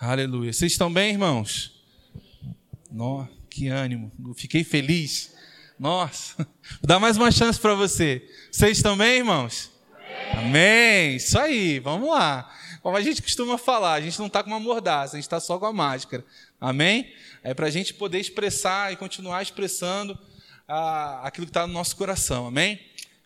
Aleluia. 0.00 0.52
Vocês 0.52 0.70
estão 0.70 0.92
bem, 0.92 1.10
irmãos? 1.10 1.72
Nossa, 2.88 3.28
que 3.50 3.66
ânimo. 3.66 4.12
fiquei 4.36 4.62
feliz. 4.62 5.34
Nossa. 5.76 6.36
Vou 6.80 6.86
dar 6.86 7.00
mais 7.00 7.16
uma 7.16 7.32
chance 7.32 7.58
para 7.58 7.74
você. 7.74 8.24
Vocês 8.48 8.78
estão 8.78 8.96
bem, 8.96 9.18
irmãos? 9.18 9.72
Amém. 10.34 10.50
Amém. 10.50 11.16
Isso 11.16 11.36
aí. 11.36 11.80
Vamos 11.80 12.10
lá. 12.10 12.48
Como 12.80 12.96
a 12.96 13.00
gente 13.00 13.20
costuma 13.20 13.58
falar, 13.58 13.94
a 13.94 14.00
gente 14.00 14.16
não 14.20 14.28
está 14.28 14.40
com 14.40 14.50
uma 14.50 14.60
mordaça, 14.60 15.16
a 15.16 15.18
gente 15.18 15.26
está 15.26 15.40
só 15.40 15.58
com 15.58 15.66
a 15.66 15.72
máscara. 15.72 16.24
Amém? 16.60 17.12
É 17.42 17.52
para 17.52 17.66
a 17.66 17.70
gente 17.70 17.92
poder 17.92 18.20
expressar 18.20 18.92
e 18.92 18.96
continuar 18.96 19.42
expressando 19.42 20.16
ah, 20.68 21.22
aquilo 21.24 21.44
que 21.44 21.50
está 21.50 21.66
no 21.66 21.72
nosso 21.72 21.96
coração. 21.96 22.46
Amém? 22.46 22.80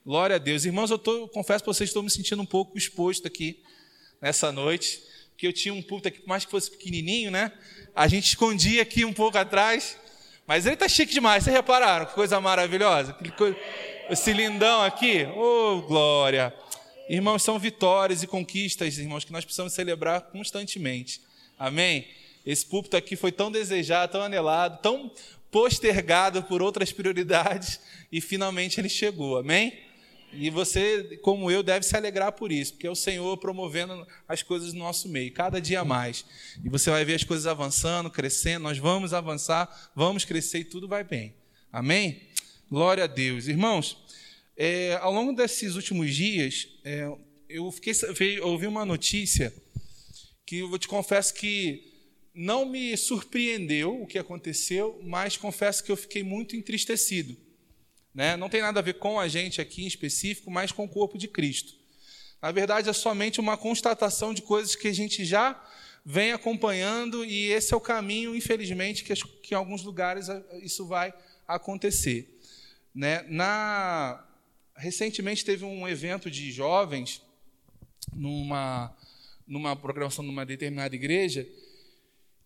Glória 0.06 0.36
a 0.36 0.38
Deus. 0.38 0.64
Irmãos, 0.64 0.90
eu 0.90 0.98
tô, 0.98 1.28
confesso 1.28 1.62
para 1.62 1.74
vocês, 1.74 1.90
estou 1.90 2.02
me 2.02 2.10
sentindo 2.10 2.40
um 2.40 2.46
pouco 2.46 2.78
exposto 2.78 3.26
aqui 3.28 3.62
nessa 4.22 4.50
noite, 4.50 5.11
porque 5.42 5.48
eu 5.48 5.52
tinha 5.52 5.74
um 5.74 5.82
púlpito 5.82 6.06
aqui, 6.06 6.20
por 6.20 6.28
mais 6.28 6.44
que 6.44 6.50
fosse 6.52 6.70
pequenininho, 6.70 7.28
né? 7.28 7.50
A 7.96 8.06
gente 8.06 8.26
escondia 8.26 8.80
aqui 8.80 9.04
um 9.04 9.12
pouco 9.12 9.36
atrás, 9.36 9.96
mas 10.46 10.66
ele 10.66 10.74
está 10.74 10.88
chique 10.88 11.12
demais. 11.12 11.42
Vocês 11.42 11.56
repararam? 11.56 12.06
Que 12.06 12.14
coisa 12.14 12.40
maravilhosa. 12.40 13.16
Esse 14.08 14.32
lindão 14.32 14.82
aqui. 14.82 15.26
Oh, 15.36 15.82
glória. 15.82 16.54
Irmãos, 17.08 17.42
são 17.42 17.58
vitórias 17.58 18.22
e 18.22 18.26
conquistas, 18.28 18.98
irmãos, 18.98 19.24
que 19.24 19.32
nós 19.32 19.44
precisamos 19.44 19.72
celebrar 19.72 20.20
constantemente. 20.20 21.20
Amém? 21.58 22.06
Esse 22.46 22.64
púlpito 22.64 22.96
aqui 22.96 23.16
foi 23.16 23.32
tão 23.32 23.50
desejado, 23.50 24.12
tão 24.12 24.22
anelado, 24.22 24.78
tão 24.80 25.10
postergado 25.50 26.44
por 26.44 26.62
outras 26.62 26.92
prioridades 26.92 27.80
e 28.12 28.20
finalmente 28.20 28.80
ele 28.80 28.88
chegou. 28.88 29.38
Amém? 29.38 29.76
E 30.34 30.48
você, 30.48 31.18
como 31.22 31.50
eu, 31.50 31.62
deve 31.62 31.84
se 31.84 31.96
alegrar 31.96 32.32
por 32.32 32.50
isso, 32.50 32.72
porque 32.72 32.86
é 32.86 32.90
o 32.90 32.96
Senhor 32.96 33.36
promovendo 33.36 34.06
as 34.26 34.42
coisas 34.42 34.72
no 34.72 34.78
nosso 34.78 35.08
meio, 35.08 35.32
cada 35.32 35.60
dia 35.60 35.84
mais. 35.84 36.24
E 36.64 36.68
você 36.68 36.90
vai 36.90 37.04
ver 37.04 37.14
as 37.14 37.24
coisas 37.24 37.46
avançando, 37.46 38.10
crescendo, 38.10 38.62
nós 38.62 38.78
vamos 38.78 39.12
avançar, 39.12 39.92
vamos 39.94 40.24
crescer 40.24 40.60
e 40.60 40.64
tudo 40.64 40.88
vai 40.88 41.04
bem. 41.04 41.34
Amém? 41.70 42.22
Glória 42.70 43.04
a 43.04 43.06
Deus. 43.06 43.46
Irmãos, 43.46 43.98
é, 44.56 44.98
ao 45.02 45.12
longo 45.12 45.32
desses 45.34 45.74
últimos 45.74 46.14
dias, 46.14 46.68
é, 46.84 47.10
eu 47.48 47.70
fiquei, 47.70 47.92
eu 48.38 48.48
ouvi 48.48 48.66
uma 48.66 48.84
notícia 48.84 49.52
que 50.46 50.58
eu 50.58 50.78
te 50.78 50.88
confesso 50.88 51.34
que 51.34 51.92
não 52.34 52.64
me 52.64 52.96
surpreendeu 52.96 54.02
o 54.02 54.06
que 54.06 54.18
aconteceu, 54.18 54.98
mas 55.04 55.36
confesso 55.36 55.84
que 55.84 55.92
eu 55.92 55.96
fiquei 55.96 56.22
muito 56.22 56.56
entristecido. 56.56 57.36
Né? 58.14 58.36
Não 58.36 58.48
tem 58.48 58.60
nada 58.60 58.80
a 58.80 58.82
ver 58.82 58.94
com 58.94 59.18
a 59.18 59.28
gente 59.28 59.60
aqui 59.60 59.84
em 59.84 59.86
específico, 59.86 60.50
mas 60.50 60.72
com 60.72 60.84
o 60.84 60.88
corpo 60.88 61.16
de 61.16 61.28
Cristo. 61.28 61.74
Na 62.40 62.50
verdade, 62.50 62.88
é 62.88 62.92
somente 62.92 63.40
uma 63.40 63.56
constatação 63.56 64.34
de 64.34 64.42
coisas 64.42 64.74
que 64.74 64.88
a 64.88 64.92
gente 64.92 65.24
já 65.24 65.60
vem 66.04 66.32
acompanhando 66.32 67.24
e 67.24 67.52
esse 67.52 67.72
é 67.72 67.76
o 67.76 67.80
caminho, 67.80 68.34
infelizmente, 68.34 69.04
que, 69.04 69.14
que 69.14 69.54
em 69.54 69.56
alguns 69.56 69.82
lugares 69.82 70.26
isso 70.62 70.84
vai 70.86 71.14
acontecer. 71.46 72.38
Né? 72.94 73.24
Na 73.28 74.26
recentemente 74.74 75.44
teve 75.44 75.64
um 75.64 75.86
evento 75.86 76.30
de 76.30 76.50
jovens 76.50 77.22
numa, 78.12 78.94
numa 79.46 79.76
programação 79.76 80.24
numa 80.24 80.44
determinada 80.44 80.94
igreja, 80.94 81.46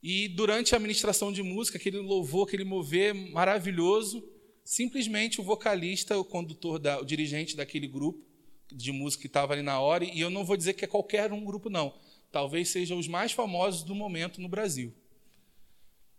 e 0.03 0.29
durante 0.29 0.75
a 0.77 0.79
ministração 0.79 1.33
de 1.33 1.43
música, 1.43 1.79
aquele 1.79 1.99
louvor, 1.99 2.47
aquele 2.47 2.65
mover 2.65 3.15
maravilhoso, 3.15 4.23
simplesmente 4.67 5.41
o 5.41 5.45
vocalista, 5.45 6.19
o 6.19 6.25
condutor, 6.25 6.81
da, 6.81 7.01
o 7.01 7.05
dirigente 7.05 7.55
daquele 7.55 7.87
grupo 7.87 8.21
de 8.69 8.91
música 8.91 9.21
que 9.21 9.29
estava 9.29 9.53
ali 9.53 9.63
na 9.63 9.79
hora, 9.79 10.05
e 10.05 10.21
eu 10.21 10.29
não 10.29 10.45
vou 10.45 10.57
dizer 10.57 10.75
que 10.75 10.85
é 10.85 10.89
qualquer 10.89 11.33
um 11.33 11.45
grupo, 11.45 11.71
não. 11.71 11.95
Talvez 12.33 12.69
sejam 12.69 12.99
os 12.99 13.07
mais 13.07 13.31
famosos 13.31 13.85
do 13.85 13.95
momento 13.95 14.41
no 14.41 14.49
Brasil. 14.49 14.93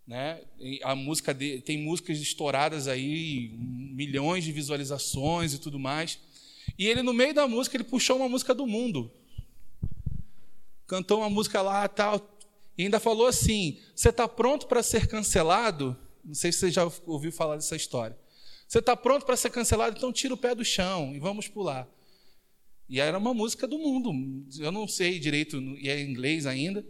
Né? 0.06 0.40
A 0.82 0.94
música 0.94 1.34
de, 1.34 1.60
tem 1.60 1.76
músicas 1.76 2.18
estouradas 2.18 2.88
aí, 2.88 3.50
milhões 3.58 4.44
de 4.44 4.50
visualizações 4.50 5.52
e 5.52 5.58
tudo 5.58 5.78
mais. 5.78 6.18
E 6.78 6.86
ele 6.86 7.02
no 7.02 7.12
meio 7.12 7.34
da 7.34 7.46
música 7.46 7.76
ele 7.76 7.84
puxou 7.84 8.16
uma 8.16 8.30
música 8.30 8.54
do 8.54 8.66
mundo, 8.66 9.12
cantou 10.86 11.18
uma 11.18 11.28
música 11.28 11.60
lá 11.60 11.86
tal 11.86 12.34
e 12.78 12.84
ainda 12.84 12.98
falou 12.98 13.26
assim: 13.26 13.78
você 13.94 14.08
está 14.08 14.26
pronto 14.26 14.66
para 14.66 14.82
ser 14.82 15.06
cancelado? 15.06 15.94
Não 16.24 16.34
sei 16.34 16.50
se 16.50 16.60
você 16.60 16.70
já 16.70 16.90
ouviu 17.06 17.30
falar 17.30 17.56
dessa 17.56 17.76
história. 17.76 18.16
Você 18.68 18.78
está 18.78 18.94
pronto 18.94 19.26
para 19.26 19.36
ser 19.36 19.50
cancelado? 19.50 19.96
Então 19.96 20.12
tira 20.12 20.34
o 20.34 20.38
pé 20.38 20.54
do 20.54 20.64
chão 20.64 21.16
e 21.16 21.18
vamos 21.18 21.48
pular. 21.48 21.88
E 22.88 23.00
era 23.00 23.18
uma 23.18 23.34
música 23.34 23.66
do 23.66 23.78
mundo. 23.78 24.12
Eu 24.60 24.70
não 24.70 24.86
sei 24.86 25.18
direito, 25.18 25.58
e 25.78 25.88
é 25.88 25.98
em 25.98 26.10
inglês 26.10 26.46
ainda 26.46 26.84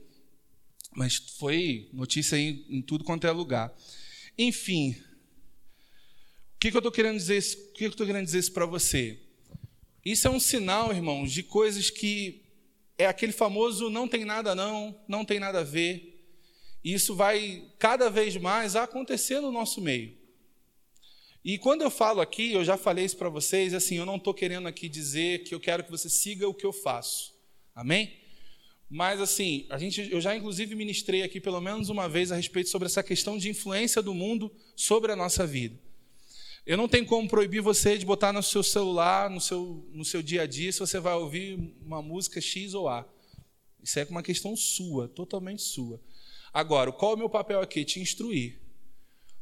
mas 0.99 1.17
foi 1.39 1.89
notícia 1.93 2.37
em, 2.37 2.67
em 2.69 2.83
tudo 2.83 3.05
quanto 3.05 3.25
é 3.25 3.31
lugar. 3.31 3.73
Enfim, 4.37 4.97
o 6.57 6.59
que, 6.59 6.73
que 6.73 6.77
eu 6.77 6.81
estou 6.81 6.91
querendo 6.91 7.17
dizer? 7.17 7.39
O 7.39 7.73
que, 7.73 7.79
que 7.79 7.85
eu 7.85 7.91
estou 7.91 8.05
querendo 8.05 8.25
dizer 8.25 8.51
para 8.51 8.67
você? 8.67 9.17
Isso 10.05 10.27
é 10.27 10.31
um 10.31 10.41
sinal, 10.41 10.93
irmãos, 10.93 11.31
de 11.31 11.45
coisas 11.45 11.89
que 11.89 12.43
é 12.99 13.07
aquele 13.07 13.31
famoso 13.31 13.89
não 13.89 14.09
tem 14.09 14.25
nada 14.25 14.57
não, 14.57 15.01
não 15.07 15.25
tem 15.25 15.39
nada 15.39 15.61
a 15.61 15.65
ver. 15.65 16.17
E 16.83 16.95
isso 16.95 17.15
vai 17.15 17.71
cada 17.79 18.11
vez 18.11 18.37
mais 18.37 18.75
acontecer 18.75 19.41
no 19.41 19.53
nosso 19.53 19.81
meio. 19.81 20.18
E 21.45 21.57
quando 21.57 21.83
eu 21.83 21.91
falo 21.91 22.21
aqui, 22.21 22.53
eu 22.53 22.65
já 22.65 22.77
falei 22.77 23.05
isso 23.05 23.17
para 23.17 23.29
vocês, 23.29 23.73
assim, 23.73 23.97
eu 23.97 24.07
não 24.07 24.17
estou 24.17 24.35
querendo 24.35 24.67
aqui 24.67 24.89
dizer 24.89 25.45
que 25.45 25.55
eu 25.55 25.61
quero 25.61 25.85
que 25.85 25.91
você 25.91 26.09
siga 26.09 26.49
o 26.49 26.55
que 26.55 26.67
eu 26.67 26.73
faço. 26.73 27.35
Amém? 27.75 28.13
Mas 28.91 29.21
assim, 29.21 29.67
a 29.69 29.79
gente, 29.79 30.11
eu 30.11 30.21
já 30.21 30.35
inclusive 30.35 30.75
ministrei 30.75 31.23
aqui 31.23 31.41
pelo 31.41 31.61
menos 31.61 31.91
uma 31.91 32.09
vez 32.09 32.33
a 32.33 32.37
respeito 32.37 32.71
sobre 32.71 32.87
essa 32.87 33.03
questão 33.03 33.37
de 33.37 33.51
influência 33.51 34.01
do 34.01 34.15
mundo 34.15 34.51
sobre 34.75 35.13
a 35.13 35.17
nossa 35.17 35.47
vida. 35.47 35.79
Eu 36.65 36.77
não 36.77 36.89
tenho 36.89 37.07
como 37.07 37.29
proibir 37.29 37.61
você 37.61 37.97
de 37.97 38.05
botar 38.05 38.33
no 38.33 38.43
seu 38.43 38.63
celular, 38.63 39.31
no 39.31 39.41
seu, 39.41 39.89
no 39.93 40.05
seu 40.05 40.23
dia 40.23 40.43
a 40.43 40.47
dia, 40.47 40.73
se 40.73 40.81
você 40.81 40.99
vai 40.99 41.15
ouvir 41.15 41.55
uma 41.81 42.03
música 42.03 42.41
X 42.41 42.75
ou 42.75 42.89
A. 42.89 43.07
Isso 43.83 43.99
é 43.99 44.05
uma 44.11 44.23
questão 44.23 44.57
sua, 44.57 45.09
totalmente 45.09 45.63
sua. 45.63 46.01
Agora, 46.53 46.93
qual 46.93 47.13
é 47.13 47.15
o 47.15 47.19
meu 47.19 47.31
papel 47.31 47.61
aqui? 47.61 47.85
Te 47.85 48.01
instruir. 48.01 48.61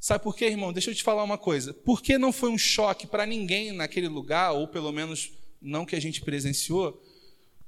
Sabe 0.06 0.22
por 0.22 0.36
quê, 0.36 0.44
irmão? 0.44 0.72
Deixa 0.72 0.92
eu 0.92 0.94
te 0.94 1.02
falar 1.02 1.24
uma 1.24 1.36
coisa. 1.36 1.74
Por 1.74 2.00
que 2.00 2.16
não 2.16 2.30
foi 2.32 2.48
um 2.48 2.56
choque 2.56 3.08
para 3.08 3.26
ninguém 3.26 3.72
naquele 3.72 4.06
lugar, 4.06 4.52
ou 4.52 4.68
pelo 4.68 4.92
menos 4.92 5.32
não 5.60 5.84
que 5.84 5.96
a 5.96 6.00
gente 6.00 6.20
presenciou, 6.20 7.02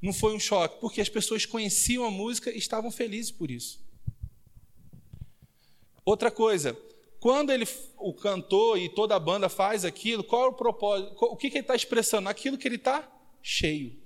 não 0.00 0.12
foi 0.12 0.37
um 0.37 0.38
choque, 0.38 0.81
porque 0.81 1.00
as 1.00 1.09
pessoas 1.09 1.44
conheciam 1.44 2.04
a 2.04 2.12
música 2.12 2.53
e 2.53 2.56
estavam 2.56 2.93
felizes 2.93 3.32
por 3.32 3.50
isso. 3.50 3.84
Outra 6.04 6.31
coisa, 6.31 6.78
quando 7.19 7.50
ele, 7.50 7.66
o 7.97 8.15
cantor 8.15 8.78
e 8.78 8.88
toda 8.88 9.16
a 9.16 9.19
banda 9.19 9.48
faz 9.48 9.84
aquilo, 9.84 10.22
qual 10.22 10.44
é 10.44 10.47
o 10.47 10.53
propósito? 10.53 11.16
O 11.21 11.37
que, 11.37 11.50
que 11.50 11.56
ele 11.56 11.65
está 11.65 11.75
expressando? 11.75 12.28
Aquilo 12.28 12.56
que 12.56 12.69
ele 12.69 12.77
está 12.77 13.10
cheio. 13.43 14.00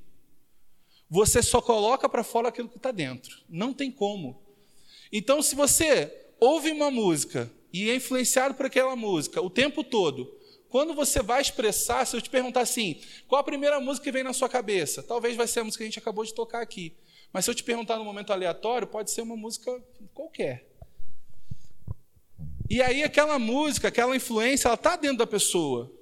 Você 1.10 1.42
só 1.42 1.60
coloca 1.60 2.08
para 2.08 2.24
fora 2.24 2.48
aquilo 2.48 2.70
que 2.70 2.78
está 2.78 2.92
dentro. 2.92 3.42
Não 3.46 3.74
tem 3.74 3.90
como. 3.90 4.42
Então, 5.12 5.42
se 5.42 5.54
você 5.54 6.10
ouve 6.40 6.70
uma 6.70 6.90
música 6.90 7.52
e 7.72 7.90
é 7.90 7.96
influenciado 7.96 8.54
por 8.54 8.66
aquela 8.66 8.94
música 8.94 9.40
o 9.40 9.48
tempo 9.48 9.82
todo, 9.82 10.36
quando 10.68 10.94
você 10.94 11.22
vai 11.22 11.42
expressar, 11.42 12.06
se 12.06 12.16
eu 12.16 12.20
te 12.20 12.30
perguntar 12.30 12.62
assim, 12.62 13.00
qual 13.28 13.40
a 13.40 13.44
primeira 13.44 13.78
música 13.78 14.04
que 14.04 14.12
vem 14.12 14.22
na 14.22 14.32
sua 14.32 14.48
cabeça? 14.48 15.02
Talvez 15.02 15.36
vai 15.36 15.46
ser 15.46 15.60
a 15.60 15.64
música 15.64 15.82
que 15.82 15.84
a 15.84 15.90
gente 15.90 15.98
acabou 15.98 16.24
de 16.24 16.32
tocar 16.32 16.62
aqui. 16.62 16.96
Mas 17.30 17.44
se 17.44 17.50
eu 17.50 17.54
te 17.54 17.62
perguntar 17.62 17.98
no 17.98 18.04
momento 18.04 18.32
aleatório, 18.32 18.86
pode 18.86 19.10
ser 19.10 19.20
uma 19.20 19.36
música 19.36 19.70
qualquer. 20.14 20.66
E 22.70 22.80
aí 22.80 23.02
aquela 23.02 23.38
música, 23.38 23.88
aquela 23.88 24.16
influência, 24.16 24.68
ela 24.68 24.74
está 24.74 24.96
dentro 24.96 25.18
da 25.18 25.26
pessoa. 25.26 25.92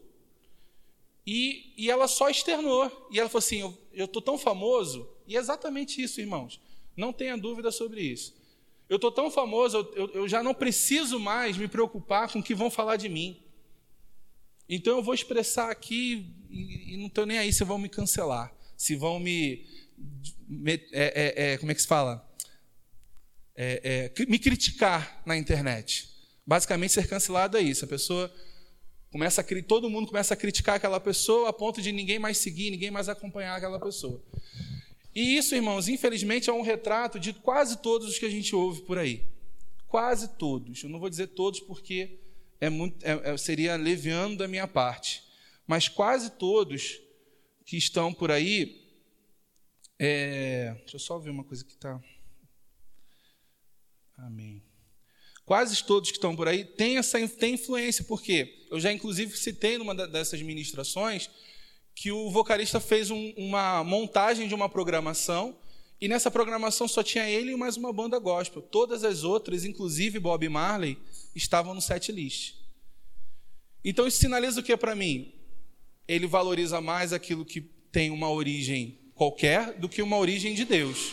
E, 1.26 1.72
e 1.76 1.90
ela 1.90 2.06
só 2.06 2.30
externou. 2.30 3.08
E 3.10 3.18
ela 3.18 3.28
falou 3.28 3.40
assim: 3.40 3.76
eu 3.92 4.04
estou 4.04 4.22
tão 4.22 4.38
famoso. 4.38 5.08
E 5.26 5.36
é 5.36 5.40
exatamente 5.40 6.00
isso, 6.00 6.20
irmãos. 6.20 6.60
Não 6.96 7.12
tenha 7.12 7.36
dúvida 7.36 7.72
sobre 7.72 8.02
isso. 8.02 8.39
Eu 8.90 8.96
estou 8.96 9.12
tão 9.12 9.30
famoso, 9.30 9.88
eu, 9.94 10.10
eu 10.12 10.28
já 10.28 10.42
não 10.42 10.52
preciso 10.52 11.20
mais 11.20 11.56
me 11.56 11.68
preocupar 11.68 12.28
com 12.28 12.40
o 12.40 12.42
que 12.42 12.56
vão 12.56 12.68
falar 12.68 12.96
de 12.96 13.08
mim. 13.08 13.40
Então 14.68 14.96
eu 14.96 15.02
vou 15.02 15.14
expressar 15.14 15.70
aqui 15.70 16.34
e, 16.50 16.94
e 16.94 16.96
não 16.96 17.06
estou 17.06 17.24
nem 17.24 17.38
aí 17.38 17.52
se 17.52 17.62
vão 17.62 17.78
me 17.78 17.88
cancelar, 17.88 18.52
se 18.76 18.96
vão 18.96 19.20
me. 19.20 19.64
me 20.48 20.72
é, 20.72 20.82
é, 20.92 21.52
é, 21.52 21.58
como 21.58 21.70
é 21.70 21.74
que 21.76 21.82
se 21.82 21.86
fala? 21.86 22.28
É, 23.54 24.10
é, 24.18 24.24
me 24.26 24.40
criticar 24.40 25.22
na 25.24 25.36
internet. 25.36 26.10
Basicamente, 26.44 26.92
ser 26.92 27.06
cancelado 27.06 27.56
é 27.56 27.60
isso. 27.60 27.84
A 27.84 27.88
pessoa 27.88 28.32
começa 29.12 29.40
a 29.40 29.62
todo 29.62 29.88
mundo 29.88 30.08
começa 30.08 30.34
a 30.34 30.36
criticar 30.36 30.76
aquela 30.76 30.98
pessoa 30.98 31.48
a 31.48 31.52
ponto 31.52 31.80
de 31.80 31.92
ninguém 31.92 32.18
mais 32.18 32.38
seguir, 32.38 32.72
ninguém 32.72 32.90
mais 32.90 33.08
acompanhar 33.08 33.54
aquela 33.54 33.78
pessoa. 33.78 34.20
E 35.14 35.36
isso, 35.36 35.54
irmãos, 35.54 35.88
infelizmente 35.88 36.48
é 36.48 36.52
um 36.52 36.62
retrato 36.62 37.18
de 37.18 37.32
quase 37.32 37.78
todos 37.82 38.08
os 38.08 38.18
que 38.18 38.26
a 38.26 38.30
gente 38.30 38.54
ouve 38.54 38.82
por 38.82 38.98
aí. 38.98 39.26
Quase 39.88 40.36
todos. 40.36 40.82
Eu 40.82 40.88
não 40.88 41.00
vou 41.00 41.10
dizer 41.10 41.28
todos 41.28 41.60
porque 41.60 42.20
é 42.60 42.70
muito, 42.70 43.04
é, 43.04 43.32
é, 43.32 43.36
seria 43.36 43.74
leviando 43.76 44.36
da 44.36 44.46
minha 44.46 44.68
parte. 44.68 45.24
Mas 45.66 45.88
quase 45.88 46.30
todos 46.30 47.00
que 47.64 47.76
estão 47.76 48.12
por 48.12 48.30
aí. 48.30 48.80
É, 49.98 50.74
deixa 50.80 50.96
eu 50.96 51.00
só 51.00 51.18
ver 51.18 51.30
uma 51.30 51.44
coisa 51.44 51.64
que 51.64 51.72
está. 51.72 52.00
Amém. 54.16 54.62
Quase 55.44 55.84
todos 55.84 56.10
que 56.10 56.16
estão 56.16 56.36
por 56.36 56.46
aí 56.46 56.64
têm 56.64 56.98
essa 56.98 57.26
têm 57.28 57.54
influência, 57.54 58.04
porque 58.04 58.66
eu 58.70 58.78
já 58.78 58.92
inclusive 58.92 59.36
citei 59.36 59.76
numa 59.78 59.94
dessas 60.06 60.40
ministrações 60.42 61.28
que 62.00 62.10
o 62.10 62.30
vocalista 62.30 62.80
fez 62.80 63.10
um, 63.10 63.30
uma 63.36 63.84
montagem 63.84 64.48
de 64.48 64.54
uma 64.54 64.70
programação 64.70 65.54
e 66.00 66.08
nessa 66.08 66.30
programação 66.30 66.88
só 66.88 67.02
tinha 67.02 67.28
ele 67.28 67.52
e 67.52 67.56
mais 67.56 67.76
uma 67.76 67.92
banda 67.92 68.18
gospel. 68.18 68.62
Todas 68.62 69.04
as 69.04 69.22
outras, 69.22 69.66
inclusive 69.66 70.18
Bob 70.18 70.48
Marley, 70.48 70.96
estavam 71.36 71.74
no 71.74 71.80
set 71.82 72.10
list. 72.10 72.54
Então 73.84 74.06
isso 74.06 74.16
sinaliza 74.16 74.60
o 74.60 74.62
que 74.62 74.74
para 74.78 74.94
mim? 74.94 75.34
Ele 76.08 76.26
valoriza 76.26 76.80
mais 76.80 77.12
aquilo 77.12 77.44
que 77.44 77.60
tem 77.60 78.10
uma 78.10 78.30
origem 78.30 78.98
qualquer 79.14 79.78
do 79.78 79.86
que 79.86 80.00
uma 80.00 80.16
origem 80.16 80.54
de 80.54 80.64
Deus. 80.64 81.12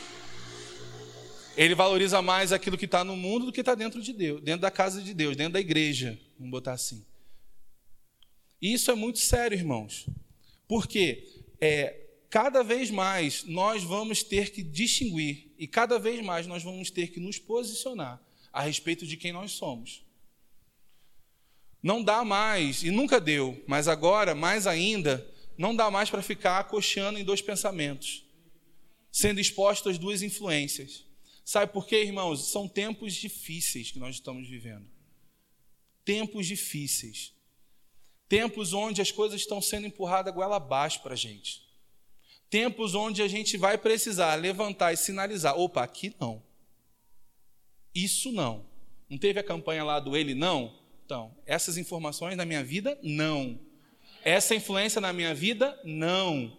Ele 1.57 1.75
valoriza 1.75 2.21
mais 2.21 2.53
aquilo 2.53 2.77
que 2.77 2.85
está 2.85 3.03
no 3.03 3.17
mundo 3.17 3.47
do 3.47 3.51
que 3.51 3.59
está 3.59 3.75
dentro 3.75 4.01
de 4.01 4.13
Deus, 4.13 4.41
dentro 4.41 4.61
da 4.61 4.71
casa 4.71 5.01
de 5.01 5.13
Deus, 5.13 5.35
dentro 5.35 5.51
da 5.51 5.59
igreja, 5.59 6.17
vamos 6.37 6.51
botar 6.51 6.71
assim. 6.71 7.05
E 8.61 8.71
isso 8.71 8.89
é 8.89 8.95
muito 8.95 9.19
sério, 9.19 9.57
irmãos. 9.57 10.07
Porque 10.67 11.27
é, 11.61 12.07
cada 12.29 12.63
vez 12.63 12.91
mais 12.91 13.43
nós 13.43 13.83
vamos 13.83 14.23
ter 14.23 14.51
que 14.51 14.61
distinguir 14.61 15.53
e 15.57 15.67
cada 15.67 15.97
vez 15.97 16.23
mais 16.23 16.45
nós 16.45 16.63
vamos 16.63 16.91
ter 16.91 17.07
que 17.07 17.19
nos 17.19 17.39
posicionar 17.39 18.21
a 18.51 18.61
respeito 18.61 19.05
de 19.05 19.17
quem 19.17 19.31
nós 19.31 19.51
somos. 19.51 20.05
Não 21.81 22.03
dá 22.03 22.25
mais, 22.25 22.83
e 22.83 22.91
nunca 22.91 23.19
deu, 23.19 23.63
mas 23.67 23.87
agora, 23.87 24.35
mais 24.35 24.67
ainda, 24.67 25.25
não 25.57 25.75
dá 25.75 25.89
mais 25.89 26.09
para 26.09 26.21
ficar 26.21 26.63
cocheando 26.65 27.17
em 27.17 27.23
dois 27.23 27.41
pensamentos, 27.41 28.25
sendo 29.11 29.39
exposto 29.39 29.89
às 29.89 29.97
duas 29.97 30.21
influências. 30.21 31.05
Sabe 31.45 31.71
por 31.71 31.87
quê, 31.87 32.03
irmãos? 32.03 32.51
São 32.51 32.67
tempos 32.67 33.13
difíceis 33.13 33.91
que 33.91 33.99
nós 33.99 34.15
estamos 34.15 34.49
vivendo. 34.49 34.85
Tempos 36.03 36.45
difíceis. 36.45 37.33
Tempos 38.27 38.73
onde 38.73 39.01
as 39.01 39.11
coisas 39.11 39.39
estão 39.39 39.61
sendo 39.61 39.87
empurradas 39.87 40.33
goela 40.33 40.57
abaixo 40.57 41.01
para 41.01 41.13
a 41.13 41.17
gente. 41.17 41.65
Tempos 42.49 42.95
onde 42.95 43.21
a 43.21 43.27
gente 43.27 43.57
vai 43.57 43.77
precisar 43.77 44.35
levantar 44.35 44.93
e 44.93 44.97
sinalizar: 44.97 45.57
opa, 45.57 45.83
aqui 45.83 46.15
não. 46.19 46.43
Isso 47.93 48.31
não. 48.31 48.65
Não 49.09 49.17
teve 49.17 49.39
a 49.39 49.43
campanha 49.43 49.83
lá 49.83 49.99
do 49.99 50.15
ele 50.15 50.33
não? 50.33 50.73
Então, 51.05 51.33
essas 51.45 51.77
informações 51.77 52.35
na 52.35 52.45
minha 52.45 52.63
vida, 52.63 52.99
não. 53.01 53.57
Essa 54.23 54.53
influência 54.53 54.99
na 54.99 55.13
minha 55.13 55.33
vida, 55.33 55.79
não. 55.85 56.51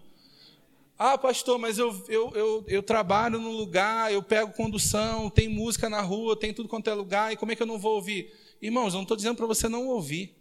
Ah, 0.99 1.19
pastor, 1.19 1.59
mas 1.59 1.79
eu, 1.79 2.05
eu, 2.09 2.32
eu, 2.35 2.65
eu 2.67 2.82
trabalho 2.82 3.38
no 3.38 3.53
lugar, 3.53 4.11
eu 4.12 4.23
pego 4.23 4.53
condução, 4.53 5.29
tem 5.29 5.49
música 5.49 5.88
na 5.88 6.00
rua, 6.00 6.35
tem 6.35 6.53
tudo 6.53 6.69
quanto 6.69 6.88
é 6.88 6.94
lugar, 6.94 7.32
e 7.32 7.37
como 7.37 7.53
é 7.53 7.55
que 7.55 7.62
eu 7.62 7.67
não 7.67 7.79
vou 7.79 7.97
ouvir? 7.97 8.35
Irmãos, 8.61 8.94
eu 8.94 8.97
não 8.97 9.03
estou 9.03 9.17
dizendo 9.17 9.37
para 9.37 9.47
você 9.47 9.69
não 9.69 9.87
ouvir. 9.87 10.35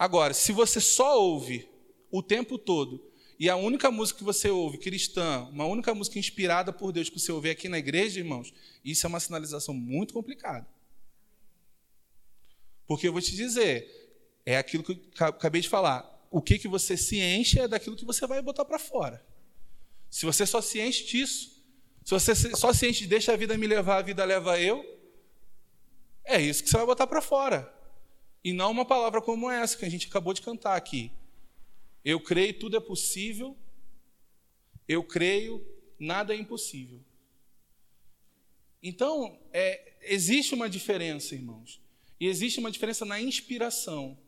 Agora, 0.00 0.32
se 0.32 0.50
você 0.50 0.80
só 0.80 1.20
ouve 1.20 1.68
o 2.10 2.22
tempo 2.22 2.56
todo, 2.56 3.06
e 3.38 3.50
a 3.50 3.56
única 3.56 3.90
música 3.90 4.16
que 4.16 4.24
você 4.24 4.48
ouve, 4.48 4.78
cristã, 4.78 5.46
uma 5.52 5.66
única 5.66 5.94
música 5.94 6.18
inspirada 6.18 6.72
por 6.72 6.90
Deus 6.90 7.10
que 7.10 7.20
você 7.20 7.30
ouve 7.30 7.50
aqui 7.50 7.68
na 7.68 7.78
igreja, 7.78 8.18
irmãos, 8.18 8.50
isso 8.82 9.04
é 9.04 9.08
uma 9.08 9.20
sinalização 9.20 9.74
muito 9.74 10.14
complicada. 10.14 10.66
Porque 12.86 13.06
eu 13.06 13.12
vou 13.12 13.20
te 13.20 13.36
dizer, 13.36 14.40
é 14.46 14.56
aquilo 14.56 14.82
que 14.82 14.92
eu 14.92 15.26
acabei 15.26 15.60
de 15.60 15.68
falar. 15.68 16.26
O 16.30 16.40
que, 16.40 16.58
que 16.58 16.66
você 16.66 16.96
se 16.96 17.20
enche 17.20 17.60
é 17.60 17.68
daquilo 17.68 17.94
que 17.94 18.06
você 18.06 18.26
vai 18.26 18.40
botar 18.40 18.64
para 18.64 18.78
fora. 18.78 19.22
Se 20.08 20.24
você 20.24 20.46
só 20.46 20.62
se 20.62 20.80
enche 20.80 21.04
disso, 21.04 21.62
se 22.06 22.12
você 22.12 22.34
só 22.56 22.72
se 22.72 22.88
enche 22.88 23.00
de 23.00 23.06
deixa 23.06 23.34
a 23.34 23.36
vida 23.36 23.54
me 23.58 23.66
levar, 23.66 23.98
a 23.98 24.02
vida 24.02 24.24
leva 24.24 24.58
eu, 24.58 24.82
é 26.24 26.40
isso 26.40 26.64
que 26.64 26.70
você 26.70 26.78
vai 26.78 26.86
botar 26.86 27.06
para 27.06 27.20
fora. 27.20 27.79
E 28.42 28.52
não 28.52 28.70
uma 28.70 28.84
palavra 28.84 29.20
como 29.20 29.50
essa 29.50 29.76
que 29.76 29.84
a 29.84 29.88
gente 29.88 30.06
acabou 30.06 30.32
de 30.32 30.40
cantar 30.40 30.76
aqui. 30.76 31.12
Eu 32.04 32.20
creio, 32.20 32.58
tudo 32.58 32.76
é 32.76 32.80
possível. 32.80 33.56
Eu 34.88 35.04
creio, 35.04 35.64
nada 35.98 36.34
é 36.34 36.36
impossível. 36.36 37.00
Então, 38.82 39.38
é, 39.52 39.94
existe 40.02 40.54
uma 40.54 40.70
diferença, 40.70 41.34
irmãos. 41.34 41.80
E 42.18 42.26
existe 42.26 42.58
uma 42.58 42.70
diferença 42.70 43.04
na 43.04 43.20
inspiração. 43.20 44.18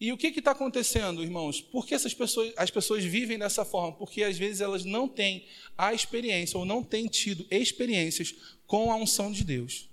E 0.00 0.12
o 0.12 0.16
que 0.16 0.26
está 0.26 0.50
acontecendo, 0.50 1.22
irmãos? 1.22 1.60
Por 1.60 1.86
que 1.86 1.94
essas 1.94 2.12
pessoas, 2.12 2.52
as 2.56 2.70
pessoas 2.70 3.04
vivem 3.04 3.38
dessa 3.38 3.64
forma? 3.64 3.96
Porque 3.96 4.24
às 4.24 4.36
vezes 4.36 4.60
elas 4.60 4.84
não 4.84 5.06
têm 5.06 5.46
a 5.78 5.94
experiência 5.94 6.58
ou 6.58 6.64
não 6.64 6.82
têm 6.82 7.06
tido 7.06 7.46
experiências 7.48 8.34
com 8.66 8.90
a 8.90 8.96
unção 8.96 9.30
de 9.30 9.44
Deus 9.44 9.91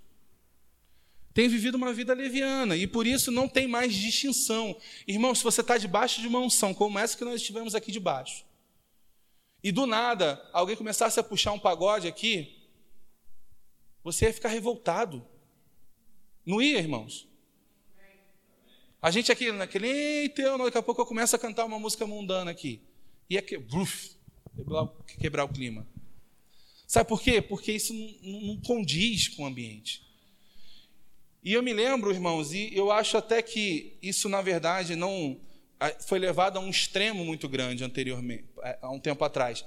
tem 1.32 1.48
vivido 1.48 1.76
uma 1.76 1.92
vida 1.92 2.12
leviana 2.12 2.76
e 2.76 2.86
por 2.86 3.06
isso 3.06 3.30
não 3.30 3.48
tem 3.48 3.68
mais 3.68 3.94
distinção. 3.94 4.76
Irmão, 5.06 5.34
se 5.34 5.44
você 5.44 5.60
está 5.60 5.78
debaixo 5.78 6.20
de 6.20 6.26
uma 6.26 6.40
unção 6.40 6.74
como 6.74 6.98
essa 6.98 7.16
que 7.16 7.24
nós 7.24 7.40
estivemos 7.40 7.74
aqui 7.74 7.92
debaixo, 7.92 8.44
e 9.62 9.70
do 9.70 9.86
nada 9.86 10.42
alguém 10.52 10.76
começasse 10.76 11.20
a 11.20 11.22
puxar 11.22 11.52
um 11.52 11.58
pagode 11.58 12.08
aqui, 12.08 12.56
você 14.02 14.26
ia 14.26 14.32
ficar 14.32 14.48
revoltado. 14.48 15.24
Não 16.44 16.60
ia, 16.60 16.78
irmãos? 16.78 17.28
A 19.02 19.10
gente 19.10 19.30
aqui 19.30 19.52
naquele, 19.52 19.88
eita, 19.88 20.58
daqui 20.58 20.78
a 20.78 20.82
pouco 20.82 21.00
eu 21.00 21.06
começo 21.06 21.34
a 21.36 21.38
cantar 21.38 21.64
uma 21.64 21.78
música 21.78 22.06
mundana 22.06 22.50
aqui. 22.50 22.82
Ia 23.28 23.40
que, 23.40 23.56
bruf, 23.56 24.16
quebrar, 24.56 24.88
quebrar 25.18 25.44
o 25.44 25.48
clima. 25.48 25.86
Sabe 26.86 27.08
por 27.08 27.22
quê? 27.22 27.40
Porque 27.40 27.72
isso 27.72 27.94
não, 27.94 28.40
não 28.40 28.60
condiz 28.60 29.28
com 29.28 29.44
o 29.44 29.46
ambiente. 29.46 30.09
E 31.42 31.54
eu 31.54 31.62
me 31.62 31.72
lembro, 31.72 32.12
irmãos, 32.12 32.52
e 32.52 32.70
eu 32.74 32.90
acho 32.90 33.16
até 33.16 33.40
que 33.40 33.96
isso, 34.02 34.28
na 34.28 34.42
verdade, 34.42 34.94
não 34.94 35.40
foi 36.06 36.18
levado 36.18 36.58
a 36.58 36.60
um 36.60 36.68
extremo 36.68 37.24
muito 37.24 37.48
grande 37.48 37.82
anteriormente, 37.82 38.44
há 38.82 38.90
um 38.90 39.00
tempo 39.00 39.24
atrás. 39.24 39.64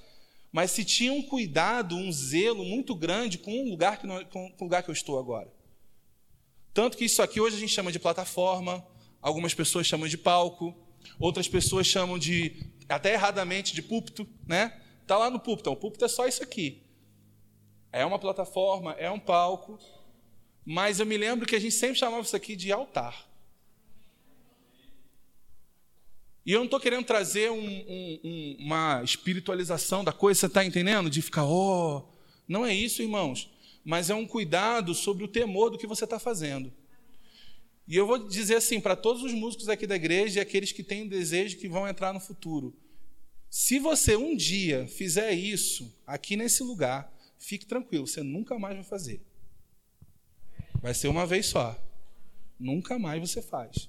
Mas 0.52 0.70
se 0.70 0.86
tinha 0.86 1.12
um 1.12 1.24
cuidado, 1.24 1.96
um 1.96 2.12
zelo 2.12 2.64
muito 2.64 2.94
grande 2.94 3.40
com 3.40 3.64
o 3.64 3.70
lugar 3.70 4.00
que, 4.00 4.08
com 4.26 4.54
o 4.60 4.64
lugar 4.64 4.84
que 4.84 4.90
eu 4.90 4.94
estou 4.94 5.18
agora. 5.18 5.52
Tanto 6.72 6.96
que 6.96 7.06
isso 7.06 7.24
aqui 7.24 7.42
hoje 7.42 7.56
a 7.56 7.60
gente 7.60 7.74
chama 7.74 7.92
de 7.92 7.98
plataforma, 7.98 8.86
algumas 9.20 9.56
pessoas 9.56 9.88
chamam 9.88 10.08
de 10.08 10.18
palco, 10.18 10.76
outras 11.20 11.48
pessoas 11.48 11.88
chamam 11.88 12.20
de, 12.20 12.68
até 12.88 13.14
erradamente, 13.14 13.74
de 13.74 13.82
púlpito, 13.82 14.28
né? 14.48 14.80
Está 15.02 15.18
lá 15.18 15.32
no 15.32 15.40
púlpito, 15.40 15.64
então, 15.70 15.74
o 15.74 15.76
púlpito 15.76 16.06
é 16.06 16.08
só 16.08 16.28
isso 16.28 16.44
aqui. 16.44 16.84
É 17.92 18.06
uma 18.06 18.20
plataforma, 18.20 18.94
é 18.94 19.10
um 19.10 19.20
palco, 19.20 19.80
mas 20.66 21.00
eu 21.00 21.06
me 21.06 21.18
lembro 21.18 21.46
que 21.46 21.56
a 21.56 21.60
gente 21.60 21.76
sempre 21.76 21.98
chamava 21.98 22.22
isso 22.22 22.36
aqui 22.36 22.56
de 22.56 22.72
altar. 22.72 23.28
E 26.46 26.52
eu 26.52 26.60
não 26.60 26.66
estou 26.66 26.80
querendo 26.80 27.06
trazer 27.06 27.50
um, 27.52 27.58
um, 27.58 28.20
um, 28.24 28.56
uma 28.60 29.02
espiritualização 29.04 30.04
da 30.04 30.12
coisa, 30.12 30.42
você 30.42 30.46
está 30.48 30.64
entendendo? 30.64 31.10
De 31.10 31.22
ficar, 31.22 31.46
oh. 31.46 32.04
Não 32.48 32.66
é 32.66 32.74
isso, 32.74 33.02
irmãos. 33.02 33.50
Mas 33.84 34.10
é 34.10 34.16
um 34.16 34.28
cuidado 34.28 34.94
sobre 34.94 35.24
o 35.24 35.28
temor 35.28 35.70
do 35.70 35.78
que 35.78 35.88
você 35.88 36.04
está 36.04 36.20
fazendo. 36.20 36.72
E 37.88 37.96
eu 37.96 38.08
vou 38.08 38.28
dizer 38.28 38.56
assim 38.56 38.80
para 38.80 38.96
todos 38.96 39.24
os 39.24 39.34
músicos 39.34 39.68
aqui 39.68 39.86
da 39.86 39.96
igreja 39.96 40.40
e 40.40 40.42
aqueles 40.42 40.72
que 40.72 40.84
têm 40.84 41.08
desejo 41.08 41.58
que 41.58 41.68
vão 41.68 41.88
entrar 41.88 42.14
no 42.14 42.20
futuro: 42.20 42.74
se 43.50 43.80
você 43.80 44.16
um 44.16 44.36
dia 44.36 44.88
fizer 44.88 45.34
isso 45.34 45.94
aqui 46.08 46.38
nesse 46.38 46.64
lugar, 46.64 47.14
fique 47.38 47.66
tranquilo, 47.66 48.08
você 48.08 48.24
nunca 48.24 48.58
mais 48.58 48.76
vai 48.76 48.86
fazer. 48.86 49.22
Vai 50.84 50.94
ser 50.94 51.08
uma 51.08 51.26
vez 51.26 51.46
só. 51.46 51.82
Nunca 52.60 53.00
mais 53.00 53.22
você 53.22 53.42
faz. 53.42 53.88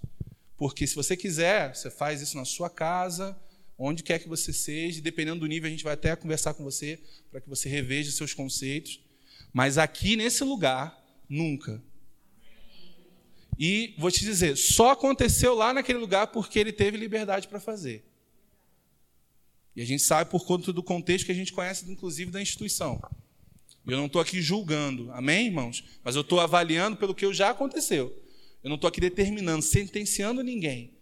Porque 0.57 0.87
se 0.87 0.95
você 0.95 1.17
quiser, 1.17 1.75
você 1.75 1.91
faz 1.91 2.23
isso 2.23 2.37
na 2.37 2.45
sua 2.45 2.71
casa, 2.71 3.37
onde 3.77 4.05
quer 4.05 4.21
que 4.21 4.29
você 4.29 4.53
seja, 4.53 5.03
dependendo 5.03 5.41
do 5.41 5.47
nível, 5.47 5.67
a 5.67 5.71
gente 5.73 5.83
vai 5.83 5.95
até 5.95 6.15
conversar 6.15 6.55
com 6.55 6.63
você 6.63 7.03
para 7.33 7.41
que 7.41 7.49
você 7.49 7.69
reveja 7.69 8.13
seus 8.13 8.33
conceitos. 8.33 9.01
Mas 9.53 9.77
aqui 9.77 10.15
nesse 10.15 10.45
lugar, 10.45 11.05
nunca. 11.29 11.83
E 13.59 13.97
vou 13.99 14.13
te 14.13 14.21
dizer, 14.21 14.57
só 14.57 14.93
aconteceu 14.93 15.53
lá 15.53 15.73
naquele 15.73 15.99
lugar 15.99 16.29
porque 16.29 16.61
ele 16.61 16.73
teve 16.73 16.97
liberdade 16.97 17.49
para 17.49 17.59
fazer. 17.59 18.05
E 19.75 19.83
a 19.83 19.85
gente 19.85 20.05
sabe 20.05 20.31
por 20.31 20.47
conta 20.47 20.73
do 20.73 20.81
contexto 20.81 21.27
que 21.27 21.33
a 21.33 21.35
gente 21.35 21.53
conhece, 21.53 21.91
inclusive, 21.91 22.31
da 22.31 22.41
instituição. 22.41 23.03
Eu 23.87 23.99
não 23.99 24.07
estou 24.07 24.21
aqui 24.21 24.41
julgando, 24.41 25.13
amém, 25.13 25.47
irmãos? 25.47 25.85
Mas 26.03 26.15
eu 26.15 26.23
estou 26.23 26.41
avaliando 26.41 26.97
pelo 26.97 27.15
que 27.15 27.31
já 27.35 27.51
aconteceu. 27.51 28.15
Eu 28.63 28.69
não 28.69 28.77
estou 28.77 28.89
aqui 28.89 29.01
determinando, 29.01 29.63
sentenciando 29.63 30.43
ninguém. 30.43 30.95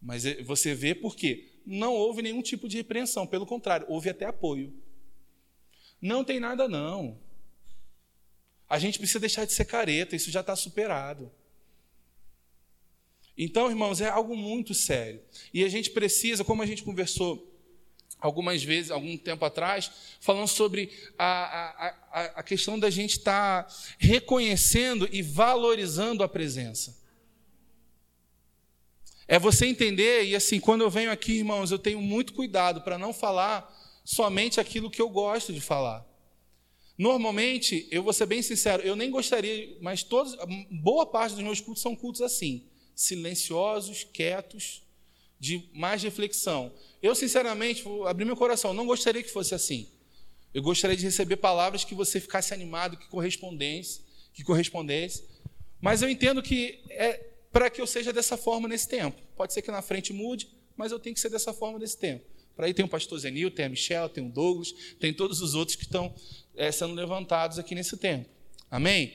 Mas 0.00 0.26
é, 0.26 0.42
você 0.42 0.74
vê 0.74 0.94
por 0.94 1.16
quê? 1.16 1.48
Não 1.64 1.94
houve 1.94 2.20
nenhum 2.20 2.42
tipo 2.42 2.68
de 2.68 2.76
repreensão, 2.76 3.26
pelo 3.26 3.46
contrário, 3.46 3.86
houve 3.88 4.10
até 4.10 4.26
apoio. 4.26 4.74
Não 6.00 6.22
tem 6.22 6.38
nada, 6.38 6.68
não. 6.68 7.18
A 8.68 8.78
gente 8.78 8.98
precisa 8.98 9.20
deixar 9.20 9.46
de 9.46 9.52
ser 9.52 9.64
careta, 9.64 10.14
isso 10.14 10.30
já 10.30 10.40
está 10.40 10.54
superado. 10.54 11.32
Então, 13.36 13.70
irmãos, 13.70 14.00
é 14.00 14.08
algo 14.08 14.36
muito 14.36 14.74
sério. 14.74 15.22
E 15.54 15.64
a 15.64 15.68
gente 15.68 15.90
precisa, 15.90 16.44
como 16.44 16.60
a 16.60 16.66
gente 16.66 16.82
conversou 16.82 17.48
algumas 18.20 18.62
vezes, 18.62 18.90
algum 18.90 19.16
tempo 19.16 19.44
atrás, 19.44 19.90
falando 20.20 20.48
sobre 20.48 20.90
a, 21.18 21.86
a, 22.12 22.24
a 22.36 22.42
questão 22.42 22.78
da 22.78 22.90
gente 22.90 23.18
estar 23.18 23.64
tá 23.64 23.74
reconhecendo 23.98 25.08
e 25.12 25.22
valorizando 25.22 26.22
a 26.22 26.28
presença. 26.28 26.98
É 29.26 29.38
você 29.38 29.66
entender, 29.66 30.24
e 30.24 30.34
assim, 30.34 30.58
quando 30.58 30.80
eu 30.80 30.90
venho 30.90 31.10
aqui, 31.10 31.32
irmãos, 31.32 31.70
eu 31.70 31.78
tenho 31.78 32.00
muito 32.00 32.32
cuidado 32.32 32.80
para 32.80 32.96
não 32.96 33.12
falar 33.12 33.74
somente 34.02 34.58
aquilo 34.58 34.90
que 34.90 35.02
eu 35.02 35.08
gosto 35.10 35.52
de 35.52 35.60
falar. 35.60 36.06
Normalmente, 36.96 37.86
eu 37.90 38.02
vou 38.02 38.12
ser 38.12 38.26
bem 38.26 38.42
sincero, 38.42 38.82
eu 38.82 38.96
nem 38.96 39.10
gostaria, 39.10 39.76
mas 39.80 40.02
todos, 40.02 40.36
boa 40.70 41.06
parte 41.06 41.34
dos 41.34 41.44
meus 41.44 41.60
cultos 41.60 41.82
são 41.82 41.94
cultos 41.94 42.22
assim, 42.22 42.64
silenciosos, 42.94 44.02
quietos, 44.02 44.82
de 45.38 45.68
mais 45.72 46.02
reflexão. 46.02 46.72
Eu, 47.02 47.14
sinceramente, 47.14 47.82
vou 47.82 48.06
abrir 48.06 48.24
meu 48.24 48.36
coração, 48.36 48.74
não 48.74 48.86
gostaria 48.86 49.22
que 49.22 49.30
fosse 49.30 49.54
assim. 49.54 49.88
Eu 50.52 50.62
gostaria 50.62 50.96
de 50.96 51.04
receber 51.04 51.36
palavras 51.36 51.84
que 51.84 51.94
você 51.94 52.20
ficasse 52.20 52.52
animado, 52.52 52.96
que 52.96 53.08
correspondesse, 53.08 54.02
que 54.32 54.42
correspondesse. 54.42 55.24
Mas 55.80 56.02
eu 56.02 56.08
entendo 56.08 56.42
que 56.42 56.80
é 56.90 57.24
para 57.52 57.70
que 57.70 57.80
eu 57.80 57.86
seja 57.86 58.12
dessa 58.12 58.36
forma 58.36 58.68
nesse 58.68 58.88
tempo. 58.88 59.20
Pode 59.36 59.52
ser 59.52 59.62
que 59.62 59.70
na 59.70 59.82
frente 59.82 60.12
mude, 60.12 60.48
mas 60.76 60.92
eu 60.92 60.98
tenho 60.98 61.14
que 61.14 61.20
ser 61.20 61.30
dessa 61.30 61.52
forma 61.52 61.78
nesse 61.78 61.98
tempo. 61.98 62.24
Para 62.56 62.66
aí 62.66 62.74
tem 62.74 62.84
o 62.84 62.88
pastor 62.88 63.18
Zenil, 63.18 63.50
tem 63.50 63.66
a 63.66 63.68
Michelle, 63.68 64.08
tem 64.08 64.26
o 64.26 64.30
Douglas, 64.30 64.72
tem 64.98 65.14
todos 65.14 65.40
os 65.40 65.54
outros 65.54 65.76
que 65.76 65.84
estão 65.84 66.12
é, 66.56 66.72
sendo 66.72 66.94
levantados 66.94 67.58
aqui 67.58 67.74
nesse 67.74 67.96
tempo. 67.96 68.28
Amém? 68.70 69.12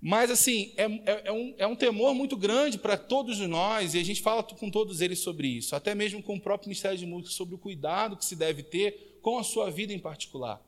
Mas, 0.00 0.30
assim, 0.30 0.72
é, 0.76 0.84
é, 0.84 1.22
é, 1.26 1.32
um, 1.32 1.54
é 1.58 1.66
um 1.66 1.76
temor 1.76 2.14
muito 2.14 2.36
grande 2.36 2.78
para 2.78 2.96
todos 2.96 3.38
nós, 3.40 3.94
e 3.94 3.98
a 3.98 4.04
gente 4.04 4.22
fala 4.22 4.42
com 4.42 4.70
todos 4.70 5.00
eles 5.00 5.18
sobre 5.18 5.46
isso, 5.46 5.76
até 5.76 5.94
mesmo 5.94 6.22
com 6.22 6.36
o 6.36 6.40
próprio 6.40 6.68
Ministério 6.68 6.96
de 6.96 7.04
Música, 7.04 7.34
sobre 7.34 7.54
o 7.54 7.58
cuidado 7.58 8.16
que 8.16 8.24
se 8.24 8.34
deve 8.34 8.62
ter 8.62 9.18
com 9.20 9.38
a 9.38 9.44
sua 9.44 9.70
vida 9.70 9.92
em 9.92 9.98
particular. 9.98 10.60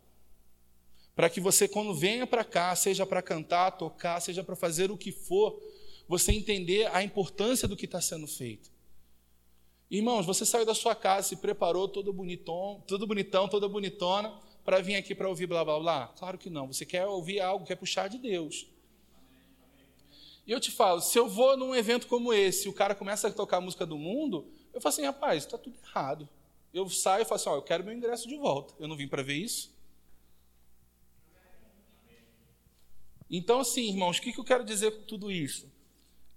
Para 1.17 1.31
que 1.31 1.41
você, 1.41 1.67
quando 1.67 1.95
venha 1.95 2.27
para 2.27 2.45
cá, 2.45 2.75
seja 2.77 3.07
para 3.07 3.23
cantar, 3.23 3.73
tocar, 3.73 4.21
seja 4.21 4.45
para 4.45 4.57
fazer 4.57 4.91
o 4.91 4.99
que 4.99 5.13
for, 5.13 5.59
você 6.07 6.33
entender 6.33 6.95
a 6.95 7.03
importância 7.03 7.67
do 7.67 7.77
que 7.77 7.87
está 7.87 8.01
sendo 8.01 8.27
feito. 8.27 8.71
Irmãos, 9.91 10.27
você 10.27 10.45
saiu 10.45 10.65
da 10.65 10.75
sua 10.75 10.95
casa, 10.95 11.29
se 11.29 11.37
preparou 11.37 11.87
todo 11.89 12.13
bonitão, 12.13 12.83
todo 12.87 13.07
bonitão, 13.07 13.49
toda 13.49 13.69
bonitona, 13.69 14.33
para 14.65 14.81
vir 14.81 14.95
aqui 14.95 15.15
para 15.15 15.29
ouvir 15.29 15.47
blá 15.47 15.65
blá 15.65 15.79
blá? 15.79 16.07
Claro 16.19 16.39
que 16.39 16.49
não. 16.49 16.67
Você 16.67 16.87
quer 16.87 17.07
ouvir 17.07 17.41
algo, 17.41 17.67
quer 17.67 17.77
puxar 17.77 18.09
de 18.09 18.19
Deus. 18.19 18.67
E 20.47 20.51
eu 20.51 20.61
te 20.61 20.71
falo, 20.71 21.01
se 21.01 21.19
eu 21.19 21.29
vou 21.29 21.57
num 21.57 21.75
evento 21.75 22.07
como 22.07 22.33
esse, 22.33 22.69
o 22.69 22.73
cara 22.73 22.95
começa 22.95 23.29
a 23.29 23.33
tocar 23.33 23.59
a 23.59 23.61
música 23.61 23.87
do 23.87 23.97
mundo, 23.97 24.51
eu 24.73 24.81
falo 24.81 24.93
assim, 24.93 25.05
rapaz, 25.05 25.45
está 25.45 25.57
tudo 25.57 25.79
errado. 25.85 26.29
Eu 26.75 26.89
saio 26.89 27.23
e 27.23 27.25
falo 27.25 27.41
assim, 27.41 27.51
eu 27.51 27.63
quero 27.63 27.85
meu 27.85 27.95
ingresso 27.95 28.29
de 28.29 28.37
volta. 28.37 28.75
Eu 28.79 28.89
não 28.89 28.97
vim 28.97 29.07
para 29.07 29.23
ver 29.23 29.37
isso. 29.37 29.73
Então, 33.31 33.61
assim, 33.61 33.89
irmãos, 33.89 34.19
o 34.19 34.21
que 34.21 34.39
eu 34.39 34.45
quero 34.45 34.65
dizer 34.65 34.91
com 34.91 35.05
tudo 35.05 35.31
isso? 35.31 35.71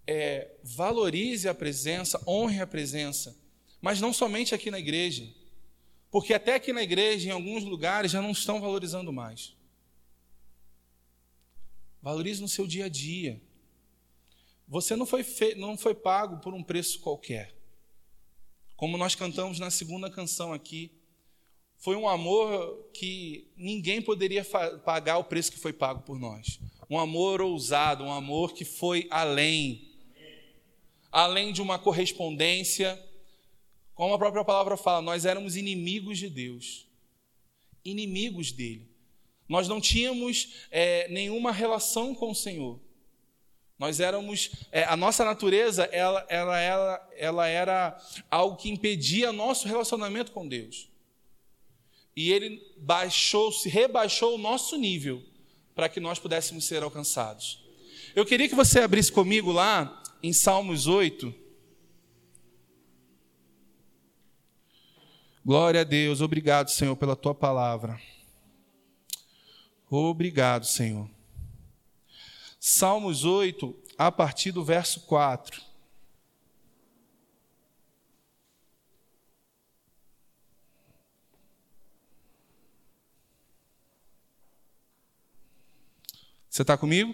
É, 0.07 0.51
valorize 0.63 1.49
a 1.49 1.53
presença, 1.53 2.21
honre 2.27 2.61
a 2.61 2.67
presença, 2.67 3.35
mas 3.81 3.99
não 3.99 4.13
somente 4.13 4.55
aqui 4.55 4.71
na 4.71 4.79
igreja, 4.79 5.27
porque 6.09 6.33
até 6.33 6.55
aqui 6.55 6.71
na 6.71 6.81
igreja, 6.81 7.27
em 7.27 7.31
alguns 7.31 7.63
lugares, 7.63 8.11
já 8.11 8.21
não 8.21 8.31
estão 8.31 8.61
valorizando 8.61 9.11
mais. 9.11 9.55
Valorize 12.01 12.41
no 12.41 12.47
seu 12.47 12.65
dia 12.65 12.85
a 12.85 12.89
dia. 12.89 13.41
Você 14.67 14.95
não 14.95 15.05
foi, 15.05 15.23
fe... 15.23 15.55
não 15.55 15.77
foi 15.77 15.93
pago 15.93 16.37
por 16.37 16.53
um 16.53 16.63
preço 16.63 16.99
qualquer. 16.99 17.55
Como 18.75 18.97
nós 18.97 19.15
cantamos 19.15 19.59
na 19.59 19.69
segunda 19.69 20.09
canção 20.09 20.51
aqui, 20.51 20.91
foi 21.77 21.95
um 21.95 22.07
amor 22.07 22.89
que 22.93 23.51
ninguém 23.55 24.01
poderia 24.01 24.43
pagar 24.83 25.17
o 25.17 25.23
preço 25.23 25.51
que 25.51 25.59
foi 25.59 25.71
pago 25.71 26.01
por 26.01 26.19
nós. 26.19 26.59
Um 26.89 26.99
amor 26.99 27.41
ousado, 27.41 28.03
um 28.03 28.11
amor 28.11 28.53
que 28.53 28.65
foi 28.65 29.07
além. 29.09 29.93
Além 31.11 31.53
de 31.53 31.61
uma 31.61 31.79
correspondência, 31.79 33.01
como 33.93 34.13
a 34.13 34.17
própria 34.17 34.43
palavra 34.43 34.75
fala, 34.75 35.01
nós 35.01 35.25
éramos 35.25 35.55
inimigos 35.55 36.17
de 36.17 36.29
Deus, 36.29 36.85
inimigos 37.83 38.51
dele. 38.51 38.89
Nós 39.47 39.67
não 39.67 39.79
tínhamos 39.79 40.65
é, 40.71 41.07
nenhuma 41.07 41.51
relação 41.51 42.13
com 42.13 42.31
o 42.31 42.35
Senhor. 42.35 42.79
Nós 43.77 43.99
éramos, 43.99 44.51
é, 44.71 44.83
a 44.85 44.95
nossa 44.95 45.25
natureza, 45.25 45.83
ela, 45.91 46.25
ela, 46.29 46.59
ela, 46.59 47.09
ela 47.17 47.47
era 47.47 48.01
algo 48.31 48.55
que 48.55 48.69
impedia 48.69 49.33
nosso 49.33 49.67
relacionamento 49.67 50.31
com 50.31 50.47
Deus. 50.47 50.89
E 52.15 52.31
Ele 52.31 52.61
baixou, 52.77 53.51
se 53.51 53.67
rebaixou 53.67 54.35
o 54.35 54.37
nosso 54.37 54.77
nível 54.77 55.21
para 55.73 55.89
que 55.89 55.99
nós 55.99 56.17
pudéssemos 56.17 56.63
ser 56.63 56.83
alcançados. 56.83 57.63
Eu 58.15 58.25
queria 58.25 58.47
que 58.47 58.55
você 58.55 58.79
abrisse 58.79 59.11
comigo 59.11 59.51
lá 59.51 60.01
em 60.23 60.31
Salmos 60.31 60.87
8. 60.87 61.33
Glória 65.45 65.81
a 65.81 65.83
Deus, 65.83 66.21
obrigado, 66.21 66.69
Senhor, 66.69 66.95
pela 66.95 67.15
tua 67.15 67.35
palavra. 67.35 67.99
Obrigado, 69.89 70.65
Senhor. 70.65 71.14
Salmos 72.67 73.23
8, 73.23 73.75
a 73.95 74.11
partir 74.11 74.51
do 74.51 74.63
verso 74.63 75.01
4. 75.01 75.61
Você 86.49 86.63
está 86.63 86.75
comigo? 86.75 87.13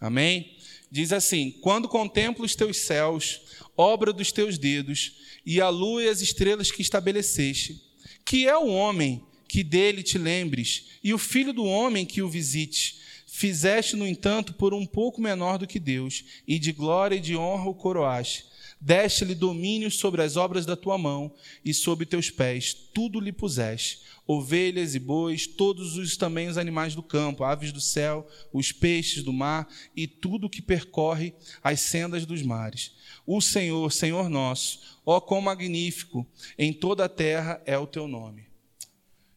Amém? 0.00 0.58
Diz 0.90 1.12
assim: 1.12 1.52
Quando 1.60 1.88
contemplo 1.88 2.44
os 2.44 2.56
teus 2.56 2.78
céus, 2.78 3.40
obra 3.76 4.12
dos 4.12 4.32
teus 4.32 4.58
dedos, 4.58 5.38
e 5.46 5.60
a 5.60 5.68
lua 5.68 6.02
e 6.02 6.08
as 6.08 6.20
estrelas 6.20 6.72
que 6.72 6.82
estabeleceste, 6.82 7.80
que 8.24 8.48
é 8.48 8.58
o 8.58 8.66
homem 8.66 9.24
que 9.46 9.62
dele 9.62 10.02
te 10.02 10.18
lembres, 10.18 10.98
e 11.00 11.14
o 11.14 11.18
filho 11.18 11.52
do 11.52 11.64
homem 11.64 12.04
que 12.04 12.22
o 12.22 12.28
visite, 12.28 12.98
Fizeste, 13.40 13.96
no 13.96 14.06
entanto, 14.06 14.52
por 14.52 14.74
um 14.74 14.84
pouco 14.84 15.18
menor 15.18 15.56
do 15.56 15.66
que 15.66 15.80
Deus, 15.80 16.42
e 16.46 16.58
de 16.58 16.72
glória 16.72 17.16
e 17.16 17.20
de 17.20 17.34
honra 17.34 17.70
o 17.70 17.74
coroaste. 17.74 18.44
Deste-lhe 18.78 19.34
domínio 19.34 19.90
sobre 19.90 20.22
as 20.22 20.36
obras 20.36 20.66
da 20.66 20.76
tua 20.76 20.98
mão, 20.98 21.32
e 21.64 21.72
sob 21.72 22.04
teus 22.04 22.28
pés 22.28 22.74
tudo 22.74 23.18
lhe 23.18 23.32
puseste: 23.32 24.02
ovelhas 24.26 24.94
e 24.94 24.98
bois, 24.98 25.46
todos 25.46 25.96
os 25.96 26.18
também 26.18 26.48
os 26.48 26.58
animais 26.58 26.94
do 26.94 27.02
campo, 27.02 27.42
aves 27.42 27.72
do 27.72 27.80
céu, 27.80 28.28
os 28.52 28.72
peixes 28.72 29.22
do 29.22 29.32
mar 29.32 29.66
e 29.96 30.06
tudo 30.06 30.50
que 30.50 30.60
percorre 30.60 31.32
as 31.64 31.80
sendas 31.80 32.26
dos 32.26 32.42
mares. 32.42 32.92
O 33.26 33.40
Senhor, 33.40 33.90
Senhor 33.90 34.28
nosso, 34.28 35.00
ó 35.06 35.18
quão 35.18 35.40
magnífico, 35.40 36.26
em 36.58 36.74
toda 36.74 37.06
a 37.06 37.08
terra 37.08 37.58
é 37.64 37.78
o 37.78 37.86
teu 37.86 38.06
nome. 38.06 38.48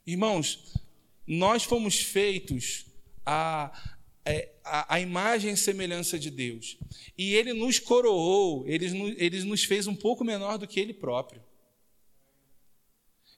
Irmãos, 0.05 0.73
nós 1.25 1.63
fomos 1.63 2.01
feitos 2.01 2.91
a, 3.25 3.92
é, 4.25 4.49
a, 4.63 4.95
a, 4.95 4.99
imagem 4.99 5.53
e 5.53 5.57
semelhança 5.57 6.17
de 6.17 6.29
Deus. 6.29 6.77
E 7.17 7.33
Ele 7.33 7.53
nos 7.53 7.79
coroou, 7.79 8.65
ele, 8.67 9.15
ele 9.17 9.43
nos 9.43 9.63
fez 9.63 9.87
um 9.87 9.95
pouco 9.95 10.23
menor 10.23 10.57
do 10.57 10.67
que 10.67 10.79
Ele 10.79 10.93
próprio. 10.93 11.41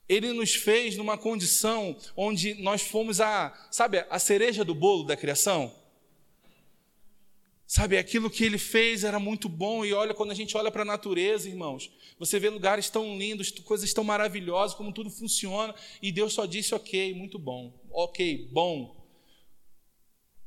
Ele 0.08 0.32
nos 0.32 0.54
fez 0.54 0.96
numa 0.96 1.18
condição 1.18 1.96
onde 2.16 2.54
nós 2.54 2.82
fomos 2.82 3.20
a, 3.20 3.52
sabe, 3.72 4.04
a 4.08 4.18
cereja 4.18 4.64
do 4.64 4.74
bolo 4.74 5.02
da 5.02 5.16
criação. 5.16 5.74
Sabe, 7.66 7.98
aquilo 7.98 8.30
que 8.30 8.44
ele 8.44 8.58
fez 8.58 9.02
era 9.02 9.18
muito 9.18 9.48
bom, 9.48 9.84
e 9.84 9.92
olha, 9.92 10.14
quando 10.14 10.30
a 10.30 10.34
gente 10.34 10.56
olha 10.56 10.70
para 10.70 10.82
a 10.82 10.84
natureza, 10.84 11.48
irmãos, 11.48 11.90
você 12.16 12.38
vê 12.38 12.48
lugares 12.48 12.88
tão 12.88 13.18
lindos, 13.18 13.50
coisas 13.50 13.92
tão 13.92 14.04
maravilhosas, 14.04 14.76
como 14.76 14.92
tudo 14.92 15.10
funciona, 15.10 15.74
e 16.00 16.12
Deus 16.12 16.32
só 16.32 16.46
disse: 16.46 16.76
ok, 16.76 17.12
muito 17.12 17.40
bom, 17.40 17.72
ok, 17.90 18.48
bom, 18.52 18.95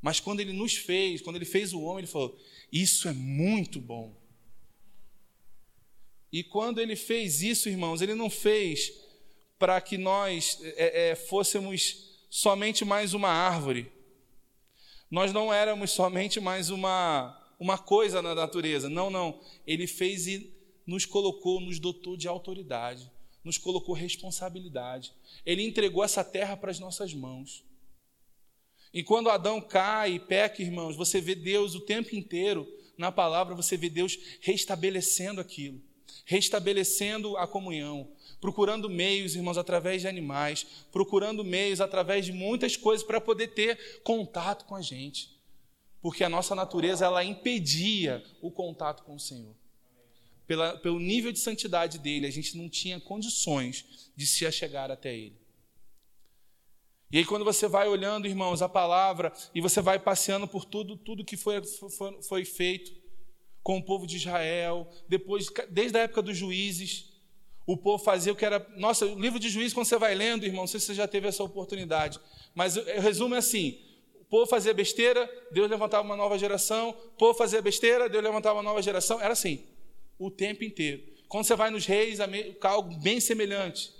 mas 0.01 0.19
quando 0.19 0.39
ele 0.39 0.53
nos 0.53 0.75
fez, 0.75 1.21
quando 1.21 1.35
ele 1.35 1.45
fez 1.45 1.73
o 1.73 1.81
homem, 1.81 1.99
ele 1.99 2.07
falou: 2.07 2.37
Isso 2.71 3.07
é 3.07 3.13
muito 3.13 3.79
bom. 3.79 4.15
E 6.31 6.43
quando 6.43 6.79
ele 6.79 6.95
fez 6.95 7.41
isso, 7.41 7.69
irmãos, 7.69 8.01
ele 8.01 8.13
não 8.13 8.29
fez 8.29 8.93
para 9.57 9.81
que 9.81 9.97
nós 9.97 10.59
é, 10.61 11.09
é, 11.09 11.15
fôssemos 11.15 12.17
somente 12.29 12.85
mais 12.85 13.13
uma 13.13 13.29
árvore. 13.29 13.91
Nós 15.09 15.33
não 15.33 15.51
éramos 15.51 15.91
somente 15.91 16.39
mais 16.39 16.69
uma, 16.69 17.35
uma 17.59 17.77
coisa 17.77 18.21
na 18.21 18.35
natureza. 18.35 18.87
Não, 18.87 19.09
não. 19.09 19.41
Ele 19.65 19.87
fez 19.87 20.27
e 20.27 20.53
nos 20.85 21.05
colocou, 21.05 21.59
nos 21.59 21.79
dotou 21.79 22.15
de 22.15 22.27
autoridade, 22.27 23.11
nos 23.43 23.57
colocou 23.57 23.95
responsabilidade. 23.95 25.13
Ele 25.45 25.63
entregou 25.63 26.03
essa 26.03 26.23
terra 26.23 26.55
para 26.55 26.71
as 26.71 26.79
nossas 26.79 27.13
mãos. 27.13 27.63
E 28.93 29.03
quando 29.03 29.29
Adão 29.29 29.61
cai 29.61 30.13
e 30.13 30.19
peca, 30.19 30.61
irmãos, 30.61 30.95
você 30.95 31.21
vê 31.21 31.35
Deus 31.35 31.75
o 31.75 31.81
tempo 31.81 32.15
inteiro 32.15 32.67
na 32.97 33.11
palavra, 33.11 33.55
você 33.55 33.77
vê 33.77 33.89
Deus 33.89 34.17
restabelecendo 34.41 35.39
aquilo. 35.39 35.81
restabelecendo 36.25 37.37
a 37.37 37.47
comunhão, 37.47 38.11
procurando 38.39 38.89
meios, 38.89 39.35
irmãos, 39.35 39.57
através 39.57 40.01
de 40.01 40.07
animais, 40.07 40.65
procurando 40.91 41.43
meios 41.43 41.81
através 41.81 42.25
de 42.25 42.31
muitas 42.31 42.77
coisas 42.77 43.05
para 43.05 43.19
poder 43.19 43.47
ter 43.49 44.01
contato 44.03 44.65
com 44.65 44.75
a 44.75 44.81
gente. 44.81 45.37
Porque 46.01 46.23
a 46.23 46.29
nossa 46.29 46.53
natureza 46.53 47.05
ela 47.05 47.23
impedia 47.23 48.23
o 48.41 48.51
contato 48.51 49.03
com 49.03 49.15
o 49.15 49.19
Senhor. 49.19 49.55
Pela, 50.45 50.77
pelo 50.77 50.99
nível 50.99 51.31
de 51.31 51.39
santidade 51.39 51.97
dele, 51.97 52.27
a 52.27 52.31
gente 52.31 52.57
não 52.57 52.69
tinha 52.69 52.99
condições 52.99 54.11
de 54.15 54.25
se 54.27 54.45
achegar 54.45 54.91
até 54.91 55.15
ele. 55.15 55.38
E 57.11 57.17
aí, 57.17 57.25
quando 57.25 57.43
você 57.43 57.67
vai 57.67 57.87
olhando, 57.87 58.27
irmãos, 58.27 58.61
a 58.61 58.69
palavra, 58.69 59.33
e 59.53 59.61
você 59.61 59.81
vai 59.81 59.97
passeando 59.97 60.47
por 60.47 60.63
tudo, 60.63 60.95
tudo 60.95 61.25
que 61.25 61.35
foi, 61.35 61.63
foi, 61.63 62.21
foi 62.21 62.45
feito 62.45 62.91
com 63.63 63.77
o 63.77 63.83
povo 63.83 64.05
de 64.05 64.17
Israel, 64.17 64.87
depois, 65.07 65.47
desde 65.69 65.97
a 65.97 66.01
época 66.01 66.21
dos 66.21 66.37
juízes, 66.37 67.09
o 67.65 67.77
povo 67.77 68.03
fazia 68.03 68.33
o 68.33 68.35
que 68.35 68.45
era. 68.45 68.65
Nossa, 68.77 69.05
o 69.05 69.19
livro 69.19 69.39
de 69.39 69.49
juízes, 69.49 69.73
quando 69.73 69.85
você 69.85 69.97
vai 69.97 70.15
lendo, 70.15 70.45
irmão, 70.45 70.61
não 70.61 70.67
sei 70.67 70.79
se 70.79 70.87
você 70.87 70.93
já 70.95 71.07
teve 71.07 71.27
essa 71.27 71.43
oportunidade, 71.43 72.19
mas 72.55 72.77
o 72.77 72.83
resumo 72.83 73.35
é 73.35 73.39
assim: 73.39 73.79
o 74.21 74.25
povo 74.25 74.47
fazia 74.47 74.73
besteira, 74.73 75.29
Deus 75.51 75.69
levantava 75.69 76.03
uma 76.03 76.15
nova 76.15 76.37
geração, 76.37 76.89
o 76.89 77.17
povo 77.17 77.35
fazia 77.35 77.61
besteira, 77.61 78.09
Deus 78.09 78.23
levantava 78.23 78.55
uma 78.55 78.63
nova 78.63 78.81
geração, 78.81 79.21
era 79.21 79.33
assim, 79.33 79.63
o 80.17 80.31
tempo 80.31 80.63
inteiro. 80.63 81.03
Quando 81.27 81.45
você 81.45 81.55
vai 81.55 81.69
nos 81.69 81.85
reis, 81.85 82.19
algo 82.61 82.95
bem 82.97 83.19
semelhante. 83.19 83.93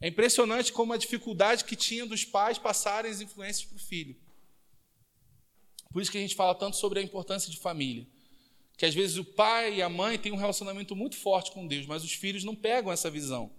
É 0.00 0.08
impressionante 0.08 0.72
como 0.72 0.92
a 0.92 0.96
dificuldade 0.96 1.64
que 1.64 1.74
tinha 1.74 2.06
dos 2.06 2.24
pais 2.24 2.58
passarem 2.58 3.10
as 3.10 3.20
influências 3.20 3.64
para 3.64 3.76
o 3.76 3.80
filho. 3.80 4.16
Por 5.90 6.02
isso 6.02 6.10
que 6.10 6.18
a 6.18 6.20
gente 6.20 6.34
fala 6.34 6.54
tanto 6.54 6.76
sobre 6.76 6.98
a 7.00 7.02
importância 7.02 7.50
de 7.50 7.58
família. 7.58 8.06
Que 8.76 8.84
às 8.84 8.94
vezes 8.94 9.16
o 9.16 9.24
pai 9.24 9.76
e 9.76 9.82
a 9.82 9.88
mãe 9.88 10.18
têm 10.18 10.32
um 10.32 10.36
relacionamento 10.36 10.94
muito 10.94 11.16
forte 11.16 11.50
com 11.50 11.66
Deus, 11.66 11.86
mas 11.86 12.04
os 12.04 12.12
filhos 12.12 12.44
não 12.44 12.54
pegam 12.54 12.92
essa 12.92 13.10
visão. 13.10 13.50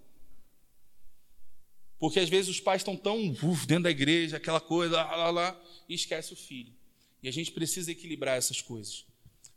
Porque 1.98 2.20
às 2.20 2.28
vezes 2.28 2.48
os 2.48 2.60
pais 2.60 2.82
estão 2.82 2.96
tão 2.96 3.30
uf, 3.30 3.66
dentro 3.66 3.84
da 3.84 3.90
igreja, 3.90 4.36
aquela 4.36 4.60
coisa, 4.60 4.94
lá, 4.94 5.16
lá, 5.16 5.30
lá, 5.30 5.60
e 5.88 5.94
esquece 5.94 6.32
o 6.32 6.36
filho. 6.36 6.72
E 7.20 7.28
a 7.28 7.32
gente 7.32 7.50
precisa 7.50 7.90
equilibrar 7.90 8.36
essas 8.36 8.60
coisas. 8.60 9.04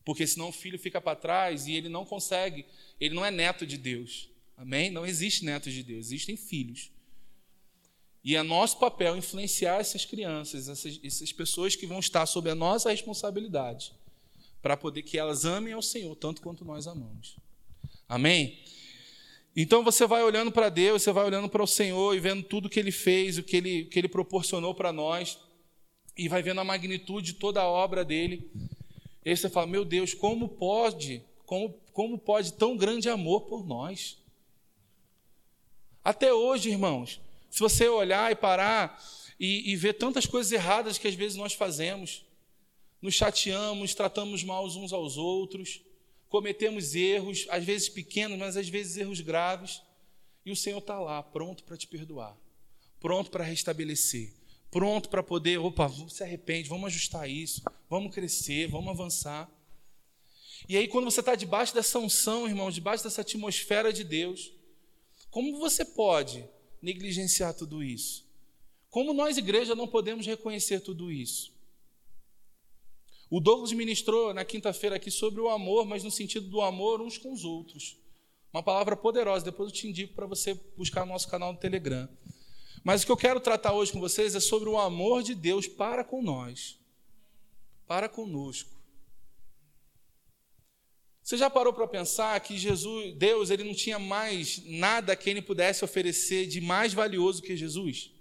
Porque 0.03 0.25
senão 0.25 0.49
o 0.49 0.51
filho 0.51 0.79
fica 0.79 0.99
para 0.99 1.15
trás 1.15 1.67
e 1.67 1.73
ele 1.73 1.87
não 1.87 2.03
consegue, 2.03 2.65
ele 2.99 3.13
não 3.13 3.23
é 3.23 3.29
neto 3.29 3.67
de 3.67 3.77
Deus. 3.77 4.30
Amém? 4.61 4.91
Não 4.91 5.07
existe 5.07 5.43
netos 5.43 5.73
de 5.73 5.81
Deus, 5.81 6.05
existem 6.05 6.37
filhos. 6.37 6.91
E 8.23 8.35
é 8.35 8.43
nosso 8.43 8.77
papel 8.77 9.17
influenciar 9.17 9.79
essas 9.79 10.05
crianças, 10.05 10.69
essas, 10.69 10.99
essas 11.03 11.31
pessoas 11.31 11.75
que 11.75 11.87
vão 11.87 11.97
estar 11.97 12.27
sob 12.27 12.47
a 12.47 12.53
nossa 12.53 12.91
responsabilidade, 12.91 13.91
para 14.61 14.77
poder 14.77 15.01
que 15.01 15.17
elas 15.17 15.45
amem 15.45 15.73
ao 15.73 15.81
Senhor 15.81 16.15
tanto 16.15 16.43
quanto 16.43 16.63
nós 16.63 16.85
amamos. 16.85 17.37
Amém? 18.07 18.59
Então 19.55 19.83
você 19.83 20.05
vai 20.05 20.21
olhando 20.21 20.51
para 20.51 20.69
Deus, 20.69 21.01
você 21.01 21.11
vai 21.11 21.25
olhando 21.25 21.49
para 21.49 21.63
o 21.63 21.67
Senhor 21.67 22.15
e 22.15 22.19
vendo 22.19 22.43
tudo 22.43 22.69
que 22.69 22.79
Ele 22.79 22.91
fez, 22.91 23.39
o 23.39 23.43
que 23.43 23.57
Ele, 23.57 23.81
o 23.81 23.89
que 23.89 23.97
ele 23.97 24.07
proporcionou 24.07 24.75
para 24.75 24.93
nós, 24.93 25.39
e 26.15 26.29
vai 26.29 26.43
vendo 26.43 26.61
a 26.61 26.63
magnitude 26.63 27.33
de 27.33 27.39
toda 27.39 27.61
a 27.61 27.67
obra 27.67 28.05
dele. 28.05 28.51
E 29.25 29.31
aí 29.31 29.35
você 29.35 29.49
fala: 29.49 29.65
Meu 29.65 29.83
Deus, 29.83 30.13
como 30.13 30.47
pode, 30.47 31.23
como, 31.47 31.73
como 31.91 32.19
pode 32.19 32.53
tão 32.53 32.77
grande 32.77 33.09
amor 33.09 33.41
por 33.41 33.65
nós? 33.65 34.20
Até 36.03 36.33
hoje, 36.33 36.69
irmãos, 36.69 37.21
se 37.49 37.59
você 37.59 37.87
olhar 37.87 38.31
e 38.31 38.35
parar 38.35 38.99
e, 39.39 39.71
e 39.71 39.75
ver 39.75 39.93
tantas 39.93 40.25
coisas 40.25 40.51
erradas 40.51 40.97
que 40.97 41.07
às 41.07 41.13
vezes 41.13 41.37
nós 41.37 41.53
fazemos, 41.53 42.25
nos 43.01 43.13
chateamos, 43.13 43.93
tratamos 43.93 44.43
mal 44.43 44.65
uns 44.65 44.93
aos 44.93 45.17
outros, 45.17 45.81
cometemos 46.27 46.95
erros, 46.95 47.45
às 47.49 47.63
vezes 47.63 47.89
pequenos, 47.89 48.37
mas 48.37 48.57
às 48.57 48.69
vezes 48.69 48.97
erros 48.97 49.21
graves, 49.21 49.81
e 50.45 50.51
o 50.51 50.55
Senhor 50.55 50.79
está 50.79 50.99
lá, 50.99 51.21
pronto 51.21 51.63
para 51.63 51.77
te 51.77 51.87
perdoar, 51.87 52.35
pronto 52.99 53.29
para 53.29 53.43
restabelecer, 53.43 54.33
pronto 54.71 55.09
para 55.09 55.21
poder, 55.21 55.59
opa, 55.59 55.91
se 56.09 56.23
arrepende, 56.23 56.69
vamos 56.69 56.87
ajustar 56.87 57.29
isso, 57.29 57.61
vamos 57.89 58.13
crescer, 58.13 58.67
vamos 58.67 58.89
avançar. 58.89 59.49
E 60.69 60.77
aí, 60.77 60.87
quando 60.87 61.05
você 61.05 61.19
está 61.19 61.35
debaixo 61.35 61.73
dessa 61.73 61.99
unção, 61.99 62.47
irmão, 62.47 62.71
debaixo 62.71 63.03
dessa 63.03 63.21
atmosfera 63.21 63.91
de 63.91 64.03
Deus, 64.03 64.51
como 65.31 65.57
você 65.57 65.83
pode 65.83 66.45
negligenciar 66.81 67.53
tudo 67.53 67.81
isso? 67.81 68.29
Como 68.89 69.13
nós, 69.13 69.37
igreja, 69.37 69.73
não 69.73 69.87
podemos 69.87 70.27
reconhecer 70.27 70.81
tudo 70.81 71.09
isso? 71.09 71.53
O 73.29 73.39
Douglas 73.39 73.71
ministrou 73.71 74.33
na 74.33 74.43
quinta-feira 74.43 74.97
aqui 74.97 75.09
sobre 75.09 75.39
o 75.39 75.49
amor, 75.49 75.85
mas 75.85 76.03
no 76.03 76.11
sentido 76.11 76.49
do 76.49 76.59
amor 76.59 77.01
uns 77.01 77.17
com 77.17 77.31
os 77.31 77.45
outros. 77.45 77.97
Uma 78.51 78.61
palavra 78.61 78.97
poderosa, 78.97 79.45
depois 79.45 79.69
eu 79.69 79.75
te 79.75 79.87
indico 79.87 80.13
para 80.13 80.25
você 80.25 80.53
buscar 80.75 81.05
no 81.05 81.13
nosso 81.13 81.29
canal 81.29 81.53
no 81.53 81.57
Telegram. 81.57 82.09
Mas 82.83 83.01
o 83.01 83.05
que 83.05 83.11
eu 83.13 83.17
quero 83.17 83.39
tratar 83.39 83.71
hoje 83.71 83.93
com 83.93 84.01
vocês 84.01 84.35
é 84.35 84.41
sobre 84.41 84.67
o 84.67 84.77
amor 84.77 85.23
de 85.23 85.33
Deus 85.33 85.65
para 85.65 86.03
com 86.03 86.21
nós, 86.21 86.77
para 87.87 88.09
conosco. 88.09 88.80
Você 91.31 91.37
já 91.37 91.49
parou 91.49 91.71
para 91.71 91.87
pensar 91.87 92.37
que 92.41 92.57
Jesus, 92.57 93.15
Deus, 93.15 93.49
ele 93.49 93.63
não 93.63 93.73
tinha 93.73 93.97
mais 93.97 94.61
nada 94.65 95.15
que 95.15 95.29
ele 95.29 95.41
pudesse 95.41 95.81
oferecer 95.85 96.45
de 96.45 96.59
mais 96.59 96.93
valioso 96.93 97.41
que 97.41 97.55
Jesus? 97.55 98.11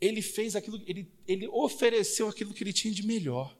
Ele 0.00 0.22
fez 0.22 0.54
aquilo, 0.54 0.80
ele, 0.86 1.12
ele 1.26 1.48
ofereceu 1.48 2.28
aquilo 2.28 2.54
que 2.54 2.62
ele 2.62 2.72
tinha 2.72 2.94
de 2.94 3.04
melhor. 3.04 3.58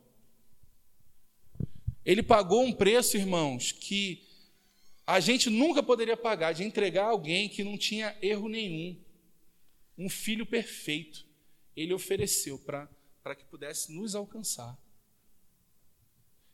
Ele 2.05 2.22
pagou 2.22 2.62
um 2.62 2.72
preço, 2.72 3.16
irmãos, 3.16 3.72
que 3.72 4.25
a 5.05 5.18
gente 5.18 5.51
nunca 5.51 5.83
poderia 5.83 6.16
pagar 6.16 6.53
de 6.53 6.62
entregar 6.62 7.07
alguém 7.07 7.49
que 7.49 7.64
não 7.64 7.77
tinha 7.77 8.16
erro 8.22 8.49
nenhum, 8.49 8.96
um 9.99 10.09
filho 10.09 10.46
perfeito. 10.46 11.27
Ele 11.75 11.92
ofereceu 11.92 12.61
para 12.61 13.35
que 13.35 13.44
pudesse 13.44 13.90
nos 13.92 14.14
alcançar. 14.14 14.86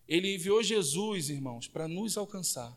Ele 0.09 0.35
enviou 0.35 0.63
Jesus, 0.63 1.31
irmãos, 1.31 1.69
para 1.69 1.89
nos 1.89 2.17
alcançar. 2.17 2.77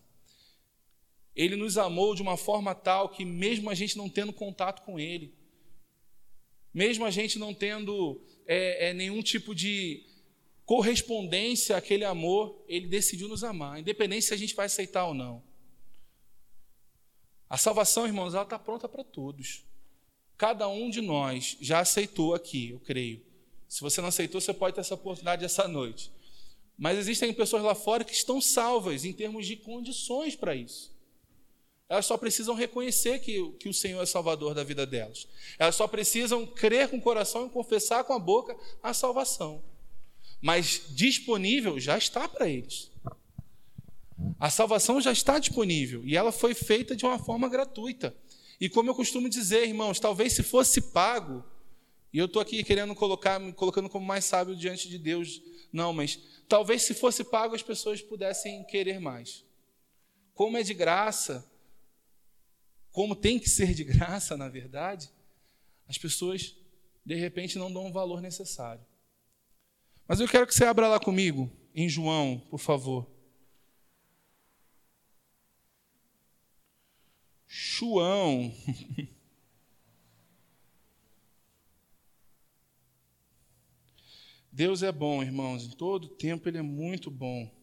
Ele 1.36 1.56
nos 1.56 1.78
amou 1.78 2.16
de 2.16 2.22
uma 2.22 2.38
forma 2.38 2.74
tal 2.74 3.10
que, 3.10 3.26
mesmo 3.26 3.70
a 3.70 3.76
gente 3.76 3.98
não 3.98 4.10
tendo 4.10 4.32
contato 4.32 4.84
com 4.84 5.00
Ele, 5.00 5.34
mesmo 6.74 7.06
a 7.06 7.12
gente 7.12 7.38
não 7.38 7.54
tendo 7.54 8.22
é, 8.46 8.90
é, 8.90 8.94
nenhum 8.94 9.22
tipo 9.22 9.54
de 9.54 10.04
correspondência 10.66 11.76
àquele 11.76 12.06
amor, 12.06 12.64
Ele 12.68 12.88
decidiu 12.88 13.28
nos 13.28 13.44
amar, 13.44 13.80
independente 13.80 14.26
se 14.26 14.34
a 14.34 14.38
gente 14.38 14.56
vai 14.56 14.68
aceitar 14.68 15.06
ou 15.06 15.14
não. 15.14 15.44
A 17.50 17.58
salvação, 17.58 18.08
irmãos, 18.08 18.34
ela 18.34 18.44
está 18.44 18.58
pronta 18.58 18.88
para 18.90 19.04
todos. 19.04 19.64
Cada 20.38 20.68
um 20.68 20.90
de 20.90 21.02
nós 21.02 21.58
já 21.62 21.80
aceitou 21.80 22.34
aqui, 22.34 22.72
eu 22.72 22.80
creio. 22.80 23.22
Se 23.68 23.82
você 23.82 24.02
não 24.02 24.10
aceitou, 24.10 24.42
você 24.42 24.54
pode 24.54 24.76
ter 24.76 24.82
essa 24.82 24.96
oportunidade 24.96 25.46
essa 25.46 25.68
noite. 25.68 26.12
Mas 26.78 26.98
existem 26.98 27.34
pessoas 27.34 27.64
lá 27.64 27.74
fora 27.74 28.04
que 28.04 28.14
estão 28.14 28.42
salvas 28.42 29.06
em 29.06 29.14
termos 29.14 29.48
de 29.48 29.56
condições 29.56 30.36
para 30.36 30.56
isso. 30.56 30.94
Elas 31.88 32.06
só 32.06 32.18
precisam 32.18 32.56
reconhecer 32.56 33.20
que, 33.20 33.52
que 33.60 33.70
o 33.70 33.74
Senhor 33.74 34.02
é 34.02 34.06
salvador 34.06 34.54
da 34.54 34.64
vida 34.64 34.86
delas. 34.86 35.28
Elas 35.58 35.76
só 35.76 35.88
precisam 35.88 36.46
crer 36.46 36.90
com 36.90 36.98
o 36.98 37.02
coração 37.02 37.46
e 37.46 37.50
confessar 37.50 38.04
com 38.04 38.14
a 38.14 38.20
boca 38.20 38.58
a 38.82 38.94
salvação. 38.94 39.64
Mas 40.42 40.82
disponível 40.90 41.80
já 41.80 41.98
está 41.98 42.28
para 42.28 42.50
eles. 42.50 42.92
A 44.40 44.50
salvação 44.50 45.00
já 45.00 45.12
está 45.12 45.38
disponível 45.38 46.02
e 46.06 46.18
ela 46.18 46.32
foi 46.32 46.54
feita 46.54 46.96
de 46.96 47.06
uma 47.06 47.20
forma 47.20 47.48
gratuita. 47.48 48.16
E 48.60 48.68
como 48.70 48.90
eu 48.90 48.96
costumo 48.96 49.30
dizer, 49.30 49.68
irmãos, 49.68 50.00
talvez 50.00 50.34
se 50.34 50.42
fosse 50.42 50.82
pago, 50.82 51.44
e 52.12 52.18
eu 52.18 52.26
estou 52.26 52.42
aqui 52.42 52.64
querendo 52.64 52.96
colocar, 52.96 53.40
me 53.40 53.52
colocando 53.52 53.90
como 53.90 54.06
mais 54.06 54.24
sábio 54.24 54.56
diante 54.56 54.88
de 54.88 54.98
Deus, 54.98 55.42
não, 55.76 55.92
mas 55.92 56.18
talvez 56.48 56.84
se 56.84 56.94
fosse 56.94 57.24
pago 57.24 57.54
as 57.54 57.62
pessoas 57.62 58.02
pudessem 58.02 58.64
querer 58.64 59.00
mais. 59.00 59.44
Como 60.34 60.58
é 60.58 60.64
de 60.64 60.74
graça, 60.74 61.46
como 62.92 63.16
tem 63.16 63.38
que 63.38 63.50
ser 63.50 63.74
de 63.74 63.84
graça, 63.84 64.38
na 64.38 64.48
verdade, 64.48 65.10
as 65.88 65.98
pessoas 65.98 66.56
de 67.06 67.16
repente 67.16 67.58
não 67.58 67.72
dão 67.72 67.88
o 67.88 67.92
valor 67.92 68.22
necessário. 68.22 68.84
Mas 70.08 70.20
eu 70.20 70.28
quero 70.28 70.48
que 70.48 70.56
você 70.56 70.64
abra 70.64 70.88
lá 70.88 71.00
comigo, 71.00 71.52
em 71.74 71.90
João, 71.90 72.40
por 72.50 72.60
favor. 72.60 73.06
João. 77.48 78.54
Deus 84.56 84.82
é 84.82 84.90
bom, 84.90 85.22
irmãos, 85.22 85.66
em 85.66 85.72
todo 85.72 86.08
tempo 86.08 86.48
Ele 86.48 86.60
é 86.60 86.62
muito 86.62 87.12
bom. 87.12 87.54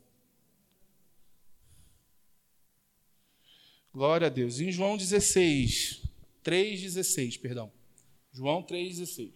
Glória 3.90 4.26
a 4.26 4.30
Deus. 4.30 4.60
Em 4.60 4.70
João 4.70 4.98
16, 4.98 6.02
3,16, 6.44 7.40
perdão. 7.40 7.72
João 8.30 8.62
3,16. 8.62 9.32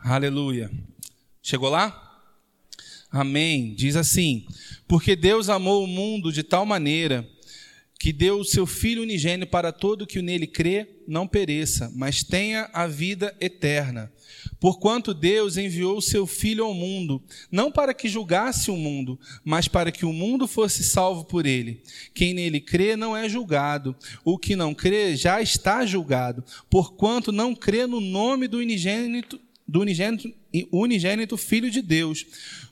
Aleluia. 0.00 0.68
Chegou 1.40 1.70
lá? 1.70 2.11
Amém. 3.12 3.74
Diz 3.74 3.94
assim: 3.94 4.46
Porque 4.88 5.14
Deus 5.14 5.50
amou 5.50 5.84
o 5.84 5.86
mundo 5.86 6.32
de 6.32 6.42
tal 6.42 6.64
maneira 6.64 7.28
que 8.02 8.12
deu 8.12 8.40
o 8.40 8.44
seu 8.44 8.66
Filho 8.66 9.02
unigênito 9.02 9.48
para 9.48 9.70
todo 9.70 10.08
que 10.08 10.20
nele 10.20 10.44
crê 10.44 10.88
não 11.06 11.24
pereça, 11.24 11.92
mas 11.94 12.24
tenha 12.24 12.68
a 12.72 12.84
vida 12.84 13.32
eterna. 13.40 14.10
Porquanto 14.58 15.14
Deus 15.14 15.56
enviou 15.56 15.98
o 15.98 16.02
seu 16.02 16.26
Filho 16.26 16.64
ao 16.64 16.74
mundo, 16.74 17.22
não 17.48 17.70
para 17.70 17.94
que 17.94 18.08
julgasse 18.08 18.72
o 18.72 18.76
mundo, 18.76 19.20
mas 19.44 19.68
para 19.68 19.92
que 19.92 20.04
o 20.04 20.12
mundo 20.12 20.48
fosse 20.48 20.82
salvo 20.82 21.24
por 21.24 21.46
ele. 21.46 21.80
Quem 22.12 22.34
nele 22.34 22.60
crê 22.60 22.96
não 22.96 23.16
é 23.16 23.28
julgado, 23.28 23.94
o 24.24 24.36
que 24.36 24.56
não 24.56 24.74
crê 24.74 25.14
já 25.14 25.40
está 25.40 25.86
julgado, 25.86 26.42
porquanto 26.68 27.30
não 27.30 27.54
crê 27.54 27.86
no 27.86 28.00
nome 28.00 28.48
do 28.48 28.58
unigênito, 28.58 29.38
do 29.72 29.80
unigênito, 29.80 30.30
unigênito 30.70 31.34
Filho 31.38 31.70
de 31.70 31.80
Deus. 31.80 32.26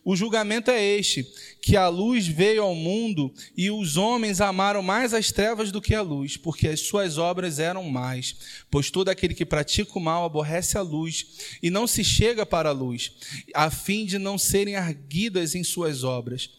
O 0.05 0.15
julgamento 0.15 0.71
é 0.71 0.85
este: 0.85 1.27
que 1.63 1.75
a 1.75 1.89
luz 1.89 2.27
veio 2.27 2.63
ao 2.63 2.75
mundo 2.75 3.33
e 3.57 3.71
os 3.71 3.97
homens 3.97 4.39
amaram 4.43 4.83
mais 4.83 5.15
as 5.15 5.33
trevas 5.33 5.73
do 5.73 5.81
que 5.81 5.95
a 5.95 6.03
luz, 6.03 6.37
porque 6.37 6.69
as 6.69 6.81
suas 6.81 7.17
obras 7.17 7.59
eram 7.59 7.85
mais. 7.85 8.37
Pois 8.71 8.91
todo 8.91 9.09
aquele 9.09 9.33
que 9.33 9.47
pratica 9.47 9.99
o 9.99 10.01
mal 10.01 10.27
aborrece 10.27 10.77
a 10.77 10.83
luz 10.83 11.57
e 11.63 11.71
não 11.71 11.87
se 11.87 12.05
chega 12.05 12.45
para 12.45 12.69
a 12.69 12.73
luz, 12.73 13.13
a 13.55 13.71
fim 13.71 14.05
de 14.05 14.19
não 14.19 14.37
serem 14.37 14.77
arguidas 14.77 15.55
em 15.55 15.65
suas 15.65 16.05
obras. 16.05 16.51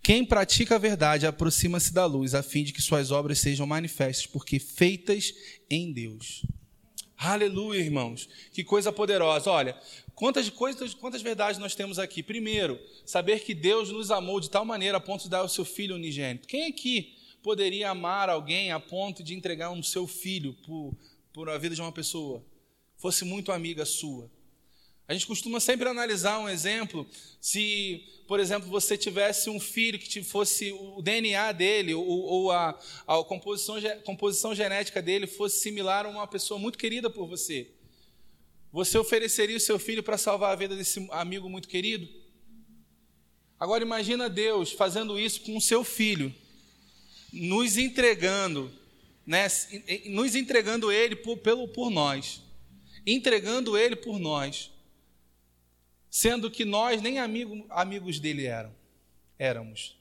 Quem 0.00 0.24
pratica 0.24 0.76
a 0.76 0.78
verdade 0.78 1.26
aproxima-se 1.26 1.92
da 1.92 2.06
luz, 2.06 2.32
a 2.32 2.44
fim 2.44 2.62
de 2.62 2.72
que 2.72 2.80
suas 2.80 3.10
obras 3.10 3.40
sejam 3.40 3.66
manifestas, 3.66 4.26
porque 4.26 4.60
feitas 4.60 5.34
em 5.68 5.92
Deus. 5.92 6.44
Aleluia, 7.22 7.80
irmãos. 7.80 8.28
Que 8.52 8.64
coisa 8.64 8.90
poderosa. 8.90 9.50
Olha, 9.50 9.76
Quantas 10.20 10.50
coisas, 10.50 10.92
quantas 10.92 11.22
verdades 11.22 11.58
nós 11.58 11.74
temos 11.74 11.98
aqui? 11.98 12.22
Primeiro, 12.22 12.78
saber 13.06 13.40
que 13.40 13.54
Deus 13.54 13.90
nos 13.90 14.10
amou 14.10 14.38
de 14.38 14.50
tal 14.50 14.66
maneira 14.66 14.98
a 14.98 15.00
ponto 15.00 15.22
de 15.22 15.30
dar 15.30 15.42
o 15.42 15.48
seu 15.48 15.64
filho 15.64 15.94
unigênito. 15.94 16.46
Quem 16.46 16.66
aqui 16.66 17.16
poderia 17.42 17.88
amar 17.88 18.28
alguém 18.28 18.70
a 18.70 18.78
ponto 18.78 19.22
de 19.22 19.34
entregar 19.34 19.70
um 19.70 19.82
seu 19.82 20.06
filho 20.06 20.52
por, 20.66 20.94
por 21.32 21.48
a 21.48 21.56
vida 21.56 21.74
de 21.74 21.80
uma 21.80 21.90
pessoa? 21.90 22.44
Fosse 22.98 23.24
muito 23.24 23.50
amiga 23.50 23.86
sua. 23.86 24.30
A 25.10 25.12
gente 25.12 25.26
costuma 25.26 25.58
sempre 25.58 25.88
analisar 25.88 26.38
um 26.38 26.48
exemplo. 26.48 27.04
Se, 27.40 28.00
por 28.28 28.38
exemplo, 28.38 28.70
você 28.70 28.96
tivesse 28.96 29.50
um 29.50 29.58
filho 29.58 29.98
que 29.98 30.22
fosse 30.22 30.70
o 30.70 31.02
DNA 31.02 31.50
dele 31.50 31.92
ou, 31.94 32.06
ou 32.06 32.52
a, 32.52 32.78
a 33.08 33.24
composição, 33.24 33.74
composição 34.04 34.54
genética 34.54 35.02
dele 35.02 35.26
fosse 35.26 35.58
similar 35.58 36.06
a 36.06 36.08
uma 36.08 36.28
pessoa 36.28 36.60
muito 36.60 36.78
querida 36.78 37.10
por 37.10 37.26
você. 37.26 37.72
Você 38.72 38.96
ofereceria 38.98 39.56
o 39.56 39.60
seu 39.60 39.80
filho 39.80 40.00
para 40.00 40.16
salvar 40.16 40.52
a 40.52 40.54
vida 40.54 40.76
desse 40.76 41.04
amigo 41.10 41.50
muito 41.50 41.66
querido? 41.66 42.08
Agora 43.58 43.82
imagina 43.82 44.30
Deus 44.30 44.70
fazendo 44.70 45.18
isso 45.18 45.40
com 45.40 45.56
o 45.56 45.60
seu 45.60 45.82
filho, 45.82 46.32
nos 47.32 47.76
entregando, 47.76 48.72
né, 49.26 49.48
nos 50.06 50.36
entregando 50.36 50.92
ele 50.92 51.16
por, 51.16 51.36
pelo, 51.38 51.66
por 51.66 51.90
nós, 51.90 52.40
entregando 53.04 53.76
ele 53.76 53.96
por 53.96 54.16
nós, 54.16 54.70
sendo 56.10 56.50
que 56.50 56.64
nós 56.64 57.00
nem 57.00 57.20
amigo, 57.20 57.64
amigos 57.70 58.18
dele 58.18 58.44
eram, 58.44 58.74
éramos. 59.38 59.96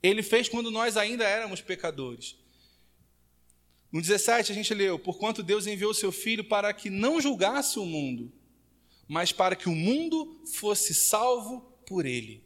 Ele 0.00 0.22
fez 0.22 0.48
quando 0.48 0.70
nós 0.70 0.96
ainda 0.96 1.24
éramos 1.24 1.60
pecadores. 1.60 2.36
No 3.90 4.00
17 4.00 4.52
a 4.52 4.54
gente 4.54 4.72
leu: 4.72 4.98
Porquanto 4.98 5.42
Deus 5.42 5.66
enviou 5.66 5.92
seu 5.92 6.12
Filho 6.12 6.44
para 6.44 6.72
que 6.72 6.88
não 6.88 7.20
julgasse 7.20 7.78
o 7.78 7.84
mundo, 7.84 8.32
mas 9.08 9.32
para 9.32 9.56
que 9.56 9.68
o 9.68 9.74
mundo 9.74 10.40
fosse 10.52 10.94
salvo 10.94 11.60
por 11.86 12.06
ele. 12.06 12.44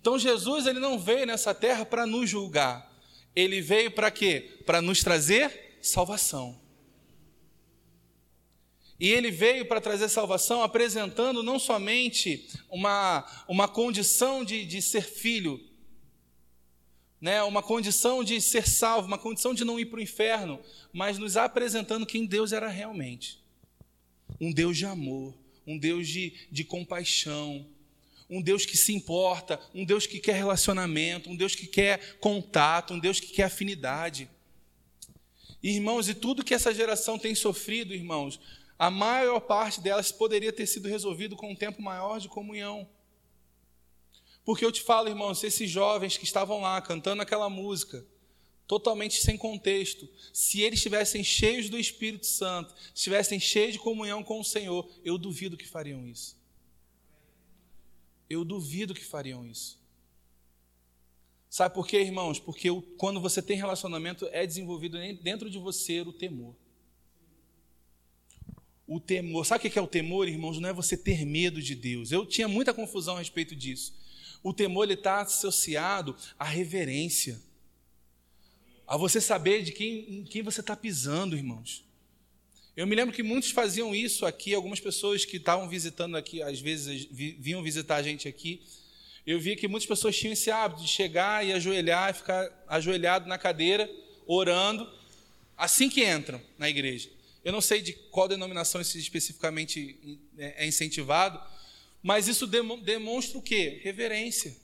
Então 0.00 0.18
Jesus 0.18 0.66
ele 0.66 0.80
não 0.80 0.98
veio 0.98 1.26
nessa 1.26 1.54
terra 1.54 1.84
para 1.84 2.06
nos 2.06 2.28
julgar. 2.28 2.90
Ele 3.34 3.60
veio 3.60 3.90
para 3.90 4.10
quê? 4.10 4.60
Para 4.66 4.82
nos 4.82 5.02
trazer 5.02 5.78
salvação. 5.80 6.60
E 9.02 9.10
ele 9.10 9.32
veio 9.32 9.66
para 9.66 9.80
trazer 9.80 10.08
salvação 10.08 10.62
apresentando 10.62 11.42
não 11.42 11.58
somente 11.58 12.46
uma, 12.70 13.26
uma 13.48 13.66
condição 13.66 14.44
de, 14.44 14.64
de 14.64 14.80
ser 14.80 15.02
filho, 15.02 15.60
né, 17.20 17.42
uma 17.42 17.64
condição 17.64 18.22
de 18.22 18.40
ser 18.40 18.64
salvo, 18.64 19.08
uma 19.08 19.18
condição 19.18 19.52
de 19.54 19.64
não 19.64 19.76
ir 19.76 19.86
para 19.86 19.98
o 19.98 20.02
inferno, 20.02 20.60
mas 20.92 21.18
nos 21.18 21.36
apresentando 21.36 22.06
quem 22.06 22.24
Deus 22.24 22.52
era 22.52 22.68
realmente. 22.68 23.42
Um 24.40 24.52
Deus 24.52 24.78
de 24.78 24.86
amor, 24.86 25.34
um 25.66 25.76
Deus 25.76 26.06
de, 26.06 26.34
de 26.48 26.62
compaixão, 26.62 27.66
um 28.30 28.40
Deus 28.40 28.64
que 28.64 28.76
se 28.76 28.94
importa, 28.94 29.58
um 29.74 29.84
Deus 29.84 30.06
que 30.06 30.20
quer 30.20 30.36
relacionamento, 30.36 31.28
um 31.28 31.34
Deus 31.34 31.56
que 31.56 31.66
quer 31.66 32.18
contato, 32.20 32.94
um 32.94 33.00
Deus 33.00 33.18
que 33.18 33.32
quer 33.32 33.44
afinidade. 33.44 34.30
Irmãos, 35.60 36.08
e 36.08 36.14
tudo 36.14 36.44
que 36.44 36.54
essa 36.54 36.72
geração 36.72 37.18
tem 37.18 37.34
sofrido, 37.34 37.92
irmãos, 37.92 38.38
a 38.82 38.90
maior 38.90 39.38
parte 39.38 39.80
delas 39.80 40.10
poderia 40.10 40.52
ter 40.52 40.66
sido 40.66 40.88
resolvido 40.88 41.36
com 41.36 41.52
um 41.52 41.54
tempo 41.54 41.80
maior 41.80 42.18
de 42.18 42.28
comunhão. 42.28 42.88
Porque 44.44 44.64
eu 44.64 44.72
te 44.72 44.82
falo, 44.82 45.08
irmãos, 45.08 45.44
esses 45.44 45.70
jovens 45.70 46.16
que 46.16 46.24
estavam 46.24 46.60
lá 46.60 46.82
cantando 46.82 47.22
aquela 47.22 47.48
música, 47.48 48.04
totalmente 48.66 49.22
sem 49.22 49.38
contexto, 49.38 50.08
se 50.32 50.62
eles 50.62 50.80
estivessem 50.80 51.22
cheios 51.22 51.70
do 51.70 51.78
Espírito 51.78 52.26
Santo, 52.26 52.74
estivessem 52.92 53.38
cheios 53.38 53.74
de 53.74 53.78
comunhão 53.78 54.24
com 54.24 54.40
o 54.40 54.44
Senhor, 54.44 54.90
eu 55.04 55.16
duvido 55.16 55.56
que 55.56 55.68
fariam 55.68 56.04
isso. 56.08 56.36
Eu 58.28 58.44
duvido 58.44 58.94
que 58.94 59.04
fariam 59.04 59.46
isso. 59.46 59.80
Sabe 61.48 61.72
por 61.72 61.86
quê, 61.86 62.00
irmãos? 62.00 62.40
Porque 62.40 62.66
quando 62.98 63.20
você 63.20 63.40
tem 63.40 63.56
relacionamento, 63.56 64.28
é 64.32 64.44
desenvolvido 64.44 64.98
dentro 65.22 65.48
de 65.48 65.58
você 65.60 66.00
o 66.00 66.12
temor. 66.12 66.56
O 68.92 69.00
temor, 69.00 69.46
sabe 69.46 69.66
o 69.66 69.70
que 69.70 69.78
é 69.78 69.80
o 69.80 69.86
temor, 69.86 70.28
irmãos? 70.28 70.58
Não 70.60 70.68
é 70.68 70.72
você 70.72 70.98
ter 70.98 71.24
medo 71.24 71.62
de 71.62 71.74
Deus. 71.74 72.12
Eu 72.12 72.26
tinha 72.26 72.46
muita 72.46 72.74
confusão 72.74 73.16
a 73.16 73.20
respeito 73.20 73.56
disso. 73.56 73.94
O 74.42 74.52
temor 74.52 74.90
está 74.90 75.22
associado 75.22 76.14
à 76.38 76.44
reverência, 76.44 77.40
a 78.86 78.98
você 78.98 79.18
saber 79.18 79.62
de 79.62 79.72
quem, 79.72 80.18
em 80.18 80.24
quem 80.24 80.42
você 80.42 80.60
está 80.60 80.76
pisando, 80.76 81.34
irmãos. 81.34 81.82
Eu 82.76 82.86
me 82.86 82.94
lembro 82.94 83.14
que 83.14 83.22
muitos 83.22 83.50
faziam 83.50 83.94
isso 83.94 84.26
aqui, 84.26 84.52
algumas 84.52 84.78
pessoas 84.78 85.24
que 85.24 85.38
estavam 85.38 85.70
visitando 85.70 86.14
aqui, 86.14 86.42
às 86.42 86.60
vezes 86.60 87.08
vinham 87.10 87.62
visitar 87.62 87.96
a 87.96 88.02
gente 88.02 88.28
aqui. 88.28 88.60
Eu 89.26 89.40
via 89.40 89.56
que 89.56 89.66
muitas 89.66 89.88
pessoas 89.88 90.14
tinham 90.18 90.34
esse 90.34 90.50
hábito 90.50 90.82
de 90.82 90.88
chegar 90.88 91.46
e 91.46 91.54
ajoelhar 91.54 92.10
e 92.10 92.12
ficar 92.12 92.64
ajoelhado 92.68 93.26
na 93.26 93.38
cadeira, 93.38 93.90
orando, 94.26 94.86
assim 95.56 95.88
que 95.88 96.04
entram 96.04 96.38
na 96.58 96.68
igreja. 96.68 97.08
Eu 97.44 97.52
não 97.52 97.60
sei 97.60 97.82
de 97.82 97.92
qual 97.92 98.28
denominação 98.28 98.80
isso 98.80 98.96
especificamente 98.98 100.20
é 100.36 100.66
incentivado, 100.66 101.40
mas 102.02 102.28
isso 102.28 102.46
demonstra 102.46 103.38
o 103.38 103.42
quê? 103.42 103.80
Reverência. 103.82 104.56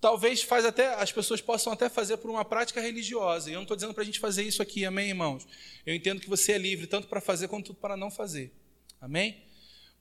Talvez 0.00 0.42
faz 0.42 0.64
até 0.64 0.94
as 0.94 1.10
pessoas 1.10 1.40
possam 1.40 1.72
até 1.72 1.88
fazer 1.88 2.16
por 2.18 2.30
uma 2.30 2.44
prática 2.44 2.80
religiosa. 2.80 3.48
E 3.48 3.52
eu 3.52 3.56
não 3.56 3.62
estou 3.62 3.76
dizendo 3.76 3.94
para 3.94 4.02
a 4.02 4.06
gente 4.06 4.20
fazer 4.20 4.42
isso 4.42 4.62
aqui, 4.62 4.84
amém, 4.84 5.08
irmãos? 5.08 5.46
Eu 5.84 5.94
entendo 5.94 6.20
que 6.20 6.28
você 6.28 6.52
é 6.52 6.58
livre 6.58 6.86
tanto 6.86 7.08
para 7.08 7.20
fazer 7.20 7.48
quanto 7.48 7.74
para 7.74 7.96
não 7.96 8.10
fazer, 8.10 8.52
amém? 9.00 9.42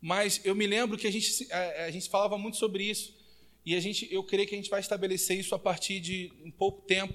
Mas 0.01 0.41
eu 0.43 0.53
me 0.53 0.67
lembro 0.67 0.97
que 0.97 1.07
a 1.07 1.11
gente, 1.11 1.51
a, 1.51 1.85
a 1.85 1.91
gente 1.91 2.09
falava 2.09 2.37
muito 2.37 2.57
sobre 2.57 2.83
isso. 2.83 3.15
E 3.65 3.75
a 3.75 3.79
gente, 3.79 4.07
eu 4.13 4.23
creio 4.23 4.47
que 4.47 4.53
a 4.53 4.57
gente 4.57 4.69
vai 4.69 4.79
estabelecer 4.79 5.39
isso 5.39 5.55
a 5.55 5.59
partir 5.59 5.99
de 5.99 6.31
um 6.43 6.51
pouco 6.51 6.83
tempo. 6.83 7.13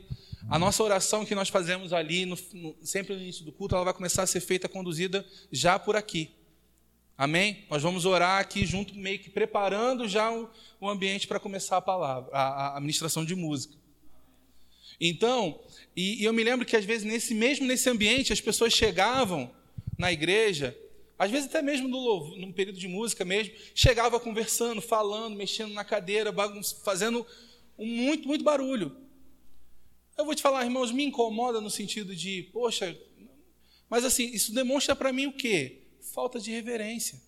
A 0.49 0.59
nossa 0.59 0.83
oração 0.83 1.25
que 1.25 1.35
nós 1.35 1.49
fazemos 1.49 1.93
ali, 1.93 2.25
no, 2.25 2.37
no, 2.53 2.77
sempre 2.83 3.15
no 3.15 3.21
início 3.21 3.45
do 3.45 3.53
culto, 3.53 3.75
ela 3.75 3.85
vai 3.85 3.95
começar 3.95 4.23
a 4.23 4.27
ser 4.27 4.41
feita, 4.41 4.69
conduzida 4.69 5.25
já 5.53 5.79
por 5.79 5.97
aqui. 5.97 6.31
Amém? 7.17 7.67
Nós 7.69 7.83
vamos 7.83 8.07
orar 8.07 8.41
aqui 8.41 8.65
junto, 8.65 8.97
meio 8.97 9.19
que 9.19 9.29
preparando 9.29 10.09
já 10.09 10.33
o, 10.33 10.49
o 10.81 10.89
ambiente 10.89 11.27
para 11.27 11.39
começar 11.39 11.77
a 11.77 11.83
palavra, 11.83 12.31
a, 12.33 12.79
a 12.79 12.81
ministração 12.81 13.25
de 13.25 13.35
música. 13.35 13.75
Então, 14.99 15.61
e, 15.95 16.23
e, 16.23 16.25
eu 16.25 16.33
me 16.33 16.43
lembro 16.43 16.65
que 16.65 16.77
às 16.77 16.85
vezes 16.85 17.05
nesse 17.05 17.35
mesmo 17.35 17.67
nesse 17.67 17.91
ambiente 17.91 18.33
as 18.33 18.41
pessoas 18.41 18.73
chegavam 18.73 19.51
na 19.99 20.11
igreja, 20.11 20.77
às 21.19 21.31
vezes 21.31 21.47
até 21.47 21.61
mesmo 21.61 21.89
no, 21.89 22.37
no 22.37 22.53
período 22.55 22.79
de 22.79 22.89
música 22.89 23.23
mesmo, 23.23 23.53
chegava 23.75 24.19
conversando, 24.19 24.81
falando, 24.81 25.37
mexendo 25.37 25.75
na 25.75 25.85
cadeira, 25.85 26.35
fazendo 26.83 27.27
um 27.79 27.87
muito 27.87 28.27
muito 28.27 28.43
barulho. 28.43 28.97
Eu 30.21 30.25
vou 30.25 30.35
te 30.35 30.43
falar, 30.43 30.65
irmãos, 30.65 30.93
me 30.93 31.05
incomoda 31.05 31.61
no 31.61 31.71
sentido 31.71 32.15
de, 32.15 32.51
poxa, 32.53 32.97
mas 33.89 34.05
assim, 34.05 34.25
isso 34.25 34.55
demonstra 34.55 34.95
para 34.95 35.13
mim 35.13 35.27
o 35.27 35.33
quê? 35.33 35.81
falta 36.13 36.39
de 36.39 36.51
reverência. 36.51 37.21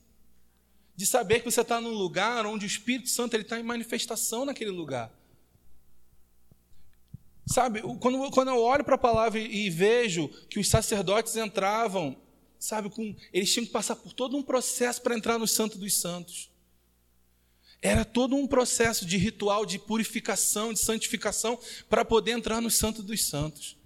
De 0.94 1.06
saber 1.06 1.40
que 1.40 1.50
você 1.50 1.60
está 1.60 1.80
num 1.80 1.92
lugar 1.92 2.44
onde 2.46 2.66
o 2.66 2.68
Espírito 2.68 3.08
Santo 3.08 3.36
está 3.36 3.58
em 3.58 3.62
manifestação 3.62 4.44
naquele 4.44 4.70
lugar. 4.70 5.12
Sabe, 7.46 7.82
quando, 7.98 8.30
quando 8.30 8.48
eu 8.48 8.60
olho 8.60 8.84
para 8.84 8.94
a 8.94 8.98
palavra 8.98 9.38
e, 9.38 9.68
vejo 9.68 10.28
que 10.48 10.60
os 10.60 10.68
sacerdotes 10.68 11.36
entravam 11.36 12.16
sabe, 12.58 12.88
com, 12.88 13.16
eles 13.32 13.52
tinham 13.52 13.66
que 13.66 13.72
passar 13.72 13.96
por 13.96 14.12
todo 14.12 14.36
um 14.36 14.42
processo 14.42 15.02
para 15.02 15.16
entrar 15.16 15.38
no 15.38 15.48
Santo 15.48 15.76
dos 15.76 15.98
Santos. 15.98 16.51
Era 17.82 18.04
todo 18.04 18.36
um 18.36 18.46
processo 18.46 19.04
de 19.04 19.16
ritual 19.16 19.66
de 19.66 19.76
purificação, 19.76 20.72
de 20.72 20.78
santificação, 20.78 21.58
para 21.90 22.04
poder 22.04 22.30
entrar 22.30 22.60
no 22.60 22.70
Santo 22.70 23.02
dos 23.02 23.24
Santos. 23.26 23.76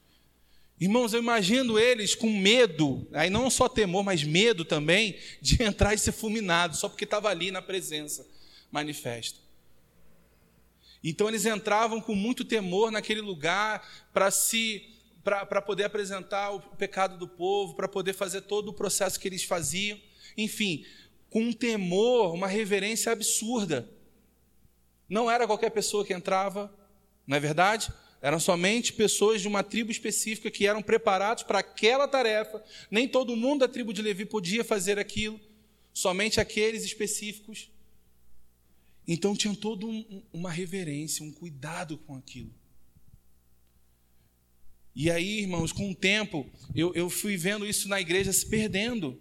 Irmãos, 0.79 1.15
eu 1.15 1.21
imagino 1.21 1.79
eles 1.79 2.15
com 2.15 2.31
medo, 2.31 3.09
aí 3.11 3.31
não 3.31 3.49
só 3.49 3.67
temor, 3.67 4.05
mas 4.05 4.23
medo 4.23 4.63
também, 4.63 5.17
de 5.41 5.61
entrar 5.65 5.95
e 5.95 5.99
ser 5.99 6.13
fulminado, 6.13 6.77
só 6.77 6.89
porque 6.89 7.05
estava 7.05 7.31
ali 7.31 7.51
na 7.51 7.63
presença 7.63 8.29
manifesta. 8.71 9.39
Então 11.03 11.29
eles 11.29 11.47
entravam 11.47 12.01
com 12.01 12.15
muito 12.15 12.45
temor 12.45 12.91
naquele 12.91 13.23
lugar 13.23 14.09
para 14.13 14.31
se 14.31 14.93
para 15.25 15.61
poder 15.61 15.83
apresentar 15.83 16.53
o 16.53 16.61
pecado 16.61 17.19
do 17.19 17.27
povo, 17.27 17.75
para 17.75 17.89
poder 17.89 18.13
fazer 18.13 18.43
todo 18.43 18.69
o 18.69 18.73
processo 18.73 19.19
que 19.19 19.27
eles 19.27 19.43
faziam. 19.43 19.99
Enfim, 20.37 20.85
com 21.37 21.43
um 21.43 21.53
temor, 21.53 22.33
uma 22.33 22.47
reverência 22.47 23.13
absurda. 23.13 23.87
Não 25.07 25.31
era 25.31 25.47
qualquer 25.47 25.69
pessoa 25.69 26.03
que 26.03 26.15
entrava, 26.15 26.75
não 27.27 27.37
é 27.37 27.41
verdade? 27.41 27.93
Eram 28.23 28.41
somente 28.41 28.95
pessoas 28.95 29.43
de 29.43 29.47
uma 29.47 29.63
tribo 29.63 29.91
específica 29.91 30.51
que 30.51 30.67
eram 30.67 30.81
preparados 30.81 31.43
para 31.43 31.59
aquela 31.59 32.09
tarefa. 32.09 32.65
Nem 32.91 33.07
todo 33.07 33.37
mundo 33.37 33.61
da 33.61 33.69
tribo 33.69 33.93
de 33.93 34.01
Levi 34.01 34.25
podia 34.25 34.65
fazer 34.65 34.99
aquilo, 34.99 35.39
somente 35.93 36.41
aqueles 36.41 36.87
específicos. 36.87 37.71
Então 39.07 39.37
tinham 39.37 39.55
toda 39.55 39.85
um, 39.85 40.23
uma 40.33 40.51
reverência, 40.51 41.23
um 41.23 41.31
cuidado 41.31 41.99
com 41.99 42.17
aquilo. 42.17 42.55
E 44.95 45.11
aí, 45.11 45.41
irmãos, 45.41 45.71
com 45.71 45.91
o 45.91 45.95
tempo, 45.95 46.51
eu, 46.75 46.95
eu 46.95 47.11
fui 47.11 47.37
vendo 47.37 47.67
isso 47.67 47.91
na 47.91 48.01
igreja 48.01 48.33
se 48.33 48.47
perdendo. 48.47 49.21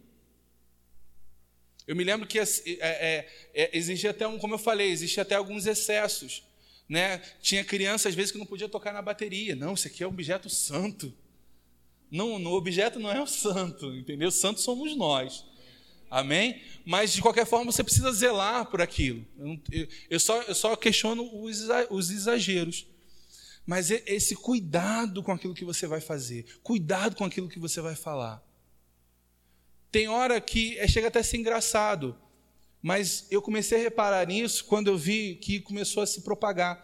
Eu 1.88 1.96
me 1.96 2.04
lembro 2.04 2.28
que 2.28 2.40
é, 2.40 2.44
é, 2.80 3.28
é, 3.54 3.78
existia 3.78 4.10
até 4.10 4.28
um, 4.28 4.38
como 4.40 4.56
eu 4.56 4.60
falei, 4.60 4.90
existia 4.90 5.24
até 5.24 5.36
alguns 5.36 5.66
excessos. 5.66 6.44
Né? 6.88 7.20
Tinha 7.42 7.64
criança, 7.64 8.10
às 8.10 8.16
vezes, 8.16 8.32
que 8.32 8.38
não 8.38 8.46
podia 8.46 8.70
tocar 8.70 8.94
na 8.94 9.02
bateria. 9.02 9.56
Não, 9.56 9.74
isso 9.74 9.88
aqui 9.88 10.04
é 10.04 10.08
um 10.08 10.12
objeto 10.12 10.50
santo. 10.50 11.14
Não, 12.10 12.40
no 12.40 12.52
objeto 12.54 13.00
não 13.00 13.12
é 13.12 13.22
o 13.22 13.28
santo, 13.28 13.94
entendeu? 13.96 14.32
Santo 14.32 14.62
somos 14.62 14.96
nós. 14.96 15.46
Amém? 16.10 16.62
Mas, 16.86 17.14
de 17.14 17.22
qualquer 17.22 17.46
forma, 17.46 17.72
você 17.72 17.84
precisa 17.84 18.12
zelar 18.12 18.68
por 18.68 18.82
aquilo. 18.82 19.26
Eu, 19.72 19.88
eu, 20.10 20.20
só, 20.20 20.42
eu 20.44 20.56
só 20.56 20.76
questiono 20.76 21.30
os, 21.44 21.68
os 21.90 22.12
exageros. 22.12 22.88
Mas 23.66 23.90
esse 23.90 24.36
cuidado 24.36 25.24
com 25.24 25.32
aquilo 25.32 25.56
que 25.56 25.66
você 25.66 25.88
vai 25.88 26.00
fazer, 26.00 26.46
cuidado 26.62 27.16
com 27.16 27.26
aquilo 27.26 27.50
que 27.50 27.58
você 27.58 27.82
vai 27.82 27.96
falar. 27.96 28.45
Tem 29.92 30.08
hora 30.08 30.40
que 30.42 30.78
é, 30.78 30.88
chega 30.88 31.08
até 31.08 31.20
a 31.20 31.24
ser 31.24 31.38
engraçado, 31.38 32.16
mas 32.82 33.28
eu 33.32 33.42
comecei 33.42 33.80
a 33.80 33.82
reparar 33.82 34.28
nisso 34.28 34.66
quando 34.66 34.88
eu 34.88 34.98
vi 34.98 35.36
que 35.36 35.60
começou 35.60 36.04
a 36.04 36.08
se 36.08 36.22
propagar. 36.22 36.84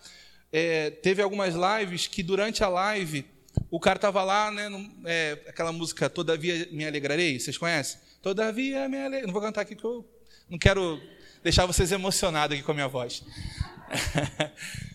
É, 0.52 0.90
teve 0.90 1.22
algumas 1.22 1.54
lives 1.54 2.08
que 2.08 2.24
durante 2.24 2.64
a 2.64 2.68
live 2.68 3.26
o 3.70 3.80
cara 3.80 3.98
estava 3.98 4.24
lá, 4.24 4.52
né, 4.52 4.70
no, 4.70 4.92
é, 5.06 5.40
aquela 5.48 5.72
música 5.72 6.10
Todavia 6.10 6.68
me 6.72 6.86
alegrarei, 6.86 7.40
vocês 7.40 7.58
conhecem? 7.58 8.00
Todavia 8.22 8.88
me 8.88 8.98
alegrarei. 8.98 9.26
Não 9.26 9.34
vou 9.34 9.42
cantar 9.42 9.62
aqui 9.62 9.76
porque 9.76 9.88
eu 9.88 10.06
não 10.50 10.58
quero 10.58 11.02
deixar 11.44 11.66
vocês 11.66 11.92
emocionados 11.92 12.56
aqui 12.56 12.64
com 12.64 12.72
a 12.72 12.76
minha 12.76 12.88
voz. 12.88 13.24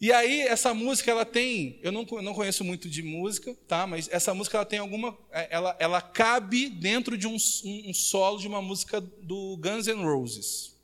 E 0.00 0.12
aí, 0.12 0.42
essa 0.42 0.74
música, 0.74 1.10
ela 1.10 1.24
tem, 1.24 1.78
eu 1.82 1.92
não, 1.92 2.04
não 2.22 2.34
conheço 2.34 2.64
muito 2.64 2.88
de 2.88 3.02
música, 3.02 3.56
tá? 3.66 3.86
Mas 3.86 4.08
essa 4.10 4.34
música, 4.34 4.58
ela 4.58 4.66
tem 4.66 4.78
alguma, 4.78 5.16
é, 5.30 5.48
ela, 5.50 5.76
ela 5.78 6.00
cabe 6.00 6.68
dentro 6.68 7.16
de 7.16 7.26
um, 7.26 7.36
um, 7.64 7.90
um 7.90 7.94
solo 7.94 8.38
de 8.38 8.46
uma 8.46 8.60
música 8.60 9.00
do 9.00 9.56
Guns 9.56 9.86
N' 9.86 10.02
Roses. 10.02 10.74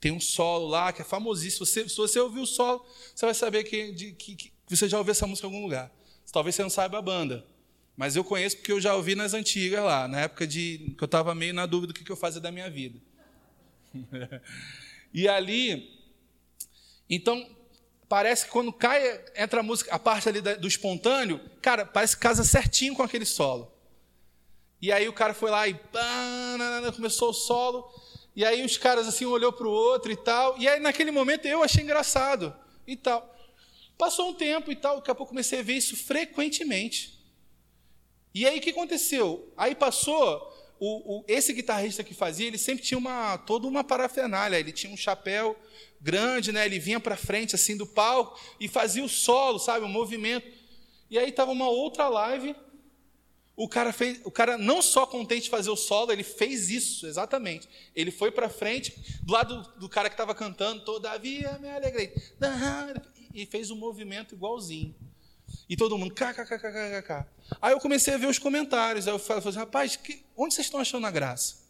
Tem 0.00 0.10
um 0.10 0.18
solo 0.18 0.66
lá 0.66 0.92
que 0.92 1.00
é 1.00 1.04
famosíssimo. 1.04 1.64
Se 1.64 1.84
você, 1.84 1.88
se 1.88 1.96
você 1.96 2.18
ouvir 2.18 2.40
o 2.40 2.46
solo, 2.46 2.84
você 3.14 3.24
vai 3.24 3.34
saber 3.34 3.62
que, 3.62 3.92
de, 3.92 4.12
que, 4.12 4.34
que 4.34 4.52
você 4.68 4.88
já 4.88 4.98
ouviu 4.98 5.12
essa 5.12 5.26
música 5.26 5.46
em 5.46 5.50
algum 5.50 5.62
lugar. 5.62 5.92
Talvez 6.32 6.56
você 6.56 6.62
não 6.62 6.70
saiba 6.70 6.98
a 6.98 7.02
banda. 7.02 7.46
Mas 7.96 8.16
eu 8.16 8.24
conheço 8.24 8.56
porque 8.56 8.72
eu 8.72 8.80
já 8.80 8.96
ouvi 8.96 9.14
nas 9.14 9.34
antigas 9.34 9.84
lá, 9.84 10.08
na 10.08 10.22
época 10.22 10.46
de 10.46 10.94
que 10.96 11.04
eu 11.04 11.06
estava 11.06 11.34
meio 11.34 11.52
na 11.52 11.66
dúvida 11.66 11.92
do 11.92 11.96
que, 11.96 12.04
que 12.04 12.10
eu 12.10 12.16
fazia 12.16 12.40
da 12.40 12.50
minha 12.50 12.70
vida. 12.70 12.98
e 15.12 15.28
ali, 15.28 15.88
então, 17.08 17.46
parece 18.12 18.44
que 18.44 18.50
quando 18.50 18.70
cai, 18.70 19.24
entra 19.34 19.60
a 19.60 19.62
música, 19.62 19.90
a 19.90 19.98
parte 19.98 20.28
ali 20.28 20.42
do 20.42 20.68
espontâneo, 20.68 21.40
cara, 21.62 21.86
parece 21.86 22.14
que 22.14 22.20
casa 22.20 22.44
certinho 22.44 22.94
com 22.94 23.02
aquele 23.02 23.24
solo. 23.24 23.72
E 24.82 24.92
aí 24.92 25.08
o 25.08 25.14
cara 25.14 25.32
foi 25.32 25.50
lá 25.50 25.66
e 25.66 25.74
começou 26.94 27.30
o 27.30 27.32
solo, 27.32 27.90
e 28.36 28.44
aí 28.44 28.62
os 28.66 28.76
caras 28.76 29.08
assim 29.08 29.24
um 29.24 29.30
olhou 29.30 29.50
para 29.50 29.66
o 29.66 29.70
outro 29.70 30.12
e 30.12 30.16
tal, 30.16 30.58
e 30.58 30.68
aí 30.68 30.78
naquele 30.78 31.10
momento 31.10 31.46
eu 31.46 31.62
achei 31.62 31.82
engraçado 31.82 32.54
e 32.86 32.96
tal. 32.96 33.34
Passou 33.96 34.28
um 34.28 34.34
tempo 34.34 34.70
e 34.70 34.76
tal, 34.76 34.96
daqui 34.96 35.10
a 35.10 35.14
pouco 35.14 35.30
comecei 35.30 35.60
a 35.60 35.62
ver 35.62 35.78
isso 35.78 35.96
frequentemente. 35.96 37.18
E 38.34 38.46
aí 38.46 38.58
o 38.58 38.60
que 38.60 38.68
aconteceu? 38.68 39.50
Aí 39.56 39.74
passou 39.74 40.52
o, 40.78 41.20
o, 41.20 41.24
esse 41.28 41.54
guitarrista 41.54 42.04
que 42.04 42.12
fazia, 42.12 42.48
ele 42.48 42.58
sempre 42.58 42.84
tinha 42.84 42.98
uma, 42.98 43.38
toda 43.38 43.68
uma 43.68 43.84
parafernália. 43.84 44.58
Ele 44.58 44.72
tinha 44.72 44.92
um 44.92 44.96
chapéu 44.96 45.56
grande, 46.02 46.50
né? 46.52 46.66
Ele 46.66 46.78
vinha 46.78 46.98
para 46.98 47.16
frente 47.16 47.54
assim 47.54 47.76
do 47.76 47.86
palco 47.86 48.38
e 48.58 48.68
fazia 48.68 49.04
o 49.04 49.08
solo, 49.08 49.58
sabe, 49.58 49.84
o 49.84 49.88
movimento. 49.88 50.46
E 51.08 51.18
aí 51.18 51.28
estava 51.28 51.52
uma 51.52 51.68
outra 51.68 52.08
live. 52.08 52.54
O 53.54 53.68
cara 53.68 53.92
fez, 53.92 54.20
o 54.24 54.30
cara 54.30 54.58
não 54.58 54.82
só 54.82 55.06
contente 55.06 55.48
fazer 55.48 55.70
o 55.70 55.76
solo, 55.76 56.10
ele 56.10 56.24
fez 56.24 56.70
isso, 56.70 57.06
exatamente. 57.06 57.68
Ele 57.94 58.10
foi 58.10 58.32
para 58.32 58.48
frente, 58.48 59.20
do 59.22 59.32
lado 59.32 59.62
do, 59.78 59.88
cara 59.88 60.08
que 60.08 60.14
estava 60.14 60.34
cantando, 60.34 60.84
todavia 60.84 61.58
me 61.58 61.70
alegrei. 61.70 62.12
E 63.34 63.46
fez 63.46 63.70
o 63.70 63.74
um 63.74 63.78
movimento 63.78 64.34
igualzinho. 64.34 64.94
E 65.68 65.76
todo 65.76 65.98
mundo, 65.98 66.14
kkkkkk. 66.14 67.26
Aí 67.60 67.72
eu 67.72 67.78
comecei 67.78 68.14
a 68.14 68.16
ver 68.16 68.26
os 68.26 68.38
comentários. 68.38 69.06
Aí 69.06 69.14
eu 69.14 69.18
falei 69.18 69.46
assim, 69.46 69.58
rapaz, 69.58 69.96
que, 69.96 70.24
onde 70.36 70.54
vocês 70.54 70.66
estão 70.66 70.80
achando 70.80 71.06
a 71.06 71.10
graça? 71.10 71.61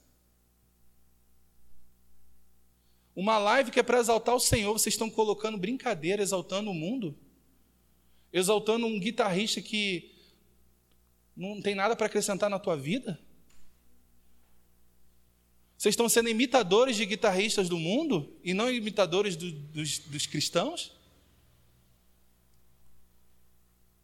Uma 3.15 3.39
live 3.39 3.71
que 3.71 3.81
é 3.81 3.83
para 3.83 3.99
exaltar 3.99 4.35
o 4.35 4.41
Senhor, 4.41 4.73
vocês 4.73 4.95
estão 4.95 5.11
colocando 5.11 5.59
brincadeira, 5.59 6.23
exaltando 6.23 6.71
o 6.71 6.75
mundo? 6.75 7.17
Exaltando 8.33 8.87
um 8.87 8.99
guitarrista 8.99 9.61
que 9.61 10.11
não 11.37 11.61
tem 11.61 11.75
nada 11.75 11.95
para 11.95 12.07
acrescentar 12.07 12.49
na 12.49 12.59
tua 12.59 12.77
vida? 12.77 13.21
Vocês 15.77 15.95
estão 15.95 16.09
sendo 16.09 16.29
imitadores 16.29 16.97
de 16.97 17.05
guitarristas 17.05 17.69
do 17.69 17.77
mundo 17.77 18.33
e 18.43 18.55
não 18.55 18.71
imitadores 18.71 19.37
do, 19.37 19.51
dos, 19.51 19.99
dos 19.99 20.27
cristãos? 20.27 20.93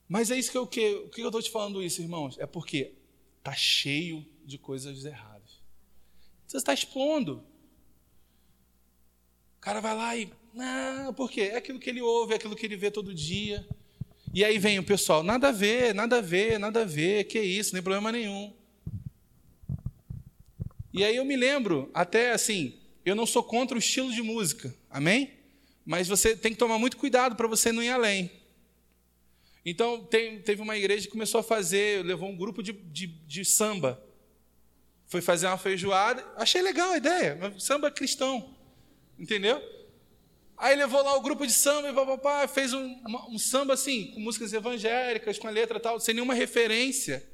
Mas 0.08 0.30
é 0.30 0.38
isso 0.38 0.50
que 0.50 0.58
eu 0.58 0.66
que, 0.66 0.94
o 0.94 1.08
que 1.08 1.20
eu 1.20 1.28
estou 1.28 1.40
te 1.40 1.50
falando 1.50 1.82
isso, 1.82 2.02
irmãos? 2.02 2.36
É 2.38 2.46
porque 2.46 2.94
está 3.38 3.54
cheio 3.54 4.26
de 4.44 4.58
coisas 4.58 5.04
erradas. 5.04 5.60
Você 6.46 6.56
está 6.56 6.74
expondo. 6.74 7.44
Cara 9.68 9.82
vai 9.82 9.94
lá 9.94 10.16
e. 10.16 10.30
Não, 10.54 11.12
por 11.12 11.30
quê? 11.30 11.42
É 11.42 11.56
aquilo 11.58 11.78
que 11.78 11.90
ele 11.90 12.00
ouve, 12.00 12.32
é 12.32 12.36
aquilo 12.36 12.56
que 12.56 12.64
ele 12.64 12.74
vê 12.74 12.90
todo 12.90 13.12
dia. 13.12 13.68
E 14.32 14.42
aí 14.42 14.58
vem 14.58 14.78
o 14.78 14.82
pessoal, 14.82 15.22
nada 15.22 15.48
a 15.48 15.52
ver, 15.52 15.94
nada 15.94 16.16
a 16.16 16.20
ver, 16.22 16.58
nada 16.58 16.80
a 16.80 16.84
ver, 16.86 17.24
que 17.24 17.38
isso, 17.38 17.74
nem 17.74 17.82
problema 17.82 18.10
nenhum. 18.10 18.50
E 20.90 21.04
aí 21.04 21.14
eu 21.14 21.22
me 21.22 21.36
lembro, 21.36 21.90
até 21.92 22.32
assim, 22.32 22.78
eu 23.04 23.14
não 23.14 23.26
sou 23.26 23.42
contra 23.42 23.76
o 23.76 23.78
estilo 23.78 24.10
de 24.10 24.22
música, 24.22 24.74
amém? 24.88 25.34
Mas 25.84 26.08
você 26.08 26.34
tem 26.34 26.52
que 26.52 26.58
tomar 26.58 26.78
muito 26.78 26.96
cuidado 26.96 27.36
para 27.36 27.46
você 27.46 27.70
não 27.70 27.82
ir 27.82 27.90
além. 27.90 28.30
Então, 29.66 30.02
tem, 30.02 30.40
teve 30.40 30.62
uma 30.62 30.78
igreja 30.78 31.04
que 31.04 31.12
começou 31.12 31.40
a 31.40 31.44
fazer, 31.44 32.02
levou 32.06 32.30
um 32.30 32.36
grupo 32.38 32.62
de, 32.62 32.72
de, 32.72 33.06
de 33.06 33.44
samba. 33.44 34.02
Foi 35.08 35.20
fazer 35.20 35.46
uma 35.46 35.58
feijoada. 35.58 36.24
Achei 36.38 36.62
legal 36.62 36.92
a 36.92 36.96
ideia, 36.96 37.38
samba 37.58 37.90
cristão. 37.90 38.56
Entendeu? 39.18 39.62
Aí 40.56 40.74
levou 40.76 41.02
lá 41.02 41.14
o 41.14 41.20
grupo 41.20 41.46
de 41.46 41.52
samba 41.52 41.90
e 41.90 41.94
papapá, 41.94 42.46
fez 42.48 42.72
um, 42.72 43.00
um, 43.28 43.38
samba 43.38 43.74
assim, 43.74 44.10
com 44.12 44.20
músicas 44.20 44.52
evangélicas, 44.52 45.38
com 45.38 45.46
a 45.46 45.50
letra 45.50 45.78
tal, 45.78 46.00
sem 46.00 46.14
nenhuma 46.14 46.34
referência. 46.34 47.24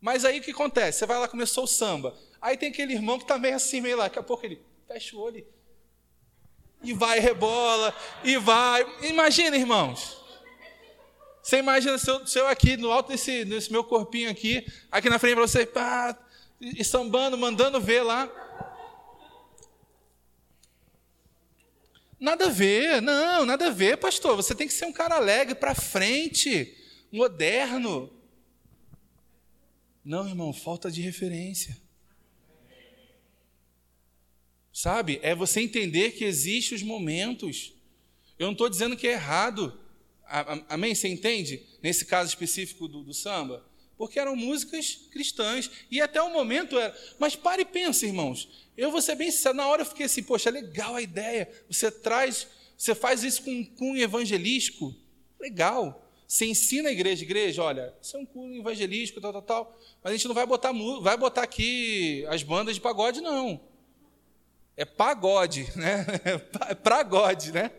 Mas 0.00 0.24
aí 0.24 0.38
o 0.38 0.42
que 0.42 0.52
acontece? 0.52 1.00
Você 1.00 1.06
vai 1.06 1.18
lá, 1.18 1.26
começou 1.26 1.64
o 1.64 1.68
samba. 1.68 2.16
Aí 2.40 2.56
tem 2.56 2.68
aquele 2.68 2.92
irmão 2.92 3.18
que 3.18 3.24
está 3.24 3.36
meio 3.38 3.56
assim, 3.56 3.80
meio 3.80 3.96
lá, 3.96 4.04
daqui 4.04 4.18
a 4.18 4.22
pouco 4.22 4.46
ele 4.46 4.60
fecha 4.86 5.16
o 5.16 5.20
olho 5.20 5.44
e 6.82 6.92
vai, 6.92 7.18
rebola, 7.18 7.94
e 8.22 8.36
vai. 8.36 8.86
Imagina, 9.02 9.56
irmãos. 9.56 10.16
Você 11.42 11.58
imagina 11.58 11.96
se 11.98 12.10
eu, 12.10 12.26
se 12.26 12.38
eu 12.38 12.46
aqui, 12.46 12.76
no 12.76 12.92
alto 12.92 13.08
desse, 13.08 13.44
desse 13.44 13.72
meu 13.72 13.82
corpinho 13.82 14.30
aqui, 14.30 14.66
aqui 14.90 15.08
na 15.08 15.18
frente 15.18 15.34
para 15.34 15.46
você, 15.46 15.64
pá, 15.64 16.16
e 16.60 16.84
sambando, 16.84 17.38
mandando 17.38 17.80
ver 17.80 18.02
lá. 18.02 18.30
Nada 22.20 22.46
a 22.46 22.50
ver, 22.50 23.00
não, 23.00 23.46
nada 23.46 23.68
a 23.68 23.70
ver, 23.70 23.96
pastor. 23.96 24.34
Você 24.34 24.54
tem 24.54 24.66
que 24.66 24.72
ser 24.72 24.86
um 24.86 24.92
cara 24.92 25.14
alegre, 25.16 25.54
para 25.54 25.74
frente, 25.74 26.76
moderno. 27.12 28.12
Não, 30.04 30.26
irmão, 30.26 30.52
falta 30.52 30.90
de 30.90 31.00
referência. 31.00 31.76
Sabe? 34.72 35.20
É 35.22 35.34
você 35.34 35.60
entender 35.60 36.12
que 36.12 36.24
existem 36.24 36.76
os 36.76 36.82
momentos. 36.82 37.72
Eu 38.38 38.46
não 38.46 38.52
estou 38.52 38.68
dizendo 38.68 38.96
que 38.96 39.06
é 39.06 39.12
errado. 39.12 39.78
Amém? 40.68 40.94
Você 40.94 41.08
entende? 41.08 41.62
Nesse 41.82 42.04
caso 42.04 42.28
específico 42.28 42.88
do, 42.88 43.02
do 43.02 43.14
samba? 43.14 43.64
Porque 43.96 44.18
eram 44.18 44.36
músicas 44.36 45.00
cristãs. 45.10 45.70
E 45.90 46.00
até 46.00 46.22
o 46.22 46.32
momento 46.32 46.78
era. 46.78 46.96
Mas 47.18 47.34
pare 47.34 47.62
e 47.62 47.64
pense, 47.64 48.06
irmãos. 48.06 48.67
Eu 48.78 48.92
vou 48.92 49.02
ser 49.02 49.16
bem 49.16 49.28
sincero, 49.28 49.56
na 49.56 49.66
hora 49.66 49.82
eu 49.82 49.86
fiquei 49.86 50.06
assim, 50.06 50.22
poxa, 50.22 50.50
legal 50.50 50.94
a 50.94 51.02
ideia. 51.02 51.50
Você 51.68 51.90
traz, 51.90 52.46
você 52.76 52.94
faz 52.94 53.24
isso 53.24 53.42
com, 53.42 53.68
um 53.80 53.96
evangelístico. 53.96 54.94
Legal. 55.40 56.08
Você 56.28 56.46
ensina 56.46 56.88
a 56.88 56.92
igreja, 56.92 57.24
igreja, 57.24 57.60
olha, 57.60 57.92
isso 58.00 58.16
é 58.16 58.20
um 58.20 58.24
cunho 58.24 58.60
evangelístico, 58.60 59.20
tal, 59.20 59.32
tal, 59.32 59.42
tal. 59.42 59.80
Mas 60.00 60.12
a 60.12 60.16
gente 60.16 60.28
não 60.28 60.34
vai 60.34 60.46
botar, 60.46 60.72
vai 61.00 61.16
botar 61.16 61.42
aqui 61.42 62.24
as 62.28 62.44
bandas 62.44 62.76
de 62.76 62.80
pagode, 62.80 63.20
não. 63.20 63.60
É 64.76 64.84
pagode, 64.84 65.66
né? 65.74 66.06
É 66.68 66.74
pragode, 66.74 67.50
né? 67.50 67.72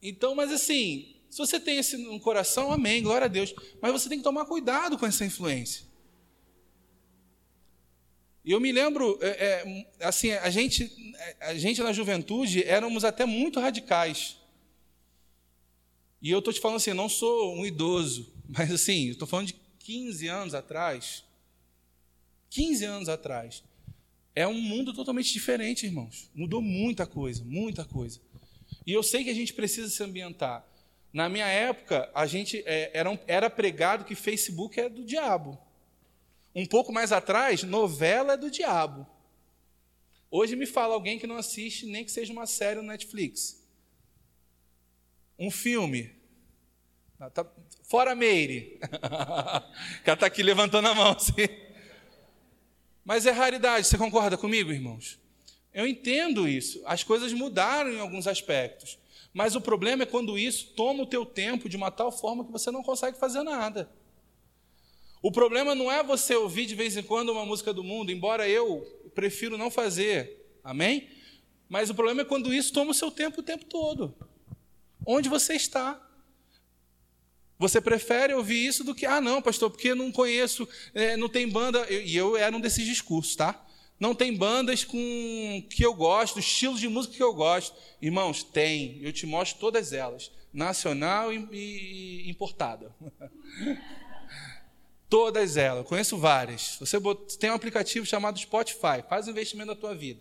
Então, 0.00 0.36
mas 0.36 0.52
assim, 0.52 1.16
se 1.28 1.38
você 1.38 1.58
tem 1.58 1.78
esse 1.78 1.96
no 1.96 2.20
coração, 2.20 2.70
amém, 2.70 3.02
glória 3.02 3.24
a 3.24 3.28
Deus. 3.28 3.52
Mas 3.80 3.90
você 3.90 4.08
tem 4.08 4.18
que 4.18 4.24
tomar 4.24 4.44
cuidado 4.44 4.96
com 4.96 5.06
essa 5.06 5.24
influência. 5.24 5.90
E 8.44 8.50
eu 8.50 8.60
me 8.60 8.72
lembro, 8.72 9.18
é, 9.20 9.28
é, 9.28 9.86
assim, 10.00 10.32
a 10.32 10.50
gente, 10.50 10.90
a 11.40 11.54
gente 11.54 11.80
na 11.82 11.92
juventude 11.92 12.64
éramos 12.64 13.04
até 13.04 13.24
muito 13.24 13.60
radicais. 13.60 14.36
E 16.20 16.30
eu 16.30 16.40
estou 16.40 16.52
te 16.52 16.60
falando 16.60 16.76
assim, 16.76 16.92
não 16.92 17.08
sou 17.08 17.54
um 17.54 17.64
idoso, 17.64 18.32
mas 18.48 18.72
assim, 18.72 19.10
estou 19.10 19.28
falando 19.28 19.48
de 19.48 19.54
15 19.78 20.26
anos 20.28 20.54
atrás. 20.54 21.24
15 22.50 22.84
anos 22.84 23.08
atrás. 23.08 23.62
É 24.34 24.46
um 24.46 24.60
mundo 24.60 24.92
totalmente 24.92 25.32
diferente, 25.32 25.86
irmãos. 25.86 26.30
Mudou 26.34 26.60
muita 26.60 27.06
coisa, 27.06 27.44
muita 27.44 27.84
coisa. 27.84 28.20
E 28.86 28.92
eu 28.92 29.02
sei 29.02 29.22
que 29.22 29.30
a 29.30 29.34
gente 29.34 29.52
precisa 29.52 29.88
se 29.88 30.02
ambientar. 30.02 30.66
Na 31.12 31.28
minha 31.28 31.46
época, 31.46 32.10
a 32.14 32.26
gente 32.26 32.62
é, 32.66 32.90
era, 32.94 33.20
era 33.26 33.50
pregado 33.50 34.04
que 34.04 34.14
Facebook 34.14 34.80
é 34.80 34.88
do 34.88 35.04
diabo. 35.04 35.58
Um 36.54 36.66
pouco 36.66 36.92
mais 36.92 37.12
atrás, 37.12 37.62
novela 37.62 38.34
é 38.34 38.36
do 38.36 38.50
diabo. 38.50 39.06
Hoje 40.30 40.56
me 40.56 40.66
fala 40.66 40.94
alguém 40.94 41.18
que 41.18 41.26
não 41.26 41.36
assiste 41.36 41.86
nem 41.86 42.04
que 42.04 42.10
seja 42.10 42.32
uma 42.32 42.46
série 42.46 42.80
no 42.80 42.86
Netflix. 42.86 43.62
Um 45.38 45.50
filme. 45.50 46.14
Ah, 47.18 47.30
tá, 47.30 47.46
fora 47.84 48.14
Meire. 48.14 48.78
que 48.80 50.08
ela 50.10 50.14
está 50.14 50.26
aqui 50.26 50.42
levantando 50.42 50.88
a 50.88 50.94
mão. 50.94 51.12
Assim. 51.16 51.32
Mas 53.04 53.26
é 53.26 53.30
raridade, 53.30 53.86
você 53.86 53.98
concorda 53.98 54.36
comigo, 54.38 54.72
irmãos? 54.72 55.18
Eu 55.72 55.86
entendo 55.86 56.48
isso. 56.48 56.82
As 56.84 57.02
coisas 57.02 57.32
mudaram 57.32 57.90
em 57.90 58.00
alguns 58.00 58.26
aspectos. 58.26 58.98
Mas 59.32 59.54
o 59.54 59.60
problema 59.60 60.02
é 60.02 60.06
quando 60.06 60.38
isso 60.38 60.72
toma 60.76 61.02
o 61.02 61.06
teu 61.06 61.24
tempo 61.24 61.68
de 61.68 61.76
uma 61.76 61.90
tal 61.90 62.12
forma 62.12 62.44
que 62.44 62.52
você 62.52 62.70
não 62.70 62.82
consegue 62.82 63.18
fazer 63.18 63.42
nada. 63.42 63.90
O 65.22 65.30
problema 65.30 65.72
não 65.72 65.90
é 65.90 66.02
você 66.02 66.34
ouvir 66.34 66.66
de 66.66 66.74
vez 66.74 66.96
em 66.96 67.02
quando 67.02 67.30
uma 67.30 67.46
música 67.46 67.72
do 67.72 67.84
mundo, 67.84 68.10
embora 68.10 68.48
eu 68.48 68.82
prefiro 69.14 69.56
não 69.56 69.70
fazer. 69.70 70.58
Amém? 70.64 71.08
Mas 71.68 71.88
o 71.88 71.94
problema 71.94 72.22
é 72.22 72.24
quando 72.24 72.52
isso 72.52 72.72
toma 72.72 72.90
o 72.90 72.94
seu 72.94 73.08
tempo 73.08 73.40
o 73.40 73.44
tempo 73.44 73.64
todo. 73.64 74.14
Onde 75.06 75.28
você 75.28 75.54
está? 75.54 76.00
Você 77.56 77.80
prefere 77.80 78.34
ouvir 78.34 78.66
isso 78.66 78.82
do 78.82 78.94
que, 78.94 79.06
ah, 79.06 79.20
não, 79.20 79.40
pastor, 79.40 79.70
porque 79.70 79.94
não 79.94 80.10
conheço, 80.10 80.68
é, 80.92 81.16
não 81.16 81.28
tem 81.28 81.48
banda. 81.48 81.86
E 81.88 82.16
eu, 82.16 82.30
eu 82.30 82.36
era 82.36 82.56
um 82.56 82.60
desses 82.60 82.84
discursos, 82.84 83.36
tá? 83.36 83.64
Não 84.00 84.16
tem 84.16 84.36
bandas 84.36 84.82
com 84.82 84.98
que 85.70 85.86
eu 85.86 85.94
gosto, 85.94 86.40
estilo 86.40 86.76
de 86.76 86.88
música 86.88 87.14
que 87.14 87.22
eu 87.22 87.32
gosto. 87.32 87.76
Irmãos, 88.00 88.42
tem. 88.42 88.98
Eu 89.00 89.12
te 89.12 89.24
mostro 89.26 89.60
todas 89.60 89.92
elas. 89.92 90.32
Nacional 90.52 91.32
e, 91.32 91.46
e 91.52 92.28
importada. 92.28 92.92
Todas 95.12 95.58
elas, 95.58 95.86
conheço 95.86 96.16
várias. 96.16 96.78
Você 96.80 96.96
tem 97.38 97.50
um 97.50 97.54
aplicativo 97.54 98.06
chamado 98.06 98.38
Spotify, 98.38 99.04
faz 99.06 99.28
um 99.28 99.32
investimento 99.32 99.66
na 99.66 99.76
tua 99.76 99.94
vida. 99.94 100.18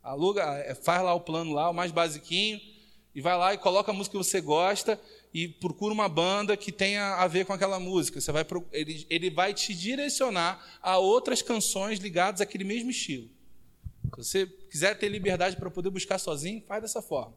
Aluga, 0.00 0.44
é, 0.64 0.76
faz 0.76 1.02
lá 1.02 1.12
o 1.12 1.18
plano 1.18 1.52
lá, 1.52 1.68
o 1.68 1.74
mais 1.74 1.90
basiquinho, 1.90 2.60
e 3.12 3.20
vai 3.20 3.36
lá 3.36 3.52
e 3.52 3.58
coloca 3.58 3.90
a 3.90 3.92
música 3.92 4.16
que 4.16 4.24
você 4.24 4.40
gosta 4.40 4.96
e 5.34 5.48
procura 5.48 5.92
uma 5.92 6.08
banda 6.08 6.56
que 6.56 6.70
tenha 6.70 7.16
a 7.16 7.26
ver 7.26 7.46
com 7.46 7.52
aquela 7.52 7.80
música. 7.80 8.20
Você 8.20 8.30
vai, 8.30 8.46
ele, 8.70 9.04
ele 9.10 9.28
vai 9.28 9.52
te 9.52 9.74
direcionar 9.74 10.78
a 10.80 10.98
outras 10.98 11.42
canções 11.42 11.98
ligadas 11.98 12.40
àquele 12.40 12.62
mesmo 12.62 12.90
estilo. 12.90 13.28
Se 14.18 14.24
você 14.24 14.46
quiser 14.46 14.96
ter 14.96 15.08
liberdade 15.08 15.56
para 15.56 15.68
poder 15.68 15.90
buscar 15.90 16.16
sozinho, 16.16 16.62
faz 16.64 16.80
dessa 16.80 17.02
forma. 17.02 17.34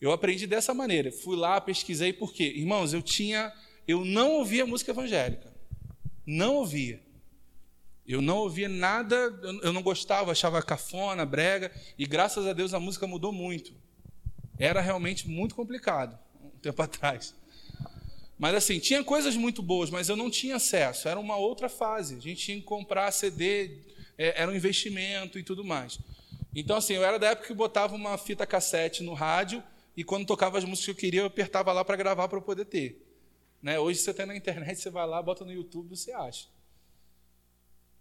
Eu 0.00 0.12
aprendi 0.12 0.46
dessa 0.46 0.72
maneira. 0.72 1.12
Fui 1.12 1.36
lá, 1.36 1.60
pesquisei, 1.60 2.10
por 2.10 2.32
quê? 2.32 2.50
Irmãos, 2.56 2.94
eu 2.94 3.02
tinha 3.02 3.52
eu 3.86 4.04
não 4.04 4.32
ouvia 4.32 4.66
música 4.66 4.90
evangélica. 4.90 5.52
Não 6.26 6.56
ouvia. 6.56 7.00
Eu 8.06 8.20
não 8.20 8.38
ouvia 8.38 8.68
nada, 8.68 9.14
eu 9.62 9.72
não 9.72 9.82
gostava, 9.82 10.32
achava 10.32 10.62
cafona, 10.62 11.24
brega, 11.24 11.70
e 11.96 12.04
graças 12.04 12.46
a 12.46 12.52
Deus 12.52 12.74
a 12.74 12.80
música 12.80 13.06
mudou 13.06 13.32
muito. 13.32 13.72
Era 14.58 14.80
realmente 14.80 15.28
muito 15.28 15.54
complicado, 15.54 16.18
um 16.42 16.50
tempo 16.58 16.82
atrás. 16.82 17.34
Mas 18.38 18.56
assim, 18.56 18.80
tinha 18.80 19.04
coisas 19.04 19.36
muito 19.36 19.62
boas, 19.62 19.88
mas 19.88 20.08
eu 20.08 20.16
não 20.16 20.28
tinha 20.28 20.56
acesso, 20.56 21.08
era 21.08 21.18
uma 21.18 21.36
outra 21.36 21.68
fase. 21.68 22.16
A 22.16 22.20
gente 22.20 22.44
tinha 22.44 22.56
que 22.56 22.64
comprar 22.64 23.12
CD, 23.12 23.78
é, 24.18 24.42
era 24.42 24.50
um 24.50 24.54
investimento 24.54 25.38
e 25.38 25.44
tudo 25.44 25.64
mais. 25.64 25.98
Então, 26.54 26.76
assim, 26.76 26.94
eu 26.94 27.04
era 27.04 27.18
da 27.18 27.28
época 27.28 27.46
que 27.46 27.54
botava 27.54 27.94
uma 27.94 28.18
fita 28.18 28.44
cassete 28.44 29.02
no 29.02 29.14
rádio 29.14 29.62
e 29.96 30.02
quando 30.02 30.26
tocava 30.26 30.58
as 30.58 30.64
músicas 30.64 30.84
que 30.86 30.90
eu 30.90 30.94
queria, 30.96 31.20
eu 31.20 31.26
apertava 31.26 31.72
lá 31.72 31.84
para 31.84 31.96
gravar 31.96 32.28
para 32.28 32.38
eu 32.38 32.42
poder 32.42 32.64
ter. 32.64 33.00
Né? 33.62 33.78
Hoje 33.78 34.00
você 34.00 34.10
está 34.10 34.26
na 34.26 34.36
internet, 34.36 34.80
você 34.80 34.90
vai 34.90 35.06
lá, 35.06 35.22
bota 35.22 35.44
no 35.44 35.52
YouTube, 35.52 35.96
você 35.96 36.12
acha. 36.12 36.48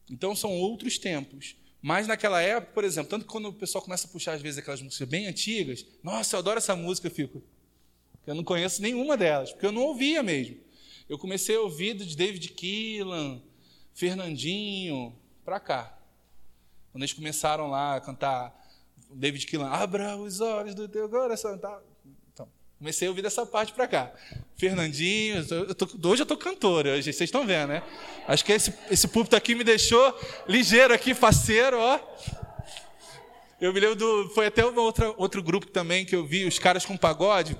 Então 0.10 0.36
são 0.36 0.52
outros 0.52 0.98
tempos. 0.98 1.56
Mas 1.82 2.08
naquela 2.08 2.42
época, 2.42 2.74
por 2.74 2.84
exemplo, 2.84 3.10
tanto 3.10 3.26
que 3.26 3.32
quando 3.32 3.48
o 3.48 3.54
pessoal 3.54 3.84
começa 3.84 4.08
a 4.08 4.10
puxar 4.10 4.34
às 4.34 4.42
vezes 4.42 4.60
aquelas 4.60 4.82
músicas 4.82 5.08
bem 5.08 5.28
antigas, 5.28 5.86
nossa, 6.04 6.36
eu 6.36 6.40
adoro 6.40 6.58
essa 6.58 6.76
música, 6.76 7.08
eu 7.08 7.12
fico. 7.12 7.42
Eu 8.26 8.36
não 8.36 8.44
conheço 8.44 8.82
nenhuma 8.82 9.18
delas, 9.18 9.52
porque 9.52 9.66
eu 9.66 9.72
não 9.72 9.82
ouvia 9.82 10.22
mesmo. 10.22 10.58
Eu 11.10 11.18
comecei 11.18 11.56
a 11.56 11.62
ouvir 11.62 11.96
de 11.96 12.16
David 12.16 12.50
Keelan, 12.50 13.42
Fernandinho, 13.94 15.18
para 15.44 15.60
cá. 15.60 15.98
Quando 16.92 17.04
eles 17.04 17.14
começaram 17.14 17.70
lá 17.70 17.96
a 17.96 18.02
cantar 18.02 18.56
David 19.10 19.46
Keelan, 19.48 19.70
abra 19.70 20.18
os 20.18 20.40
olhos 20.40 20.76
do 20.76 20.88
teu 20.88 21.10
coração, 21.10 21.58
tá? 21.58 21.82
Comecei 22.82 23.08
a 23.08 23.12
ouvir 23.12 23.22
dessa 23.22 23.46
parte 23.46 23.74
para 23.74 23.88
cá. 23.88 24.12
Fernandinho, 24.58 25.46
eu 25.52 25.76
tô, 25.76 25.88
hoje 26.10 26.24
eu 26.24 26.26
tô 26.26 26.36
cantor, 26.36 26.88
hoje, 26.88 27.14
vocês 27.14 27.28
estão 27.28 27.46
vendo, 27.46 27.68
né? 27.68 27.84
Acho 28.28 28.44
que 28.44 28.52
esse, 28.52 28.74
esse 28.90 29.08
púlpito 29.08 29.36
aqui 29.36 29.54
me 29.54 29.64
deixou 29.64 30.20
ligeiro 30.48 30.92
aqui, 30.92 31.14
faceiro, 31.14 31.78
ó. 31.78 32.00
Eu 33.62 33.72
me 33.72 33.80
lembro 33.80 33.96
do. 33.96 34.30
Foi 34.30 34.48
até 34.48 34.66
um 34.66 34.76
outra, 34.80 35.14
outro 35.16 35.44
grupo 35.44 35.68
também 35.68 36.04
que 36.04 36.16
eu 36.16 36.26
vi, 36.26 36.44
os 36.44 36.58
caras 36.58 36.84
com 36.84 36.98
pagode. 36.98 37.56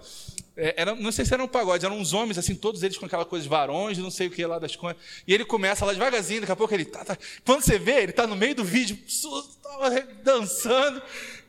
É, 0.58 0.74
era, 0.76 0.96
não 0.96 1.12
sei 1.12 1.24
se 1.24 1.32
eram 1.32 1.46
um 1.46 1.48
pagode, 1.48 1.86
eram 1.86 2.00
uns 2.00 2.14
homens, 2.14 2.40
assim, 2.40 2.56
todos 2.56 2.82
eles 2.82 2.98
com 2.98 3.06
aquela 3.06 3.24
coisa 3.24 3.44
de 3.44 3.50
varões, 3.50 4.00
não 4.00 4.10
sei 4.10 4.26
o 4.26 4.32
que 4.32 4.44
lá 4.44 4.58
das 4.58 4.76
coisas. 4.76 5.00
E 5.28 5.36
ele 5.36 5.46
começa 5.46 5.86
lá 5.86 5.94
devagarzinho, 5.94 6.42
daqui 6.42 6.52
a 6.52 6.56
pouco 6.56 6.74
ele 6.74 6.86
tá, 6.86 7.06
tá. 7.06 7.16
Quando 7.46 7.62
você 7.62 7.78
vê, 7.78 8.02
ele 8.02 8.12
tá 8.12 8.26
no 8.26 8.36
meio 8.36 8.56
do 8.56 8.64
vídeo, 8.64 8.98
dançando. 10.24 11.00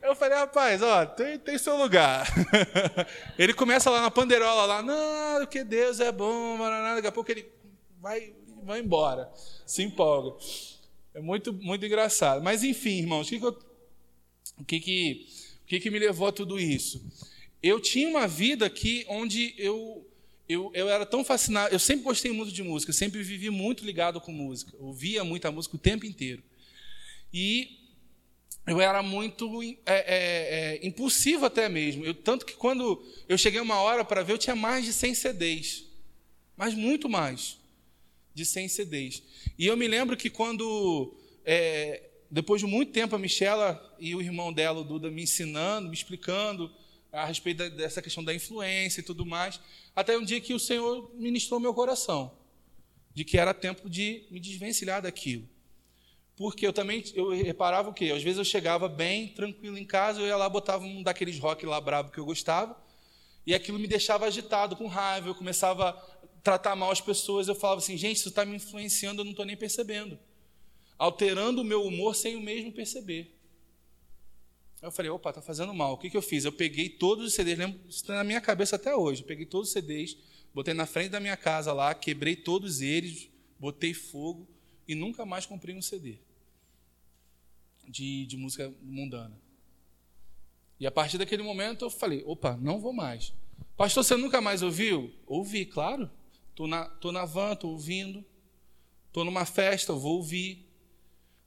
Eu 0.02 0.16
falei, 0.16 0.36
rapaz, 0.36 0.82
ó, 0.82 1.06
tem, 1.06 1.38
tem 1.38 1.56
seu 1.56 1.76
lugar. 1.76 2.26
ele 3.38 3.54
começa 3.54 3.88
lá 3.88 4.02
na 4.02 4.10
pandeirola, 4.10 4.66
lá, 4.66 4.82
não, 4.82 5.46
que 5.46 5.62
Deus 5.62 6.00
é 6.00 6.10
bom, 6.10 6.56
maraná. 6.56 6.96
daqui 6.96 7.06
a 7.06 7.12
pouco 7.12 7.30
ele 7.30 7.46
vai, 8.00 8.32
vai 8.64 8.80
embora, 8.80 9.30
se 9.64 9.80
empolga. 9.82 10.36
É 11.14 11.20
muito, 11.20 11.52
muito 11.52 11.86
engraçado. 11.86 12.42
Mas 12.42 12.64
enfim, 12.64 12.98
irmãos, 12.98 13.28
o 13.28 13.30
que, 13.30 13.38
que, 13.38 13.46
eu, 13.46 13.58
o 14.58 14.64
que, 14.64 14.80
que, 14.80 15.26
o 15.62 15.66
que, 15.66 15.80
que 15.80 15.90
me 15.90 16.00
levou 16.00 16.26
a 16.26 16.32
tudo 16.32 16.58
isso? 16.58 17.00
Eu 17.62 17.78
tinha 17.78 18.08
uma 18.08 18.26
vida 18.26 18.66
aqui 18.66 19.06
onde 19.08 19.54
eu, 19.56 20.04
eu, 20.48 20.72
eu 20.74 20.88
era 20.88 21.06
tão 21.06 21.24
fascinado, 21.24 21.72
eu 21.72 21.78
sempre 21.78 22.02
gostei 22.02 22.32
muito 22.32 22.52
de 22.52 22.62
música, 22.64 22.92
sempre 22.92 23.22
vivi 23.22 23.50
muito 23.50 23.84
ligado 23.84 24.20
com 24.20 24.32
música, 24.32 24.76
ouvia 24.80 25.22
muita 25.22 25.52
música 25.52 25.76
o 25.76 25.78
tempo 25.78 26.04
inteiro. 26.04 26.42
E 27.32 27.81
eu 28.66 28.80
era 28.80 29.02
muito 29.02 29.62
é, 29.62 29.76
é, 29.86 30.04
é, 30.76 30.86
impulsivo 30.86 31.44
até 31.44 31.68
mesmo. 31.68 32.04
Eu, 32.04 32.14
tanto 32.14 32.46
que 32.46 32.54
quando 32.54 33.04
eu 33.28 33.36
cheguei 33.36 33.60
uma 33.60 33.80
hora 33.80 34.04
para 34.04 34.22
ver, 34.22 34.34
eu 34.34 34.38
tinha 34.38 34.54
mais 34.54 34.84
de 34.84 34.92
100 34.92 35.14
CDs. 35.14 35.84
Mas 36.56 36.74
muito 36.74 37.08
mais 37.08 37.58
de 38.32 38.46
100 38.46 38.68
CDs. 38.68 39.22
E 39.58 39.66
eu 39.66 39.76
me 39.76 39.88
lembro 39.88 40.16
que 40.16 40.30
quando, 40.30 41.14
é, 41.44 42.08
depois 42.30 42.60
de 42.60 42.66
muito 42.66 42.92
tempo, 42.92 43.16
a 43.16 43.18
Michela 43.18 43.94
e 43.98 44.14
o 44.14 44.20
irmão 44.20 44.52
dela, 44.52 44.80
o 44.80 44.84
Duda, 44.84 45.10
me 45.10 45.22
ensinando, 45.22 45.88
me 45.88 45.94
explicando 45.94 46.70
a 47.10 47.26
respeito 47.26 47.68
dessa 47.70 48.00
questão 48.00 48.24
da 48.24 48.32
influência 48.32 49.00
e 49.00 49.04
tudo 49.04 49.26
mais, 49.26 49.60
até 49.94 50.16
um 50.16 50.24
dia 50.24 50.40
que 50.40 50.54
o 50.54 50.58
Senhor 50.58 51.10
ministrou 51.14 51.60
meu 51.60 51.74
coração. 51.74 52.32
de 53.14 53.24
que 53.24 53.36
era 53.36 53.52
tempo 53.52 53.90
de 53.90 54.24
me 54.30 54.40
desvencilhar 54.40 55.02
daquilo. 55.02 55.46
Porque 56.36 56.66
eu 56.66 56.72
também 56.72 57.04
eu 57.14 57.30
reparava 57.30 57.90
o 57.90 57.94
quê? 57.94 58.12
Às 58.14 58.22
vezes 58.22 58.38
eu 58.38 58.44
chegava 58.44 58.88
bem, 58.88 59.28
tranquilo 59.28 59.76
em 59.76 59.84
casa, 59.84 60.20
eu 60.20 60.26
ia 60.26 60.36
lá, 60.36 60.48
botava 60.48 60.84
um 60.84 61.02
daqueles 61.02 61.38
rock 61.38 61.66
lá 61.66 61.80
brabo 61.80 62.10
que 62.10 62.18
eu 62.18 62.24
gostava, 62.24 62.76
e 63.46 63.54
aquilo 63.54 63.78
me 63.78 63.86
deixava 63.86 64.26
agitado, 64.26 64.76
com 64.76 64.86
raiva, 64.86 65.28
eu 65.28 65.34
começava 65.34 65.90
a 65.90 65.92
tratar 66.42 66.74
mal 66.74 66.90
as 66.90 67.00
pessoas, 67.00 67.48
eu 67.48 67.54
falava 67.54 67.80
assim, 67.80 67.96
gente, 67.96 68.16
isso 68.16 68.30
está 68.30 68.44
me 68.44 68.56
influenciando, 68.56 69.20
eu 69.20 69.24
não 69.24 69.32
estou 69.32 69.44
nem 69.44 69.56
percebendo. 69.56 70.18
Alterando 70.96 71.60
o 71.60 71.64
meu 71.64 71.84
humor 71.84 72.14
sem 72.14 72.36
o 72.36 72.40
mesmo 72.40 72.72
perceber. 72.72 73.36
Aí 74.80 74.88
eu 74.88 74.92
falei, 74.92 75.10
opa, 75.10 75.30
está 75.30 75.42
fazendo 75.42 75.74
mal. 75.74 75.92
O 75.92 75.98
que, 75.98 76.08
que 76.08 76.16
eu 76.16 76.22
fiz? 76.22 76.44
Eu 76.44 76.52
peguei 76.52 76.88
todos 76.88 77.26
os 77.26 77.34
CDs, 77.34 77.58
lembro, 77.58 77.80
isso 77.88 78.02
está 78.02 78.14
na 78.14 78.24
minha 78.24 78.40
cabeça 78.40 78.76
até 78.76 78.94
hoje, 78.94 79.22
eu 79.22 79.26
peguei 79.26 79.44
todos 79.44 79.68
os 79.68 79.72
CDs, 79.72 80.16
botei 80.54 80.72
na 80.72 80.86
frente 80.86 81.10
da 81.10 81.20
minha 81.20 81.36
casa 81.36 81.72
lá, 81.72 81.94
quebrei 81.94 82.36
todos 82.36 82.80
eles, 82.80 83.28
botei 83.58 83.92
fogo 83.92 84.48
e 84.92 84.94
nunca 84.94 85.24
mais 85.24 85.46
comprei 85.46 85.74
um 85.74 85.82
CD 85.82 86.18
de, 87.88 88.26
de 88.26 88.36
música 88.36 88.72
mundana. 88.82 89.36
E 90.78 90.86
a 90.86 90.90
partir 90.90 91.18
daquele 91.18 91.42
momento 91.42 91.84
eu 91.84 91.90
falei: 91.90 92.22
opa, 92.26 92.56
não 92.56 92.80
vou 92.80 92.92
mais. 92.92 93.32
Pastor, 93.76 94.04
você 94.04 94.16
nunca 94.16 94.40
mais 94.40 94.62
ouviu? 94.62 95.12
Ouvi, 95.26 95.64
claro. 95.64 96.10
Estou 96.50 96.66
na, 96.66 96.84
tô 96.84 97.10
na 97.10 97.24
van, 97.24 97.52
estou 97.52 97.72
ouvindo. 97.72 98.24
Estou 99.08 99.24
numa 99.24 99.44
festa, 99.44 99.92
vou 99.92 100.16
ouvir. 100.16 100.66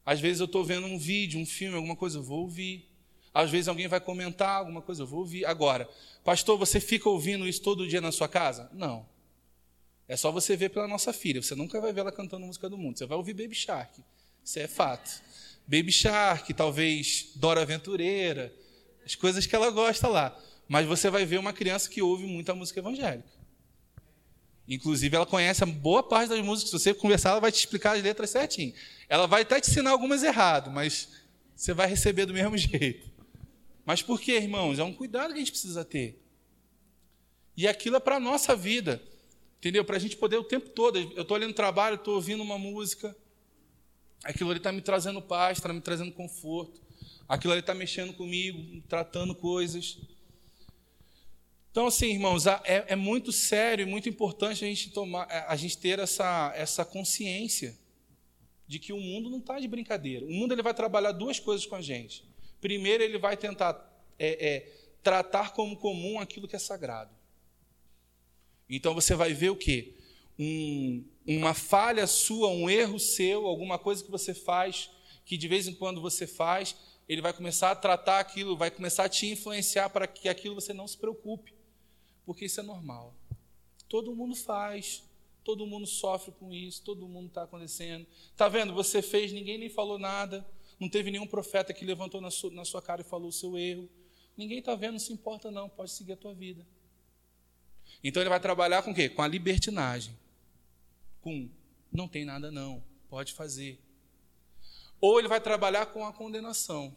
Às 0.06 0.20
vezes 0.20 0.40
eu 0.40 0.46
estou 0.46 0.64
vendo 0.64 0.86
um 0.86 0.98
vídeo, 0.98 1.40
um 1.40 1.46
filme, 1.46 1.76
alguma 1.76 1.96
coisa, 1.96 2.22
vou 2.22 2.42
ouvir. 2.42 2.88
Às 3.34 3.50
vezes 3.50 3.68
alguém 3.68 3.88
vai 3.88 4.00
comentar 4.00 4.60
alguma 4.60 4.82
coisa, 4.82 5.04
eu 5.04 5.08
vou 5.08 5.20
ouvir. 5.20 5.46
Agora, 5.46 5.90
pastor, 6.24 6.58
você 6.58 6.80
fica 6.80 7.10
ouvindo 7.10 7.48
isso 7.48 7.62
todo 7.62 7.88
dia 7.88 8.00
na 8.00 8.12
sua 8.12 8.28
casa? 8.28 8.70
Não. 8.74 9.06
É 10.08 10.16
só 10.16 10.32
você 10.32 10.56
ver 10.56 10.70
pela 10.70 10.88
nossa 10.88 11.12
filha. 11.12 11.42
Você 11.42 11.56
nunca 11.56 11.82
vai 11.82 11.92
ver 11.92 12.02
ela 12.02 12.12
cantando 12.12 12.46
música 12.46 12.70
do 12.70 12.78
mundo. 12.78 12.98
Você 12.98 13.06
vai 13.06 13.18
ouvir 13.18 13.34
Baby 13.34 13.56
Shark. 13.56 14.04
Isso 14.44 14.60
é 14.60 14.68
fato. 14.68 15.22
Baby 15.68 15.92
Shark, 15.92 16.54
talvez 16.54 17.32
Dora 17.36 17.62
Aventureira, 17.62 18.54
as 19.04 19.16
coisas 19.16 19.48
que 19.48 19.56
ela 19.56 19.72
gosta 19.72 20.08
lá. 20.08 20.38
Mas 20.68 20.86
você 20.86 21.10
vai 21.10 21.26
ver 21.26 21.40
uma 21.40 21.54
criança 21.54 21.90
que 21.90 22.02
ouve 22.02 22.26
muita 22.26 22.54
música 22.54 22.80
evangélica. 22.80 23.30
Inclusive, 24.68 25.16
ela 25.16 25.26
conhece 25.26 25.64
a 25.64 25.68
boa 25.68 26.02
parte 26.02 26.30
das 26.30 26.42
músicas. 26.42 26.72
Se 26.72 26.80
você 26.80 26.94
conversar, 26.94 27.32
ela 27.32 27.40
vai 27.40 27.52
te 27.52 27.60
explicar 27.60 27.96
as 27.96 28.04
letras 28.04 28.32
certinho. 28.32 28.74
Ela 29.08 29.28
vai 29.28 29.44
até 29.44 29.60
te 29.60 29.70
ensinar 29.70 29.92
algumas 29.92 30.24
errado, 30.24 30.72
mas 30.72 31.10
você 31.56 31.74
vai 31.74 31.88
receber 31.88 32.26
do 32.26 32.34
mesmo 32.34 32.58
jeito. 32.58 33.10
Mas 33.86 34.02
por 34.02 34.20
quê, 34.20 34.34
irmãos? 34.38 34.80
É 34.80 34.84
um 34.84 34.94
cuidado 34.94 35.30
que 35.30 35.36
a 35.36 35.40
gente 35.40 35.52
precisa 35.52 35.86
ter. 35.86 36.20
E 37.56 37.68
aquilo 37.68 37.96
é 37.96 38.00
para 38.00 38.16
a 38.16 38.20
nossa 38.20 38.56
vida. 38.56 39.02
Entendeu? 39.58 39.84
Para 39.84 39.98
a 39.98 40.00
gente 40.00 40.18
poder 40.18 40.38
o 40.38 40.44
tempo 40.44 40.70
todo. 40.70 40.98
Eu 40.98 41.22
estou 41.22 41.36
ali 41.36 41.46
no 41.46 41.54
trabalho, 41.54 41.96
estou 41.96 42.16
ouvindo 42.16 42.44
uma 42.44 42.58
música. 42.58 43.16
Aquilo 44.24 44.50
ali 44.50 44.60
está 44.60 44.72
me 44.72 44.82
trazendo 44.82 45.22
paz, 45.22 45.58
está 45.58 45.72
me 45.72 45.82
trazendo 45.82 46.12
conforto. 46.12 46.82
Aquilo 47.28 47.54
ali 47.54 47.62
está 47.62 47.74
mexendo 47.74 48.14
comigo, 48.14 48.82
tratando 48.88 49.34
coisas. 49.34 49.98
Então, 51.72 51.88
assim, 51.88 52.12
irmãos, 52.12 52.46
é, 52.48 52.86
é, 52.88 52.96
muito 52.96 53.32
sério 53.32 53.84
e 53.84 53.86
muito 53.86 54.08
importante 54.08 54.64
a 54.64 54.68
gente, 54.68 54.92
tomar, 54.92 55.28
a 55.48 55.56
gente 55.56 55.78
ter 55.78 56.00
essa, 56.00 56.54
essa 56.56 56.86
consciência 56.86 57.78
de 58.68 58.80
que 58.80 58.94
o 58.94 59.00
mundo 59.00 59.30
não 59.30 59.40
está 59.40 59.60
de 59.60 59.68
brincadeira. 59.68 60.26
O 60.26 60.32
mundo 60.32 60.54
ele 60.54 60.62
vai 60.62 60.74
trabalhar 60.74 61.12
duas 61.12 61.40
coisas 61.40 61.66
com 61.66 61.76
a 61.76 61.82
gente. 61.82 62.24
Primeiro, 62.62 63.04
ele 63.04 63.18
vai 63.18 63.36
tentar 63.36 63.74
é, 64.18 64.48
é, 64.48 64.72
tratar 65.04 65.54
como 65.54 65.78
comum 65.78 66.20
aquilo 66.20 66.48
que 66.48 66.56
é 66.56 66.60
sagrado. 66.60 67.15
Então 68.70 68.94
você 68.94 69.16
vai 69.16 69.34
ver 69.34 69.50
o 69.50 69.56
quê? 69.56 69.96
Um, 70.38 71.06
uma 71.26 71.54
falha 71.54 72.06
sua, 72.08 72.50
um 72.50 72.70
erro 72.70 73.00
seu, 73.00 73.46
alguma 73.46 73.80
coisa 73.80 74.04
que 74.04 74.12
você 74.12 74.34
faz, 74.34 74.90
que 75.26 75.38
de 75.38 75.48
vez 75.48 75.68
em 75.68 75.74
quando 75.74 76.02
você 76.02 76.28
faz, 76.28 76.76
ele 77.08 77.22
vai 77.22 77.34
começar 77.34 77.72
a 77.72 77.76
tratar 77.76 78.20
aquilo, 78.20 78.58
vai 78.58 78.72
começar 78.72 79.06
a 79.06 79.10
te 79.10 79.28
influenciar 79.28 79.90
para 79.90 80.08
que 80.08 80.28
aquilo 80.28 80.56
você 80.56 80.74
não 80.74 80.88
se 80.88 80.98
preocupe, 80.98 81.54
porque 82.26 82.46
isso 82.46 82.60
é 82.60 82.64
normal. 82.64 83.16
Todo 83.88 84.16
mundo 84.16 84.36
faz, 84.36 85.04
todo 85.44 85.68
mundo 85.68 85.86
sofre 85.86 86.32
com 86.32 86.52
isso, 86.52 86.84
todo 86.84 87.08
mundo 87.08 87.28
está 87.28 87.44
acontecendo. 87.44 88.06
Está 88.32 88.50
vendo? 88.50 88.74
Você 88.74 89.02
fez, 89.02 89.32
ninguém 89.32 89.60
nem 89.60 89.70
falou 89.70 90.00
nada, 90.00 90.46
não 90.80 90.90
teve 90.90 91.12
nenhum 91.12 91.28
profeta 91.28 91.74
que 91.74 91.86
levantou 91.86 92.20
na 92.20 92.32
sua, 92.32 92.52
na 92.52 92.66
sua 92.66 92.82
cara 92.82 93.02
e 93.02 93.06
falou 93.06 93.30
o 93.30 93.34
seu 93.34 93.58
erro. 93.58 93.88
Ninguém 94.36 94.60
está 94.60 94.76
vendo, 94.76 94.94
não 94.94 95.00
se 95.00 95.14
importa 95.14 95.52
não, 95.52 95.70
pode 95.70 95.92
seguir 95.92 96.14
a 96.14 96.18
tua 96.18 96.34
vida. 96.34 96.66
Então 98.04 98.22
ele 98.22 98.30
vai 98.30 98.40
trabalhar 98.40 98.84
com 98.84 98.92
o 98.92 98.96
quê? 98.96 99.10
Com 99.10 99.22
a 99.22 99.28
libertinagem. 99.28 100.16
Com 101.22 101.50
não 101.92 102.08
tem 102.08 102.26
nada 102.26 102.52
não, 102.52 102.84
pode 103.10 103.34
fazer. 103.34 103.80
Ou 105.00 105.20
ele 105.20 105.28
vai 105.28 105.40
trabalhar 105.40 105.88
com 105.88 106.06
a 106.06 106.14
condenação. 106.14 106.96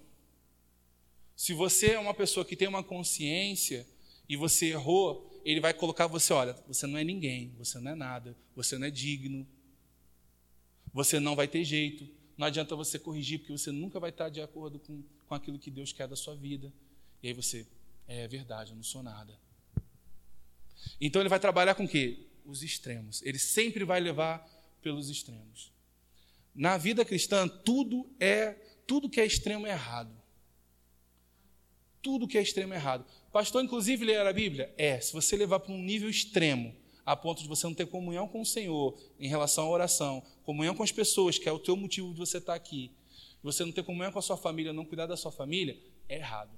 Se 1.37 1.53
você 1.53 1.93
é 1.93 1.99
uma 1.99 2.15
pessoa 2.15 2.45
que 2.45 2.57
tem 2.57 2.67
uma 2.67 2.83
consciência 2.83 3.87
e 4.29 4.37
você 4.37 4.71
errou, 4.71 5.41
ele 5.45 5.61
vai 5.61 5.73
colocar 5.73 6.07
você, 6.07 6.33
olha, 6.33 6.53
você 6.67 6.87
não 6.87 6.99
é 6.99 7.05
ninguém, 7.05 7.53
você 7.57 7.79
não 7.79 7.93
é 7.93 7.95
nada, 7.95 8.37
você 8.57 8.77
não 8.77 8.87
é 8.87 8.91
digno, 8.91 9.47
você 10.93 11.21
não 11.21 11.37
vai 11.37 11.47
ter 11.47 11.65
jeito, 11.65 12.09
não 12.37 12.47
adianta 12.47 12.75
você 12.75 12.99
corrigir, 12.99 13.39
porque 13.39 13.53
você 13.53 13.71
nunca 13.71 14.01
vai 14.01 14.11
estar 14.11 14.29
de 14.29 14.41
acordo 14.41 14.79
com, 14.81 15.03
com 15.27 15.35
aquilo 15.35 15.59
que 15.59 15.71
Deus 15.71 15.93
quer 15.93 16.09
da 16.09 16.17
sua 16.17 16.35
vida. 16.35 16.73
E 17.23 17.29
aí 17.29 17.33
você, 17.33 17.67
é 18.07 18.27
verdade, 18.27 18.73
eu 18.73 18.77
não 18.77 18.83
sou 18.83 19.03
nada. 19.03 19.33
Então 21.01 21.23
ele 21.23 21.29
vai 21.29 21.41
trabalhar 21.41 21.75
com 21.75 21.85
o 21.85 21.89
quê? 21.89 22.27
Os 22.45 22.63
extremos. 22.63 23.23
Ele 23.23 23.39
sempre 23.39 23.85
vai 23.85 24.01
levar 24.01 24.47
pelos 24.83 25.09
extremos. 25.09 25.73
Na 26.55 26.77
vida 26.77 27.05
cristã, 27.05 27.47
tudo 27.47 28.09
é 28.19 28.57
tudo 28.87 29.11
que 29.11 29.21
é 29.21 29.27
extremo 29.27 29.67
é 29.67 29.71
errado. 29.71 30.11
Tudo 32.01 32.27
que 32.27 32.39
é 32.39 32.43
extremo 32.43 32.73
é 32.73 32.77
errado. 32.77 33.05
Pastor, 33.31 33.63
inclusive, 33.63 34.05
ler 34.05 34.27
a 34.27 34.33
Bíblia? 34.33 34.73
É, 34.79 34.99
se 34.99 35.13
você 35.13 35.37
levar 35.37 35.61
para 35.61 35.73
um 35.73 35.83
nível 35.83 36.09
extremo, 36.09 36.75
a 37.05 37.15
ponto 37.15 37.43
de 37.43 37.49
você 37.49 37.67
não 37.67 37.75
ter 37.75 37.87
comunhão 37.87 38.27
com 38.27 38.41
o 38.41 38.47
Senhor 38.47 38.99
em 39.21 39.29
relação 39.29 39.67
à 39.67 39.69
oração, 39.71 40.23
comunhão 40.43 40.75
com 40.75 40.83
as 40.83 40.91
pessoas, 40.91 41.39
que 41.39 41.49
é 41.49 41.53
o 41.53 41.59
teu 41.59 41.77
motivo 41.77 42.13
de 42.13 42.19
você 42.19 42.39
estar 42.39 42.55
aqui, 42.55 42.91
você 43.43 43.65
não 43.65 43.73
ter 43.73 43.83
comunhão 43.83 44.11
com 44.11 44.19
a 44.19 44.23
sua 44.23 44.37
família, 44.37 44.73
não 44.73 44.85
cuidar 44.85 45.07
da 45.07 45.17
sua 45.17 45.31
família, 45.31 45.79
é 46.09 46.17
errado. 46.17 46.51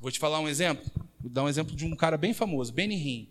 Vou 0.00 0.10
te 0.10 0.18
falar 0.18 0.40
um 0.40 0.48
exemplo. 0.48 0.90
Vou 1.20 1.30
dar 1.30 1.44
um 1.44 1.48
exemplo 1.48 1.74
de 1.74 1.84
um 1.84 1.96
cara 1.96 2.16
bem 2.16 2.32
famoso, 2.32 2.72
Benny 2.72 2.94
Hinn. 2.94 3.28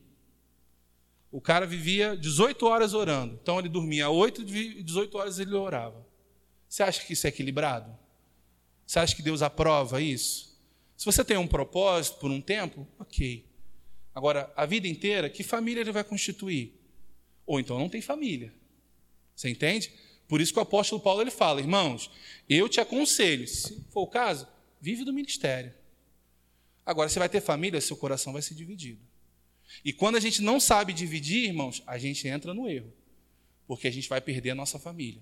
O 1.31 1.41
cara 1.41 1.65
vivia 1.65 2.15
18 2.15 2.65
horas 2.65 2.93
orando. 2.93 3.37
Então 3.41 3.59
ele 3.59 3.69
dormia 3.69 4.09
8 4.09 4.41
e 4.41 4.83
18 4.83 5.17
horas 5.17 5.39
ele 5.39 5.53
orava. 5.53 6.05
Você 6.67 6.83
acha 6.83 7.05
que 7.05 7.13
isso 7.13 7.25
é 7.27 7.29
equilibrado? 7.29 7.97
Você 8.85 8.99
acha 8.99 9.15
que 9.15 9.21
Deus 9.21 9.41
aprova 9.41 10.01
isso? 10.01 10.57
Se 10.95 11.05
você 11.05 11.23
tem 11.23 11.37
um 11.37 11.47
propósito 11.47 12.17
por 12.17 12.31
um 12.31 12.41
tempo, 12.41 12.87
ok. 12.97 13.45
Agora, 14.13 14.51
a 14.55 14.65
vida 14.65 14.87
inteira, 14.87 15.29
que 15.29 15.43
família 15.43 15.81
ele 15.81 15.91
vai 15.91 16.03
constituir? 16.03 16.73
Ou 17.45 17.59
então 17.59 17.77
não 17.77 17.87
tem 17.87 18.01
família. 18.01 18.53
Você 19.35 19.49
entende? 19.49 19.91
Por 20.27 20.41
isso 20.41 20.51
que 20.51 20.59
o 20.59 20.63
apóstolo 20.63 20.99
Paulo 20.99 21.21
ele 21.21 21.31
fala, 21.31 21.61
irmãos, 21.61 22.09
eu 22.49 22.67
te 22.67 22.81
aconselho, 22.81 23.47
se 23.47 23.85
for 23.89 24.01
o 24.01 24.07
caso, 24.07 24.47
vive 24.81 25.05
do 25.05 25.13
ministério. 25.13 25.73
Agora, 26.87 27.09
você 27.09 27.19
vai 27.19 27.27
ter 27.27 27.41
família, 27.41 27.81
seu 27.81 27.97
coração 27.97 28.31
vai 28.31 28.41
ser 28.41 28.55
dividido. 28.55 29.01
E 29.83 29.91
quando 29.91 30.15
a 30.15 30.21
gente 30.21 30.41
não 30.41 30.57
sabe 30.57 30.93
dividir, 30.93 31.43
irmãos, 31.43 31.83
a 31.85 31.97
gente 31.97 32.25
entra 32.29 32.53
no 32.53 32.69
erro. 32.69 32.93
Porque 33.67 33.89
a 33.89 33.91
gente 33.91 34.07
vai 34.07 34.21
perder 34.21 34.51
a 34.51 34.55
nossa 34.55 34.79
família. 34.79 35.21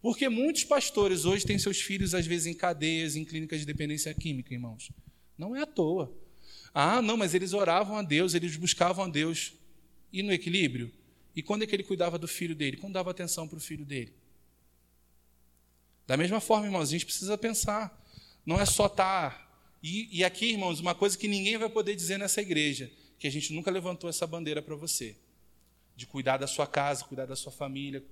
Porque 0.00 0.28
muitos 0.28 0.62
pastores 0.62 1.24
hoje 1.24 1.44
têm 1.44 1.58
seus 1.58 1.80
filhos, 1.80 2.14
às 2.14 2.24
vezes, 2.24 2.46
em 2.46 2.54
cadeias, 2.54 3.16
em 3.16 3.24
clínicas 3.24 3.58
de 3.58 3.66
dependência 3.66 4.14
química, 4.14 4.54
irmãos. 4.54 4.92
Não 5.36 5.56
é 5.56 5.62
à 5.62 5.66
toa. 5.66 6.16
Ah, 6.72 7.02
não, 7.02 7.16
mas 7.16 7.34
eles 7.34 7.52
oravam 7.54 7.96
a 7.96 8.02
Deus, 8.02 8.32
eles 8.32 8.54
buscavam 8.54 9.04
a 9.04 9.08
Deus. 9.08 9.54
E 10.12 10.22
no 10.22 10.32
equilíbrio? 10.32 10.92
E 11.34 11.42
quando 11.42 11.64
é 11.64 11.66
que 11.66 11.74
ele 11.74 11.82
cuidava 11.82 12.20
do 12.20 12.28
filho 12.28 12.54
dele? 12.54 12.76
Quando 12.76 12.92
dava 12.92 13.10
atenção 13.10 13.48
para 13.48 13.58
o 13.58 13.60
filho 13.60 13.84
dele? 13.84 14.14
Da 16.06 16.16
mesma 16.16 16.38
forma, 16.38 16.66
irmãos, 16.66 16.88
a 16.88 16.92
gente 16.92 17.04
precisa 17.04 17.36
pensar. 17.36 18.00
Não 18.46 18.60
é 18.60 18.64
só 18.64 18.86
estar 18.86 19.30
tá 19.30 19.49
e, 19.82 20.18
e 20.18 20.24
aqui, 20.24 20.46
irmãos, 20.46 20.80
uma 20.80 20.94
coisa 20.94 21.16
que 21.16 21.26
ninguém 21.26 21.56
vai 21.56 21.68
poder 21.68 21.94
dizer 21.94 22.18
nessa 22.18 22.40
igreja, 22.40 22.90
que 23.18 23.26
a 23.26 23.30
gente 23.30 23.52
nunca 23.52 23.70
levantou 23.70 24.10
essa 24.10 24.26
bandeira 24.26 24.60
para 24.60 24.74
você, 24.76 25.16
de 25.96 26.06
cuidar 26.06 26.36
da 26.36 26.46
sua 26.46 26.66
casa, 26.66 27.04
cuidar 27.04 27.26
da 27.26 27.36
sua 27.36 27.52
família. 27.52 28.04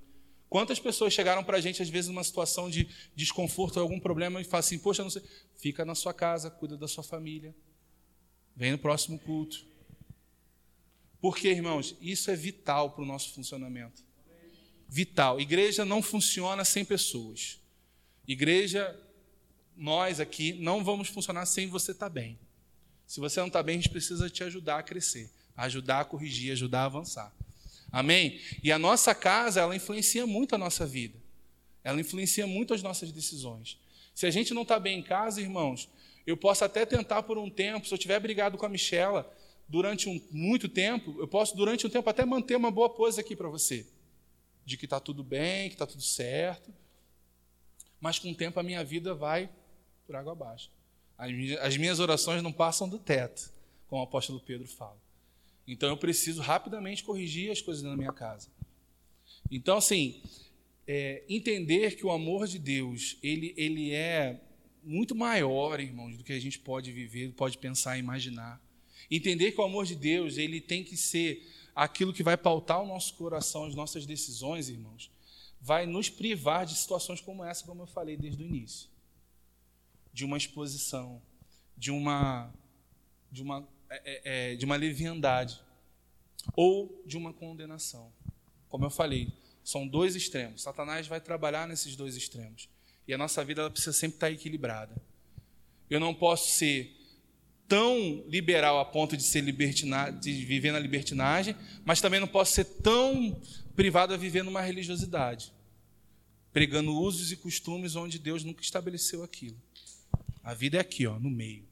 Quantas 0.48 0.78
pessoas 0.78 1.12
chegaram 1.12 1.44
para 1.44 1.58
a 1.58 1.60
gente, 1.60 1.82
às 1.82 1.88
vezes, 1.88 2.08
numa 2.08 2.24
situação 2.24 2.70
de 2.70 2.88
desconforto, 3.14 3.78
algum 3.78 4.00
problema, 4.00 4.40
e 4.40 4.44
falam 4.44 4.60
assim: 4.60 4.78
Poxa, 4.78 5.02
não 5.02 5.10
sei. 5.10 5.22
Fica 5.56 5.84
na 5.84 5.94
sua 5.94 6.14
casa, 6.14 6.50
cuida 6.50 6.76
da 6.76 6.88
sua 6.88 7.04
família. 7.04 7.54
Vem 8.56 8.72
no 8.72 8.78
próximo 8.78 9.18
culto. 9.18 9.66
Porque, 11.20 11.48
irmãos, 11.48 11.96
isso 12.00 12.30
é 12.30 12.36
vital 12.36 12.92
para 12.92 13.02
o 13.02 13.06
nosso 13.06 13.34
funcionamento. 13.34 14.02
Vital. 14.88 15.40
Igreja 15.40 15.84
não 15.84 16.00
funciona 16.00 16.64
sem 16.64 16.84
pessoas. 16.84 17.60
Igreja 18.26 18.98
nós 19.78 20.18
aqui 20.18 20.54
não 20.54 20.82
vamos 20.82 21.08
funcionar 21.08 21.46
sem 21.46 21.68
você 21.68 21.92
estar 21.92 22.06
tá 22.06 22.10
bem. 22.10 22.38
Se 23.06 23.20
você 23.20 23.40
não 23.40 23.46
está 23.46 23.62
bem, 23.62 23.74
a 23.74 23.78
gente 23.78 23.88
precisa 23.88 24.28
te 24.28 24.44
ajudar 24.44 24.78
a 24.78 24.82
crescer, 24.82 25.30
ajudar 25.56 26.00
a 26.00 26.04
corrigir, 26.04 26.52
ajudar 26.52 26.82
a 26.82 26.86
avançar. 26.86 27.32
Amém? 27.90 28.38
E 28.62 28.70
a 28.70 28.78
nossa 28.78 29.14
casa, 29.14 29.60
ela 29.60 29.74
influencia 29.74 30.26
muito 30.26 30.54
a 30.54 30.58
nossa 30.58 30.86
vida. 30.86 31.16
Ela 31.82 32.00
influencia 32.00 32.46
muito 32.46 32.74
as 32.74 32.82
nossas 32.82 33.10
decisões. 33.10 33.78
Se 34.14 34.26
a 34.26 34.30
gente 34.30 34.52
não 34.52 34.62
está 34.62 34.78
bem 34.78 34.98
em 34.98 35.02
casa, 35.02 35.40
irmãos, 35.40 35.88
eu 36.26 36.36
posso 36.36 36.64
até 36.64 36.84
tentar 36.84 37.22
por 37.22 37.38
um 37.38 37.48
tempo, 37.48 37.86
se 37.86 37.94
eu 37.94 37.96
tiver 37.96 38.20
brigado 38.20 38.58
com 38.58 38.66
a 38.66 38.68
Michela 38.68 39.32
durante 39.66 40.08
um, 40.08 40.20
muito 40.30 40.68
tempo, 40.68 41.16
eu 41.18 41.26
posso 41.26 41.56
durante 41.56 41.86
um 41.86 41.90
tempo 41.90 42.10
até 42.10 42.24
manter 42.24 42.56
uma 42.56 42.70
boa 42.70 42.90
pose 42.90 43.18
aqui 43.18 43.34
para 43.34 43.48
você. 43.48 43.86
De 44.66 44.76
que 44.76 44.84
está 44.84 45.00
tudo 45.00 45.24
bem, 45.24 45.68
que 45.68 45.76
está 45.76 45.86
tudo 45.86 46.02
certo. 46.02 46.74
Mas 47.98 48.18
com 48.18 48.30
o 48.30 48.34
tempo 48.34 48.60
a 48.60 48.62
minha 48.62 48.84
vida 48.84 49.14
vai 49.14 49.48
por 50.08 50.16
água 50.16 50.32
abaixo. 50.32 50.70
As 51.60 51.76
minhas 51.76 52.00
orações 52.00 52.42
não 52.42 52.50
passam 52.50 52.88
do 52.88 52.98
teto, 52.98 53.52
como 53.88 54.00
o 54.00 54.04
apóstolo 54.04 54.40
Pedro 54.40 54.66
fala. 54.66 54.96
Então 55.66 55.90
eu 55.90 55.98
preciso 55.98 56.40
rapidamente 56.40 57.04
corrigir 57.04 57.52
as 57.52 57.60
coisas 57.60 57.82
na 57.82 57.94
minha 57.94 58.12
casa. 58.12 58.48
Então, 59.50 59.76
assim, 59.76 60.22
é, 60.86 61.22
entender 61.28 61.94
que 61.96 62.06
o 62.06 62.10
amor 62.10 62.46
de 62.46 62.58
Deus, 62.58 63.18
ele, 63.22 63.52
ele 63.54 63.92
é 63.92 64.40
muito 64.82 65.14
maior, 65.14 65.78
irmãos, 65.78 66.16
do 66.16 66.24
que 66.24 66.32
a 66.32 66.40
gente 66.40 66.58
pode 66.58 66.90
viver, 66.90 67.32
pode 67.32 67.58
pensar 67.58 67.98
e 67.98 68.00
imaginar. 68.00 68.58
Entender 69.10 69.52
que 69.52 69.60
o 69.60 69.64
amor 69.64 69.84
de 69.84 69.94
Deus, 69.94 70.38
ele 70.38 70.58
tem 70.58 70.82
que 70.82 70.96
ser 70.96 71.46
aquilo 71.74 72.14
que 72.14 72.22
vai 72.22 72.36
pautar 72.36 72.82
o 72.82 72.86
nosso 72.86 73.14
coração, 73.14 73.66
as 73.66 73.74
nossas 73.74 74.06
decisões, 74.06 74.70
irmãos, 74.70 75.10
vai 75.60 75.84
nos 75.84 76.08
privar 76.08 76.64
de 76.64 76.74
situações 76.74 77.20
como 77.20 77.44
essa, 77.44 77.66
como 77.66 77.82
eu 77.82 77.86
falei 77.86 78.16
desde 78.16 78.42
o 78.42 78.46
início 78.46 78.88
de 80.18 80.24
uma 80.24 80.36
exposição, 80.36 81.22
de 81.76 81.92
uma, 81.92 82.52
de 83.30 83.40
uma, 83.40 83.68
é, 83.88 84.02
é, 84.04 84.52
é, 84.52 84.56
de 84.56 84.64
uma 84.64 84.74
leviandade 84.74 85.60
ou 86.56 87.00
de 87.06 87.16
uma 87.16 87.32
condenação. 87.32 88.12
Como 88.68 88.84
eu 88.84 88.90
falei, 88.90 89.32
são 89.62 89.86
dois 89.86 90.16
extremos. 90.16 90.62
Satanás 90.62 91.06
vai 91.06 91.20
trabalhar 91.20 91.68
nesses 91.68 91.94
dois 91.94 92.16
extremos. 92.16 92.68
E 93.06 93.14
a 93.14 93.18
nossa 93.18 93.44
vida 93.44 93.60
ela 93.60 93.70
precisa 93.70 93.92
sempre 93.92 94.16
estar 94.16 94.28
equilibrada. 94.32 95.00
Eu 95.88 96.00
não 96.00 96.12
posso 96.12 96.50
ser 96.50 96.96
tão 97.68 98.24
liberal 98.26 98.80
a 98.80 98.84
ponto 98.84 99.16
de 99.16 99.22
ser 99.22 99.42
de 99.42 100.44
viver 100.44 100.72
na 100.72 100.80
libertinagem, 100.80 101.54
mas 101.84 102.00
também 102.00 102.18
não 102.18 102.26
posso 102.26 102.54
ser 102.54 102.64
tão 102.64 103.40
privado 103.76 104.12
a 104.12 104.16
viver 104.16 104.42
numa 104.42 104.62
religiosidade, 104.62 105.52
pregando 106.52 106.92
usos 106.92 107.30
e 107.30 107.36
costumes 107.36 107.94
onde 107.94 108.18
Deus 108.18 108.42
nunca 108.42 108.62
estabeleceu 108.62 109.22
aquilo. 109.22 109.56
A 110.48 110.54
vida 110.54 110.78
é 110.78 110.80
aqui, 110.80 111.06
ó, 111.06 111.18
no 111.18 111.28
meio, 111.28 111.62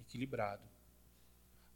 equilibrado. 0.00 0.64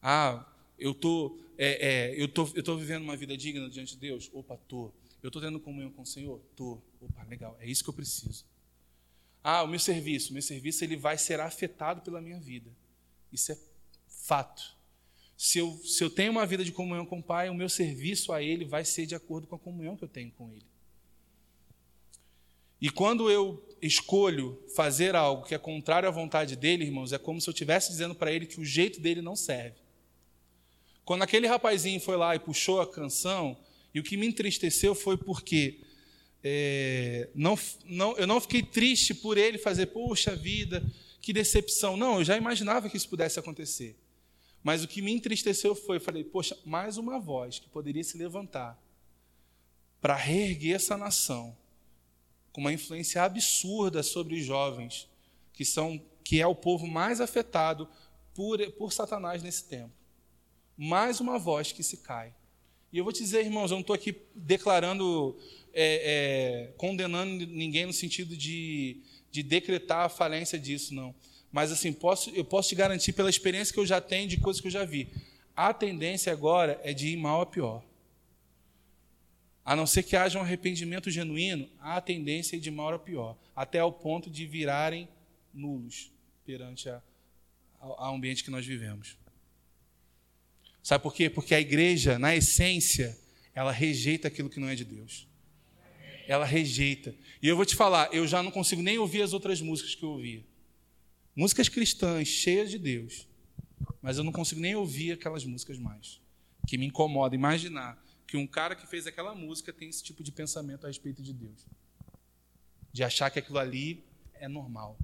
Ah, 0.02 0.44
eu 0.76 0.92
tô, 0.92 1.38
é, 1.56 2.10
é, 2.10 2.20
eu 2.20 2.26
tô, 2.26 2.50
eu 2.56 2.62
tô 2.64 2.76
vivendo 2.76 3.04
uma 3.04 3.16
vida 3.16 3.36
digna 3.36 3.70
diante 3.70 3.92
de 3.92 4.00
Deus. 4.00 4.28
Opa, 4.34 4.56
tô. 4.66 4.90
Eu 5.22 5.30
tô 5.30 5.40
tendo 5.40 5.60
comunhão 5.60 5.92
com 5.92 6.02
o 6.02 6.06
Senhor. 6.06 6.40
Tô. 6.56 6.82
Opa, 7.00 7.22
legal. 7.30 7.56
É 7.60 7.68
isso 7.68 7.84
que 7.84 7.90
eu 7.90 7.94
preciso. 7.94 8.44
Ah, 9.44 9.62
o 9.62 9.68
meu 9.68 9.78
serviço, 9.78 10.30
o 10.30 10.32
meu 10.32 10.42
serviço 10.42 10.82
ele 10.82 10.96
vai 10.96 11.16
ser 11.16 11.38
afetado 11.38 12.00
pela 12.00 12.20
minha 12.20 12.40
vida. 12.40 12.68
Isso 13.32 13.52
é 13.52 13.58
fato. 14.08 14.76
Se 15.36 15.60
eu, 15.60 15.70
se 15.84 16.02
eu 16.02 16.10
tenho 16.10 16.32
uma 16.32 16.44
vida 16.44 16.64
de 16.64 16.72
comunhão 16.72 17.06
com 17.06 17.20
o 17.20 17.22
Pai, 17.22 17.48
o 17.48 17.54
meu 17.54 17.68
serviço 17.68 18.32
a 18.32 18.42
Ele 18.42 18.64
vai 18.64 18.84
ser 18.84 19.06
de 19.06 19.14
acordo 19.14 19.46
com 19.46 19.54
a 19.54 19.58
comunhão 19.60 19.96
que 19.96 20.02
eu 20.02 20.08
tenho 20.08 20.32
com 20.32 20.50
Ele. 20.50 20.66
E 22.80 22.90
quando 22.90 23.30
eu 23.30 23.64
escolho 23.86 24.62
fazer 24.74 25.14
algo 25.14 25.44
que 25.44 25.54
é 25.54 25.58
contrário 25.58 26.08
à 26.08 26.12
vontade 26.12 26.56
dele, 26.56 26.84
irmãos, 26.84 27.12
é 27.12 27.18
como 27.18 27.40
se 27.40 27.48
eu 27.48 27.52
estivesse 27.52 27.90
dizendo 27.90 28.14
para 28.14 28.32
ele 28.32 28.46
que 28.46 28.60
o 28.60 28.64
jeito 28.64 29.00
dele 29.00 29.20
não 29.20 29.36
serve. 29.36 29.76
Quando 31.04 31.22
aquele 31.22 31.46
rapazinho 31.46 32.00
foi 32.00 32.16
lá 32.16 32.34
e 32.34 32.38
puxou 32.38 32.80
a 32.80 32.90
canção, 32.90 33.56
e 33.92 34.00
o 34.00 34.02
que 34.02 34.16
me 34.16 34.26
entristeceu 34.26 34.94
foi 34.94 35.16
porque 35.16 35.80
é, 36.42 37.28
não, 37.34 37.58
não, 37.84 38.16
eu 38.16 38.26
não 38.26 38.40
fiquei 38.40 38.62
triste 38.62 39.14
por 39.14 39.38
ele 39.38 39.58
fazer, 39.58 39.86
puxa 39.86 40.34
vida, 40.34 40.84
que 41.20 41.32
decepção. 41.32 41.96
Não, 41.96 42.18
eu 42.18 42.24
já 42.24 42.36
imaginava 42.36 42.88
que 42.88 42.96
isso 42.96 43.08
pudesse 43.08 43.38
acontecer. 43.38 43.96
Mas 44.62 44.82
o 44.82 44.88
que 44.88 45.02
me 45.02 45.12
entristeceu 45.12 45.74
foi, 45.74 45.96
eu 45.96 46.00
falei, 46.00 46.24
poxa, 46.24 46.58
mais 46.64 46.96
uma 46.96 47.18
voz 47.18 47.58
que 47.58 47.68
poderia 47.68 48.02
se 48.02 48.16
levantar 48.16 48.82
para 50.00 50.16
reerguer 50.16 50.76
essa 50.76 50.96
nação 50.96 51.56
com 52.54 52.60
uma 52.60 52.72
influência 52.72 53.20
absurda 53.20 54.00
sobre 54.00 54.36
os 54.36 54.44
jovens, 54.46 55.08
que 55.52 55.64
são 55.64 56.00
que 56.22 56.40
é 56.40 56.46
o 56.46 56.54
povo 56.54 56.86
mais 56.86 57.20
afetado 57.20 57.88
por, 58.32 58.64
por 58.72 58.92
Satanás 58.92 59.42
nesse 59.42 59.64
tempo. 59.64 59.90
Mais 60.76 61.20
uma 61.20 61.36
voz 61.36 61.72
que 61.72 61.82
se 61.82 61.96
cai. 61.96 62.32
E 62.92 62.98
eu 62.98 63.02
vou 63.02 63.12
te 63.12 63.24
dizer, 63.24 63.44
irmãos, 63.44 63.72
eu 63.72 63.74
não 63.74 63.80
estou 63.80 63.92
aqui 63.92 64.16
declarando, 64.36 65.36
é, 65.72 66.68
é, 66.70 66.72
condenando 66.76 67.44
ninguém 67.44 67.86
no 67.86 67.92
sentido 67.92 68.36
de, 68.36 69.02
de 69.32 69.42
decretar 69.42 70.06
a 70.06 70.08
falência 70.08 70.56
disso, 70.56 70.94
não. 70.94 71.12
Mas 71.50 71.72
assim, 71.72 71.92
posso, 71.92 72.30
eu 72.30 72.44
posso 72.44 72.68
te 72.68 72.76
garantir 72.76 73.12
pela 73.14 73.28
experiência 73.28 73.74
que 73.74 73.80
eu 73.80 73.86
já 73.86 74.00
tenho 74.00 74.28
de 74.28 74.36
coisas 74.36 74.60
que 74.60 74.68
eu 74.68 74.72
já 74.72 74.84
vi. 74.84 75.12
A 75.56 75.74
tendência 75.74 76.32
agora 76.32 76.80
é 76.84 76.92
de 76.92 77.08
ir 77.08 77.16
mal 77.16 77.40
a 77.40 77.46
pior. 77.46 77.82
A 79.64 79.74
não 79.74 79.86
ser 79.86 80.02
que 80.02 80.14
haja 80.14 80.38
um 80.38 80.42
arrependimento 80.42 81.10
genuíno, 81.10 81.68
há 81.80 81.96
a 81.96 82.00
tendência 82.00 82.60
de 82.60 82.70
mal 82.70 82.92
a 82.92 82.98
pior, 82.98 83.38
até 83.56 83.78
ao 83.78 83.90
ponto 83.90 84.28
de 84.28 84.44
virarem 84.46 85.08
nulos 85.54 86.12
perante 86.44 86.88
a, 86.88 87.02
ambiente 88.10 88.44
que 88.44 88.50
nós 88.50 88.66
vivemos. 88.66 89.16
Sabe 90.82 91.02
por 91.02 91.14
quê? 91.14 91.30
Porque 91.30 91.54
a 91.54 91.60
igreja, 91.60 92.18
na 92.18 92.36
essência, 92.36 93.18
ela 93.54 93.72
rejeita 93.72 94.28
aquilo 94.28 94.50
que 94.50 94.60
não 94.60 94.68
é 94.68 94.74
de 94.74 94.84
Deus. 94.84 95.26
Ela 96.26 96.44
rejeita. 96.44 97.14
E 97.42 97.48
eu 97.48 97.56
vou 97.56 97.64
te 97.64 97.74
falar, 97.74 98.12
eu 98.12 98.26
já 98.26 98.42
não 98.42 98.50
consigo 98.50 98.82
nem 98.82 98.98
ouvir 98.98 99.22
as 99.22 99.32
outras 99.32 99.62
músicas 99.62 99.94
que 99.94 100.02
eu 100.02 100.10
ouvia. 100.10 100.44
Músicas 101.34 101.70
cristãs, 101.70 102.28
cheias 102.28 102.70
de 102.70 102.78
Deus. 102.78 103.26
Mas 104.02 104.18
eu 104.18 104.24
não 104.24 104.32
consigo 104.32 104.60
nem 104.60 104.74
ouvir 104.74 105.12
aquelas 105.12 105.44
músicas 105.44 105.78
mais. 105.78 106.20
Que 106.66 106.76
me 106.76 106.86
incomoda 106.86 107.34
imaginar 107.34 108.03
que 108.26 108.36
um 108.36 108.46
cara 108.46 108.74
que 108.74 108.86
fez 108.86 109.06
aquela 109.06 109.34
música 109.34 109.72
tem 109.72 109.88
esse 109.88 110.02
tipo 110.02 110.22
de 110.22 110.32
pensamento 110.32 110.84
a 110.84 110.88
respeito 110.88 111.22
de 111.22 111.32
Deus. 111.32 111.66
De 112.92 113.02
achar 113.02 113.30
que 113.30 113.38
aquilo 113.38 113.58
ali 113.58 114.04
é 114.34 114.48
normal. 114.48 114.96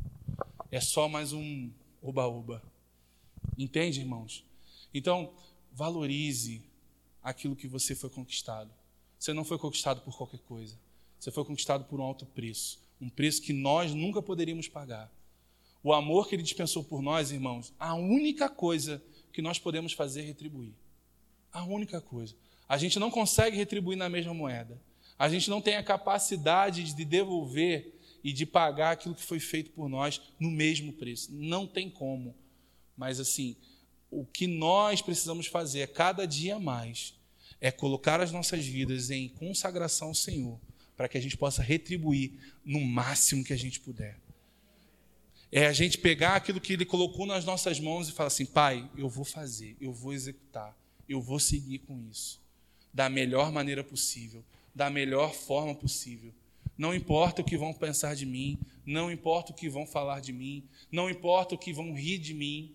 É 0.71 0.81
só 0.81 1.09
mais 1.09 1.33
um 1.33 1.71
oba-oba. 2.01 2.63
Entende, 3.59 4.01
irmãos? 4.01 4.45
Então, 4.93 5.33
valorize 5.73 6.63
aquilo 7.23 7.57
que 7.57 7.69
você 7.69 7.95
foi 7.95 8.11
conquistado. 8.11 8.71
Você 9.19 9.33
não 9.33 9.45
foi 9.45 9.59
conquistado 9.59 10.01
por 10.01 10.17
qualquer 10.17 10.41
coisa. 10.41 10.79
Você 11.19 11.31
foi 11.31 11.45
conquistado 11.45 11.85
por 11.85 12.01
um 12.01 12.03
alto 12.03 12.25
preço. 12.25 12.79
Um 13.01 13.11
preço 13.11 13.43
que 13.43 13.53
nós 13.53 13.93
nunca 13.95 14.23
poderíamos 14.23 14.69
pagar. 14.69 15.13
O 15.83 15.93
amor 15.93 16.29
que 16.29 16.35
ele 16.35 16.43
dispensou 16.43 16.85
por 16.85 17.03
nós, 17.03 17.31
irmãos, 17.31 17.73
a 17.79 17.95
única 17.95 18.49
coisa 18.49 19.03
que 19.33 19.41
nós 19.41 19.59
podemos 19.59 19.93
fazer 19.93 20.21
é 20.21 20.25
retribuir. 20.25 20.75
A 21.53 21.65
única 21.65 22.01
coisa. 22.01 22.35
A 22.71 22.77
gente 22.77 23.01
não 23.01 23.11
consegue 23.11 23.57
retribuir 23.57 23.97
na 23.97 24.09
mesma 24.09 24.33
moeda. 24.33 24.81
A 25.19 25.29
gente 25.29 25.51
não 25.51 25.61
tem 25.61 25.75
a 25.75 25.83
capacidade 25.83 26.85
de 26.95 27.05
devolver 27.05 27.99
e 28.23 28.33
de 28.33 28.47
pagar 28.47 28.93
aquilo 28.93 29.17
que 29.17 29.25
foi 29.25 29.41
feito 29.41 29.73
por 29.73 29.89
nós 29.89 30.23
no 30.39 30.53
mesmo 30.53 30.93
preço. 30.93 31.35
Não 31.35 31.67
tem 31.67 31.91
como. 31.91 32.33
Mas 32.97 33.19
assim, 33.19 33.57
o 34.09 34.25
que 34.25 34.47
nós 34.47 35.03
precisamos 35.03 35.49
fazer 35.49 35.89
cada 35.89 36.25
dia 36.25 36.61
mais 36.61 37.13
é 37.61 37.73
colocar 37.73 38.21
as 38.21 38.31
nossas 38.31 38.65
vidas 38.65 39.11
em 39.11 39.29
consagração 39.31 40.07
ao 40.07 40.15
Senhor, 40.15 40.57
para 40.97 41.09
que 41.09 41.19
a 41.19 41.21
gente 41.21 41.37
possa 41.37 41.65
retribuir 41.65 42.35
no 42.65 42.81
máximo 42.81 43.43
que 43.43 43.53
a 43.53 43.59
gente 43.59 43.81
puder. 43.81 44.17
É 45.51 45.67
a 45.67 45.73
gente 45.73 45.99
pegar 45.99 46.37
aquilo 46.37 46.61
que 46.61 46.75
Ele 46.75 46.85
colocou 46.85 47.27
nas 47.27 47.45
nossas 47.45 47.81
mãos 47.81 48.09
e 48.09 48.13
falar 48.13 48.29
assim: 48.29 48.47
Pai, 48.47 48.89
eu 48.97 49.09
vou 49.09 49.25
fazer, 49.25 49.77
eu 49.81 49.93
vou 49.93 50.13
executar, 50.13 50.79
eu 51.09 51.21
vou 51.21 51.41
seguir 51.41 51.81
com 51.81 52.01
isso 52.09 52.41
da 52.93 53.09
melhor 53.09 53.53
maneira 53.53 53.85
possível, 53.85 54.45
da 54.75 54.91
melhor 54.91 55.35
forma 55.35 55.75
possível. 55.75 56.33
Não 56.77 56.95
importa 56.95 57.43
o 57.43 57.45
que 57.45 57.57
vão 57.57 57.73
pensar 57.73 58.17
de 58.17 58.25
mim, 58.25 58.59
não 58.87 59.11
importa 59.11 59.53
o 59.53 59.55
que 59.55 59.69
vão 59.69 59.87
falar 59.87 60.21
de 60.21 60.33
mim, 60.33 60.65
não 60.91 61.11
importa 61.11 61.55
o 61.55 61.59
que 61.59 61.73
vão 61.73 61.95
rir 61.95 62.19
de 62.19 62.33
mim, 62.33 62.75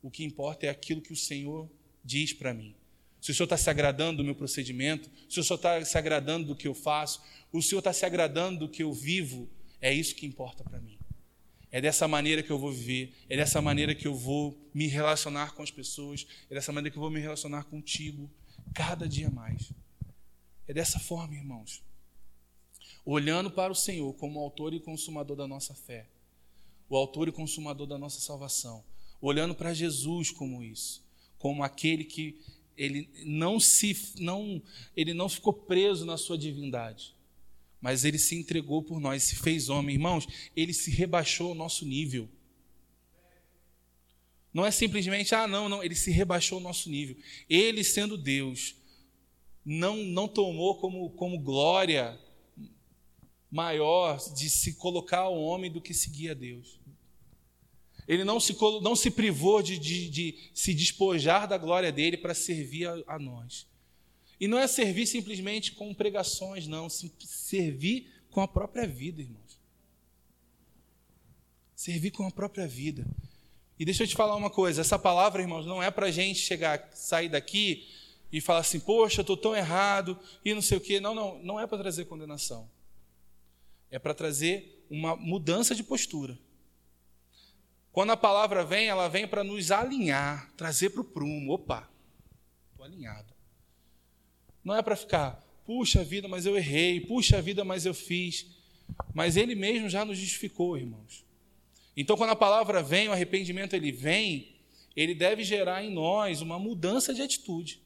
o 0.00 0.10
que 0.10 0.24
importa 0.24 0.66
é 0.66 0.68
aquilo 0.70 1.00
que 1.00 1.12
o 1.12 1.16
Senhor 1.16 1.70
diz 2.02 2.32
para 2.32 2.54
mim. 2.54 2.74
Se 3.20 3.30
o 3.30 3.34
Senhor 3.34 3.44
está 3.44 3.56
se 3.56 3.70
agradando 3.70 4.18
do 4.18 4.24
meu 4.24 4.34
procedimento, 4.34 5.08
se 5.28 5.38
o 5.38 5.44
Senhor 5.44 5.56
está 5.56 5.84
se 5.84 5.96
agradando 5.96 6.46
do 6.48 6.56
que 6.56 6.66
eu 6.66 6.74
faço, 6.74 7.22
o 7.52 7.62
Senhor 7.62 7.78
está 7.78 7.92
se 7.92 8.04
agradando 8.04 8.60
do 8.60 8.68
que 8.68 8.82
eu 8.82 8.92
vivo, 8.92 9.48
é 9.80 9.92
isso 9.92 10.14
que 10.16 10.26
importa 10.26 10.64
para 10.64 10.80
mim. 10.80 10.98
É 11.70 11.80
dessa 11.80 12.08
maneira 12.08 12.42
que 12.42 12.50
eu 12.50 12.58
vou 12.58 12.72
viver, 12.72 13.12
é 13.28 13.36
dessa 13.36 13.62
maneira 13.62 13.94
que 13.94 14.06
eu 14.06 14.14
vou 14.14 14.58
me 14.74 14.88
relacionar 14.88 15.54
com 15.54 15.62
as 15.62 15.70
pessoas, 15.70 16.26
é 16.50 16.54
dessa 16.54 16.72
maneira 16.72 16.90
que 16.90 16.98
eu 16.98 17.02
vou 17.02 17.10
me 17.10 17.20
relacionar 17.20 17.64
contigo 17.64 18.30
cada 18.74 19.08
dia 19.08 19.30
mais. 19.30 19.72
É 20.66 20.72
dessa 20.72 20.98
forma, 20.98 21.34
irmãos. 21.34 21.82
Olhando 23.04 23.50
para 23.50 23.72
o 23.72 23.76
Senhor 23.76 24.12
como 24.14 24.38
autor 24.38 24.72
e 24.74 24.80
consumador 24.80 25.36
da 25.36 25.46
nossa 25.46 25.74
fé, 25.74 26.06
o 26.88 26.96
autor 26.96 27.28
e 27.28 27.32
consumador 27.32 27.86
da 27.86 27.98
nossa 27.98 28.20
salvação, 28.20 28.84
olhando 29.20 29.54
para 29.54 29.74
Jesus 29.74 30.30
como 30.30 30.62
isso, 30.62 31.02
como 31.38 31.64
aquele 31.64 32.04
que 32.04 32.38
ele 32.76 33.08
não 33.24 33.60
se 33.60 33.96
não 34.18 34.62
ele 34.96 35.12
não 35.12 35.28
ficou 35.28 35.52
preso 35.52 36.04
na 36.04 36.16
sua 36.16 36.38
divindade, 36.38 37.14
mas 37.80 38.04
ele 38.04 38.18
se 38.18 38.36
entregou 38.36 38.82
por 38.82 39.00
nós, 39.00 39.24
se 39.24 39.36
fez 39.36 39.68
homem, 39.68 39.96
irmãos, 39.96 40.26
ele 40.54 40.72
se 40.72 40.90
rebaixou 40.90 41.48
ao 41.48 41.54
nosso 41.54 41.84
nível. 41.84 42.28
Não 44.52 44.66
é 44.66 44.70
simplesmente, 44.70 45.34
ah, 45.34 45.46
não, 45.46 45.68
não, 45.68 45.82
ele 45.82 45.94
se 45.94 46.10
rebaixou 46.10 46.58
ao 46.58 46.62
nosso 46.62 46.90
nível. 46.90 47.16
Ele, 47.48 47.82
sendo 47.82 48.18
Deus, 48.18 48.76
não, 49.64 49.96
não 49.96 50.28
tomou 50.28 50.78
como, 50.78 51.10
como 51.10 51.38
glória 51.38 52.18
maior 53.50 54.18
de 54.34 54.50
se 54.50 54.74
colocar 54.74 55.20
ao 55.20 55.40
homem 55.40 55.70
do 55.70 55.80
que 55.80 55.94
seguir 55.94 56.30
a 56.30 56.34
Deus. 56.34 56.80
Ele 58.08 58.24
não 58.24 58.40
se, 58.40 58.56
não 58.82 58.96
se 58.96 59.10
privou 59.10 59.62
de, 59.62 59.78
de, 59.78 60.10
de 60.10 60.50
se 60.52 60.74
despojar 60.74 61.46
da 61.46 61.56
glória 61.56 61.92
dele 61.92 62.16
para 62.16 62.34
servir 62.34 62.86
a, 62.86 63.02
a, 63.06 63.18
nós. 63.18 63.66
E 64.40 64.48
não 64.48 64.58
é 64.58 64.66
servir 64.66 65.06
simplesmente 65.06 65.72
com 65.72 65.94
pregações, 65.94 66.66
não. 66.66 66.88
Servir 66.90 68.10
com 68.30 68.40
a 68.40 68.48
própria 68.48 68.86
vida, 68.86 69.22
irmãos. 69.22 69.58
Servir 71.76 72.10
com 72.10 72.26
a 72.26 72.30
própria 72.30 72.66
vida. 72.66 73.06
E 73.82 73.84
deixa 73.84 74.04
eu 74.04 74.06
te 74.06 74.14
falar 74.14 74.36
uma 74.36 74.48
coisa: 74.48 74.80
essa 74.80 74.96
palavra, 74.96 75.42
irmãos, 75.42 75.66
não 75.66 75.82
é 75.82 75.90
para 75.90 76.06
a 76.06 76.10
gente 76.12 76.38
chegar, 76.38 76.88
sair 76.94 77.28
daqui 77.28 77.88
e 78.30 78.40
falar 78.40 78.60
assim, 78.60 78.78
poxa, 78.78 79.18
eu 79.18 79.22
estou 79.22 79.36
tão 79.36 79.56
errado 79.56 80.16
e 80.44 80.54
não 80.54 80.62
sei 80.62 80.78
o 80.78 80.80
quê. 80.80 81.00
Não, 81.00 81.12
não, 81.12 81.42
não 81.42 81.58
é 81.58 81.66
para 81.66 81.78
trazer 81.78 82.04
condenação. 82.04 82.70
É 83.90 83.98
para 83.98 84.14
trazer 84.14 84.86
uma 84.88 85.16
mudança 85.16 85.74
de 85.74 85.82
postura. 85.82 86.38
Quando 87.90 88.10
a 88.10 88.16
palavra 88.16 88.64
vem, 88.64 88.86
ela 88.86 89.08
vem 89.08 89.26
para 89.26 89.42
nos 89.42 89.72
alinhar, 89.72 90.48
trazer 90.56 90.90
para 90.90 91.00
o 91.00 91.04
prumo. 91.04 91.52
Opa, 91.52 91.90
estou 92.70 92.84
alinhado. 92.86 93.34
Não 94.62 94.76
é 94.76 94.82
para 94.82 94.94
ficar, 94.94 95.44
puxa 95.66 96.04
vida, 96.04 96.28
mas 96.28 96.46
eu 96.46 96.56
errei, 96.56 97.00
puxa 97.00 97.42
vida, 97.42 97.64
mas 97.64 97.84
eu 97.84 97.94
fiz. 97.94 98.46
Mas 99.12 99.36
ele 99.36 99.56
mesmo 99.56 99.88
já 99.88 100.04
nos 100.04 100.18
justificou, 100.18 100.78
irmãos. 100.78 101.31
Então, 101.96 102.16
quando 102.16 102.30
a 102.30 102.36
palavra 102.36 102.82
vem, 102.82 103.08
o 103.08 103.12
arrependimento 103.12 103.74
ele 103.74 103.92
vem, 103.92 104.56
ele 104.96 105.14
deve 105.14 105.44
gerar 105.44 105.84
em 105.84 105.92
nós 105.92 106.40
uma 106.40 106.58
mudança 106.58 107.12
de 107.12 107.22
atitude. 107.22 107.80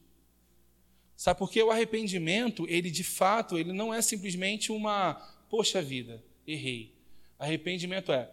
Sabe 1.15 1.39
por 1.39 1.49
quê? 1.49 1.63
O 1.63 1.71
arrependimento, 1.71 2.65
ele 2.69 2.91
de 2.91 3.03
fato, 3.03 3.57
ele 3.57 3.73
não 3.73 3.93
é 3.93 4.01
simplesmente 4.01 4.71
uma, 4.71 5.15
poxa 5.49 5.81
vida, 5.81 6.23
errei. 6.45 6.93
Arrependimento 7.39 8.11
é, 8.11 8.29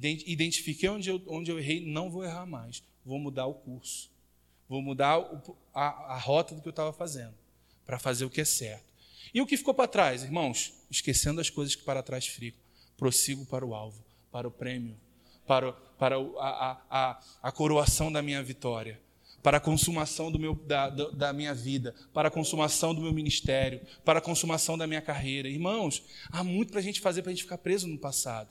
identifiquei 0.00 0.88
onde 0.88 1.10
eu, 1.10 1.22
onde 1.26 1.50
eu 1.50 1.58
errei, 1.58 1.84
não 1.84 2.10
vou 2.10 2.24
errar 2.24 2.46
mais. 2.46 2.82
Vou 3.04 3.18
mudar 3.18 3.46
o 3.46 3.54
curso. 3.54 4.10
Vou 4.68 4.80
mudar 4.80 5.18
o, 5.18 5.56
a, 5.74 6.14
a 6.14 6.18
rota 6.18 6.54
do 6.54 6.62
que 6.62 6.68
eu 6.68 6.70
estava 6.70 6.92
fazendo, 6.92 7.34
para 7.84 7.98
fazer 7.98 8.24
o 8.24 8.30
que 8.30 8.40
é 8.40 8.44
certo. 8.44 8.84
E 9.32 9.40
o 9.40 9.46
que 9.46 9.56
ficou 9.56 9.74
para 9.74 9.88
trás, 9.88 10.22
irmãos? 10.22 10.72
Esquecendo 10.90 11.40
as 11.40 11.50
coisas 11.50 11.74
que 11.74 11.82
para 11.82 12.02
trás 12.02 12.26
ficam. 12.26 12.60
Prossigo 12.96 13.44
para 13.44 13.66
o 13.66 13.74
alvo, 13.74 14.02
para 14.34 14.48
o 14.48 14.50
prêmio, 14.50 14.96
para, 15.46 15.72
para 15.96 16.16
a, 16.16 16.82
a, 16.90 17.20
a 17.40 17.52
coroação 17.52 18.10
da 18.10 18.20
minha 18.20 18.42
vitória 18.42 19.00
para 19.40 19.58
a 19.58 19.60
consumação 19.60 20.32
do 20.32 20.38
meu, 20.38 20.54
da, 20.54 20.88
da, 20.88 21.30
minha 21.30 21.52
vida, 21.52 21.94
para 22.14 22.28
a 22.28 22.30
consumação 22.30 22.94
do 22.94 23.02
meu 23.02 23.12
ministério, 23.12 23.78
para 24.02 24.18
a 24.18 24.22
consumação 24.22 24.78
da 24.78 24.86
minha 24.86 25.02
carreira. 25.02 25.46
Irmãos, 25.46 26.02
há 26.30 26.42
muito 26.42 26.70
para 26.70 26.80
a 26.80 26.82
gente 26.82 26.98
fazer 26.98 27.20
para 27.20 27.30
a 27.30 27.34
gente 27.34 27.42
ficar 27.42 27.58
preso 27.58 27.86
no 27.86 27.98
passado. 27.98 28.48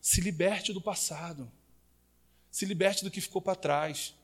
Se 0.00 0.22
liberte 0.22 0.72
do 0.72 0.80
passado. 0.80 1.52
Se 2.50 2.64
liberte 2.64 3.04
do 3.04 3.10
que 3.10 3.20
ficou 3.20 3.42
para 3.42 3.54
trás. 3.54 4.14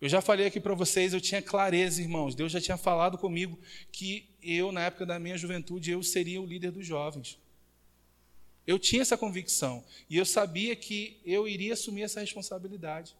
Eu 0.00 0.08
já 0.08 0.22
falei 0.22 0.46
aqui 0.46 0.58
para 0.58 0.74
vocês, 0.74 1.12
eu 1.12 1.20
tinha 1.20 1.42
clareza, 1.42 2.00
irmãos. 2.00 2.34
Deus 2.34 2.50
já 2.50 2.60
tinha 2.60 2.78
falado 2.78 3.18
comigo 3.18 3.58
que 3.92 4.30
eu, 4.42 4.72
na 4.72 4.80
época 4.80 5.04
da 5.04 5.18
minha 5.18 5.36
juventude, 5.36 5.90
eu 5.90 6.02
seria 6.02 6.40
o 6.40 6.46
líder 6.46 6.70
dos 6.70 6.86
jovens. 6.86 7.38
Eu 8.68 8.78
tinha 8.78 9.00
essa 9.00 9.16
convicção. 9.16 9.82
E 10.10 10.18
eu 10.18 10.26
sabia 10.26 10.76
que 10.76 11.18
eu 11.24 11.48
iria 11.48 11.72
assumir 11.72 12.02
essa 12.02 12.20
responsabilidade. 12.20 13.16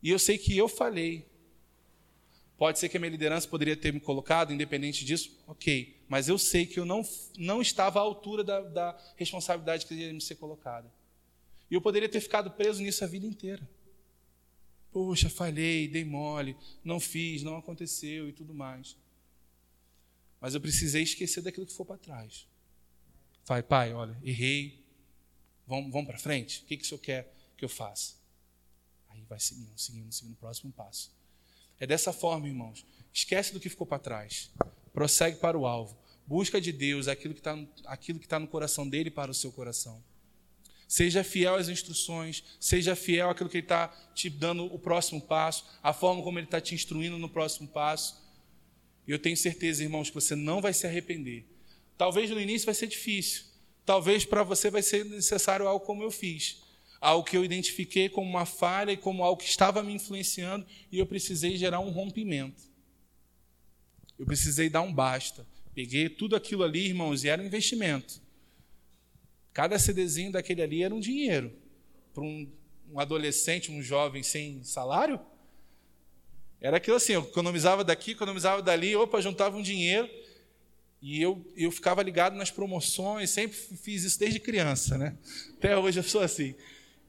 E 0.00 0.10
eu 0.10 0.18
sei 0.18 0.38
que 0.38 0.56
eu 0.56 0.68
falei. 0.68 1.26
Pode 2.56 2.78
ser 2.78 2.88
que 2.88 2.96
a 2.96 3.00
minha 3.00 3.10
liderança 3.10 3.48
poderia 3.48 3.76
ter 3.76 3.92
me 3.92 3.98
colocado, 3.98 4.52
independente 4.52 5.04
disso, 5.04 5.36
ok. 5.48 5.96
Mas 6.08 6.28
eu 6.28 6.38
sei 6.38 6.64
que 6.64 6.78
eu 6.78 6.84
não, 6.84 7.02
não 7.36 7.60
estava 7.60 7.98
à 7.98 8.02
altura 8.02 8.44
da, 8.44 8.60
da 8.60 9.14
responsabilidade 9.16 9.86
que 9.86 9.94
ia 9.94 10.12
me 10.12 10.20
ser 10.20 10.36
colocada. 10.36 10.88
E 11.68 11.74
eu 11.74 11.80
poderia 11.80 12.08
ter 12.08 12.20
ficado 12.20 12.48
preso 12.52 12.80
nisso 12.80 13.02
a 13.02 13.08
vida 13.08 13.26
inteira. 13.26 13.68
Poxa, 14.92 15.28
falhei, 15.28 15.88
dei 15.88 16.04
mole, 16.04 16.56
não 16.84 17.00
fiz, 17.00 17.42
não 17.42 17.56
aconteceu 17.56 18.28
e 18.28 18.32
tudo 18.32 18.54
mais. 18.54 18.96
Mas 20.40 20.54
eu 20.54 20.60
precisei 20.60 21.02
esquecer 21.02 21.40
daquilo 21.40 21.66
que 21.66 21.72
for 21.72 21.84
para 21.84 21.98
trás. 21.98 22.48
Pai, 23.46 23.62
pai, 23.62 23.92
olha, 23.92 24.16
errei. 24.22 24.84
Vamos, 25.66 25.92
vamos 25.92 26.08
para 26.08 26.18
frente? 26.18 26.62
O 26.62 26.66
que, 26.66 26.76
que 26.76 26.84
o 26.84 26.86
senhor 26.86 27.00
quer 27.00 27.32
que 27.56 27.64
eu 27.64 27.68
faça? 27.68 28.14
Aí 29.08 29.22
vai 29.28 29.38
seguindo, 29.38 29.78
seguindo, 29.78 30.12
seguindo 30.12 30.34
o 30.34 30.36
próximo 30.36 30.72
passo. 30.72 31.12
É 31.78 31.86
dessa 31.86 32.12
forma, 32.12 32.46
irmãos. 32.46 32.84
Esquece 33.12 33.52
do 33.52 33.60
que 33.60 33.68
ficou 33.68 33.86
para 33.86 33.98
trás. 33.98 34.50
Prossegue 34.92 35.38
para 35.38 35.58
o 35.58 35.66
alvo. 35.66 35.98
Busca 36.26 36.60
de 36.60 36.72
Deus 36.72 37.08
aquilo 37.08 37.34
que 37.34 37.40
está 37.40 37.56
tá 38.28 38.38
no 38.38 38.46
coração 38.46 38.88
dele 38.88 39.10
para 39.10 39.30
o 39.30 39.34
seu 39.34 39.50
coração. 39.50 40.02
Seja 40.86 41.22
fiel 41.22 41.54
às 41.54 41.68
instruções, 41.68 42.42
seja 42.58 42.96
fiel 42.96 43.30
àquilo 43.30 43.48
que 43.48 43.58
ele 43.58 43.64
está 43.64 43.88
te 44.14 44.28
dando 44.28 44.64
o 44.64 44.78
próximo 44.78 45.20
passo, 45.20 45.64
a 45.82 45.92
forma 45.92 46.22
como 46.22 46.38
ele 46.38 46.46
está 46.46 46.60
te 46.60 46.74
instruindo 46.74 47.16
no 47.16 47.28
próximo 47.28 47.68
passo. 47.68 48.20
E 49.06 49.12
eu 49.12 49.18
tenho 49.18 49.36
certeza, 49.36 49.82
irmãos, 49.82 50.08
que 50.08 50.14
você 50.14 50.34
não 50.34 50.60
vai 50.60 50.72
se 50.72 50.86
arrepender. 50.86 51.46
Talvez 52.00 52.30
no 52.30 52.40
início 52.40 52.64
vai 52.64 52.74
ser 52.74 52.86
difícil. 52.86 53.44
Talvez 53.84 54.24
para 54.24 54.42
você 54.42 54.70
vai 54.70 54.80
ser 54.80 55.04
necessário 55.04 55.68
algo 55.68 55.84
como 55.84 56.02
eu 56.02 56.10
fiz 56.10 56.62
algo 57.00 57.26
que 57.26 57.36
eu 57.36 57.44
identifiquei 57.44 58.08
como 58.08 58.28
uma 58.28 58.44
falha 58.44 58.92
e 58.92 58.96
como 58.96 59.24
algo 59.24 59.40
que 59.42 59.48
estava 59.48 59.82
me 59.82 59.94
influenciando 59.94 60.66
e 60.92 60.98
eu 60.98 61.06
precisei 61.06 61.56
gerar 61.56 61.80
um 61.80 61.90
rompimento. 61.90 62.62
Eu 64.18 64.26
precisei 64.26 64.68
dar 64.68 64.82
um 64.82 64.92
basta. 64.92 65.46
Peguei 65.74 66.10
tudo 66.10 66.36
aquilo 66.36 66.62
ali, 66.62 66.86
irmãos, 66.88 67.24
e 67.24 67.28
era 67.28 67.40
um 67.40 67.46
investimento. 67.46 68.20
Cada 69.52 69.78
CDzinho 69.78 70.32
daquele 70.32 70.62
ali 70.62 70.82
era 70.82 70.94
um 70.94 71.00
dinheiro. 71.00 71.50
Para 72.12 72.22
um, 72.22 72.52
um 72.92 73.00
adolescente, 73.00 73.72
um 73.72 73.82
jovem 73.82 74.22
sem 74.22 74.62
salário, 74.62 75.18
era 76.60 76.76
aquilo 76.76 76.96
assim, 76.96 77.14
eu 77.14 77.22
economizava 77.22 77.82
daqui, 77.82 78.10
economizava 78.10 78.60
dali, 78.60 78.94
opa, 78.94 79.22
juntava 79.22 79.56
um 79.56 79.62
dinheiro 79.62 80.19
e 81.02 81.20
eu, 81.20 81.44
eu 81.56 81.70
ficava 81.70 82.02
ligado 82.02 82.36
nas 82.36 82.50
promoções, 82.50 83.30
sempre 83.30 83.56
fiz 83.56 84.04
isso 84.04 84.18
desde 84.18 84.38
criança, 84.38 84.98
né? 84.98 85.16
Até 85.56 85.76
hoje 85.76 85.98
eu 86.00 86.04
sou 86.04 86.20
assim. 86.20 86.54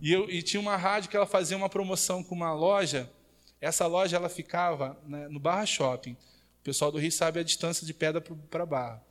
E, 0.02 0.12
eu, 0.12 0.30
e 0.30 0.42
tinha 0.42 0.60
uma 0.60 0.78
rádio 0.78 1.10
que 1.10 1.18
ela 1.18 1.26
fazia 1.26 1.58
uma 1.58 1.70
promoção 1.70 2.24
com 2.24 2.34
uma 2.34 2.54
loja. 2.54 3.12
Essa 3.60 3.86
loja 3.88 4.16
ela 4.16 4.30
ficava 4.30 4.98
né, 5.06 5.28
no 5.28 5.40
Barra 5.40 5.66
Shopping. 5.66 6.14
O 6.14 6.64
pessoal 6.64 6.92
do 6.92 6.98
Rio 6.98 7.12
sabe 7.12 7.40
a 7.40 7.44
distância 7.44 7.86
de 7.86 7.94
pedra 7.94 8.22
para 8.22 8.66
Barra. 8.66 9.04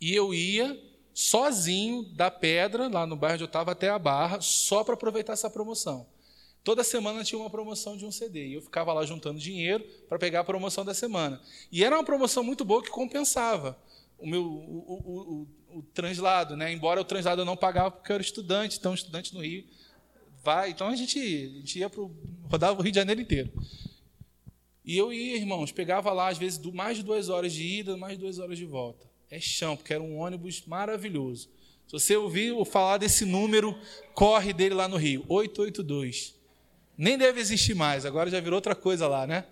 E 0.00 0.14
eu 0.14 0.32
ia 0.32 0.80
sozinho 1.12 2.04
da 2.14 2.30
pedra, 2.30 2.88
lá 2.88 3.04
no 3.04 3.16
bairro 3.16 3.34
onde 3.34 3.42
eu 3.42 3.48
estava, 3.48 3.72
até 3.72 3.88
a 3.90 3.98
Barra, 3.98 4.40
só 4.40 4.84
para 4.84 4.94
aproveitar 4.94 5.32
essa 5.32 5.50
promoção. 5.50 6.06
Toda 6.64 6.84
semana 6.84 7.24
tinha 7.24 7.38
uma 7.38 7.48
promoção 7.48 7.96
de 7.96 8.04
um 8.04 8.12
CD. 8.12 8.48
E 8.48 8.54
eu 8.54 8.62
ficava 8.62 8.92
lá 8.92 9.04
juntando 9.04 9.38
dinheiro 9.38 9.84
para 10.08 10.18
pegar 10.18 10.40
a 10.40 10.44
promoção 10.44 10.84
da 10.84 10.92
semana. 10.92 11.40
E 11.72 11.82
era 11.82 11.96
uma 11.96 12.04
promoção 12.04 12.42
muito 12.42 12.64
boa 12.64 12.82
que 12.82 12.90
compensava 12.90 13.78
o 14.18 14.26
meu 14.26 14.42
o, 14.44 15.46
o, 15.70 15.78
o 15.78 15.82
translado, 15.94 16.56
né? 16.56 16.72
Embora 16.72 17.00
o 17.00 17.04
translado 17.04 17.40
eu 17.42 17.44
não 17.44 17.56
pagava 17.56 17.90
porque 17.90 18.10
eu 18.10 18.14
era 18.14 18.22
estudante, 18.22 18.78
então 18.78 18.92
estudante 18.92 19.32
no 19.32 19.40
Rio 19.40 19.64
vai, 20.42 20.70
então 20.70 20.88
a 20.88 20.96
gente, 20.96 21.18
a 21.18 21.58
gente 21.60 21.78
ia 21.78 21.90
pro 21.90 22.10
rodava 22.50 22.78
o 22.78 22.82
Rio 22.82 22.92
de 22.92 22.98
Janeiro 22.98 23.20
inteiro. 23.20 23.52
E 24.84 24.96
eu 24.96 25.12
ia, 25.12 25.36
irmãos, 25.36 25.70
pegava 25.70 26.10
lá 26.12 26.28
às 26.28 26.38
vezes 26.38 26.58
mais 26.72 26.96
de 26.96 27.02
duas 27.02 27.28
horas 27.28 27.52
de 27.52 27.62
ida, 27.62 27.96
mais 27.96 28.14
de 28.14 28.20
duas 28.20 28.38
horas 28.38 28.56
de 28.56 28.64
volta. 28.64 29.06
É 29.30 29.38
chão, 29.38 29.76
porque 29.76 29.92
era 29.92 30.02
um 30.02 30.16
ônibus 30.16 30.64
maravilhoso. 30.66 31.50
Se 31.86 31.92
você 31.92 32.16
ouvir 32.16 32.54
falar 32.64 32.96
desse 32.96 33.26
número, 33.26 33.78
corre 34.14 34.54
dele 34.54 34.74
lá 34.74 34.88
no 34.88 34.96
Rio, 34.96 35.24
882. 35.28 36.37
Nem 36.98 37.16
deve 37.16 37.40
existir 37.40 37.74
mais, 37.74 38.04
agora 38.04 38.28
já 38.28 38.40
virou 38.40 38.56
outra 38.56 38.74
coisa 38.74 39.06
lá, 39.06 39.24
né? 39.24 39.44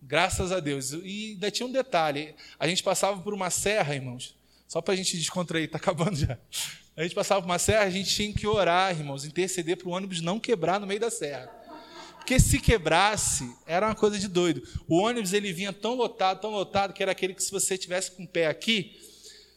Graças 0.00 0.52
a 0.52 0.60
Deus. 0.60 0.92
E 0.92 1.32
ainda 1.32 1.50
tinha 1.50 1.66
um 1.66 1.72
detalhe: 1.72 2.32
a 2.58 2.68
gente 2.68 2.80
passava 2.80 3.20
por 3.20 3.34
uma 3.34 3.50
serra, 3.50 3.92
irmãos, 3.92 4.36
só 4.68 4.80
para 4.80 4.94
a 4.94 4.96
gente 4.96 5.18
descontrair, 5.18 5.64
está 5.64 5.78
acabando 5.78 6.14
já. 6.14 6.38
A 6.96 7.02
gente 7.02 7.14
passava 7.14 7.42
por 7.42 7.48
uma 7.48 7.58
serra, 7.58 7.82
a 7.82 7.90
gente 7.90 8.14
tinha 8.14 8.32
que 8.32 8.46
orar, 8.46 8.96
irmãos, 8.96 9.24
interceder 9.24 9.76
para 9.76 9.88
o 9.88 9.90
ônibus 9.90 10.20
não 10.20 10.38
quebrar 10.38 10.78
no 10.78 10.86
meio 10.86 11.00
da 11.00 11.10
serra. 11.10 11.50
Porque 12.16 12.38
se 12.38 12.60
quebrasse, 12.60 13.52
era 13.66 13.86
uma 13.86 13.94
coisa 13.94 14.18
de 14.18 14.28
doido. 14.28 14.62
O 14.86 14.98
ônibus 14.98 15.32
ele 15.32 15.52
vinha 15.52 15.72
tão 15.72 15.94
lotado, 15.94 16.40
tão 16.40 16.50
lotado, 16.50 16.92
que 16.92 17.02
era 17.02 17.10
aquele 17.10 17.34
que 17.34 17.42
se 17.42 17.50
você 17.50 17.76
tivesse 17.76 18.12
com 18.12 18.22
o 18.22 18.28
pé 18.28 18.46
aqui, 18.46 18.96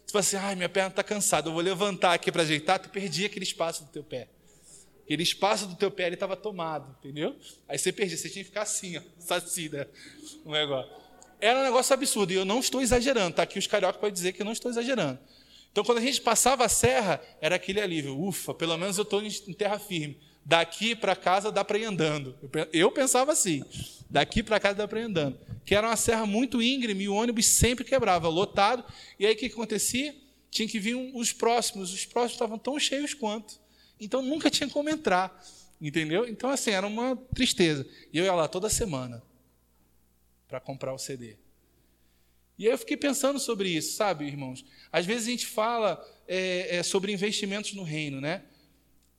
você 0.08 0.38
assim, 0.38 0.46
ai, 0.46 0.56
minha 0.56 0.70
perna 0.70 0.90
está 0.90 1.04
cansada, 1.04 1.50
eu 1.50 1.54
vou 1.54 1.62
levantar 1.62 2.14
aqui 2.14 2.32
para 2.32 2.44
ajeitar, 2.44 2.80
tu 2.80 2.90
perdia 2.90 3.26
aquele 3.26 3.44
espaço 3.44 3.84
do 3.84 3.90
teu 3.90 4.04
pé. 4.04 4.28
Eles 5.14 5.34
passam 5.34 5.68
do 5.68 5.76
teu 5.76 5.92
pé, 5.92 6.10
estava 6.10 6.36
tomado, 6.36 6.96
entendeu? 7.00 7.36
Aí 7.68 7.78
você 7.78 7.92
perdia, 7.92 8.18
você 8.18 8.30
tinha 8.30 8.44
que 8.44 8.50
ficar 8.50 8.64
assim, 8.64 8.98
ó, 8.98 9.02
sacida, 9.20 9.90
o 10.44 10.52
negócio. 10.52 10.92
Era 11.40 11.60
um 11.60 11.64
negócio 11.64 11.94
absurdo, 11.94 12.32
e 12.32 12.36
eu 12.36 12.46
não 12.46 12.60
estou 12.60 12.82
exagerando, 12.82 13.36
tá 13.36 13.44
aqui 13.44 13.60
os 13.60 13.68
cariocas 13.68 14.00
podem 14.00 14.14
dizer 14.14 14.32
que 14.32 14.42
eu 14.42 14.46
não 14.46 14.54
estou 14.54 14.72
exagerando. 14.72 15.20
Então, 15.72 15.84
quando 15.84 15.98
a 15.98 16.02
gente 16.02 16.22
passava 16.22 16.66
a 16.66 16.70
serra, 16.70 17.20
era 17.42 17.56
aquele 17.56 17.82
alívio, 17.82 18.20
ufa, 18.20 18.54
pelo 18.54 18.78
menos 18.78 18.98
eu 18.98 19.02
estou 19.02 19.24
em 19.24 19.54
terra 19.54 19.80
firme. 19.80 20.18
Daqui 20.46 20.96
para 20.96 21.16
casa 21.16 21.52
dá 21.52 21.64
para 21.64 21.78
ir 21.80 21.86
andando. 21.86 22.36
Eu 22.72 22.92
pensava 22.92 23.32
assim, 23.32 23.64
daqui 24.10 24.44
para 24.44 24.60
casa 24.60 24.76
dá 24.76 24.88
para 24.88 25.00
ir 25.00 25.04
andando. 25.04 25.40
Que 25.66 25.74
era 25.74 25.88
uma 25.88 25.96
serra 25.96 26.26
muito 26.26 26.62
íngreme 26.62 27.06
e 27.06 27.10
o 27.10 27.16
ônibus 27.16 27.48
sempre 27.48 27.84
quebrava, 27.84 28.28
lotado. 28.28 28.84
E 29.18 29.26
aí 29.26 29.34
o 29.34 29.38
que 29.38 29.48
acontecia? 29.48 30.14
Tinha 30.52 30.68
que 30.68 30.80
vir 30.80 30.96
os 31.16 31.32
próximos, 31.32 31.92
os 31.92 32.06
próximos 32.06 32.34
estavam 32.34 32.60
tão 32.60 32.78
cheios 32.78 33.14
quanto. 33.14 33.63
Então 34.00 34.22
nunca 34.22 34.50
tinha 34.50 34.70
como 34.70 34.90
entrar, 34.90 35.44
entendeu? 35.80 36.28
Então 36.28 36.50
assim, 36.50 36.72
era 36.72 36.86
uma 36.86 37.16
tristeza. 37.36 37.88
E 38.12 38.18
eu 38.18 38.26
ia 38.26 38.34
lá 38.34 38.48
toda 38.48 38.70
semana 38.70 39.24
para 40.48 40.60
comprar 40.60 40.94
o 40.94 40.98
CD. 40.98 41.38
E 42.58 42.68
aí 42.68 42.72
eu 42.72 42.78
fiquei 42.78 42.96
pensando 42.96 43.40
sobre 43.40 43.70
isso, 43.70 43.96
sabe, 43.96 44.26
irmãos? 44.26 44.64
Às 44.92 45.06
vezes 45.06 45.28
a 45.28 45.32
gente 45.32 45.48
fala 45.48 46.04
é, 46.28 46.78
é, 46.78 46.84
sobre 46.84 47.12
investimentos 47.12 47.74
no 47.74 47.84
reino, 47.84 48.22
né? 48.22 48.44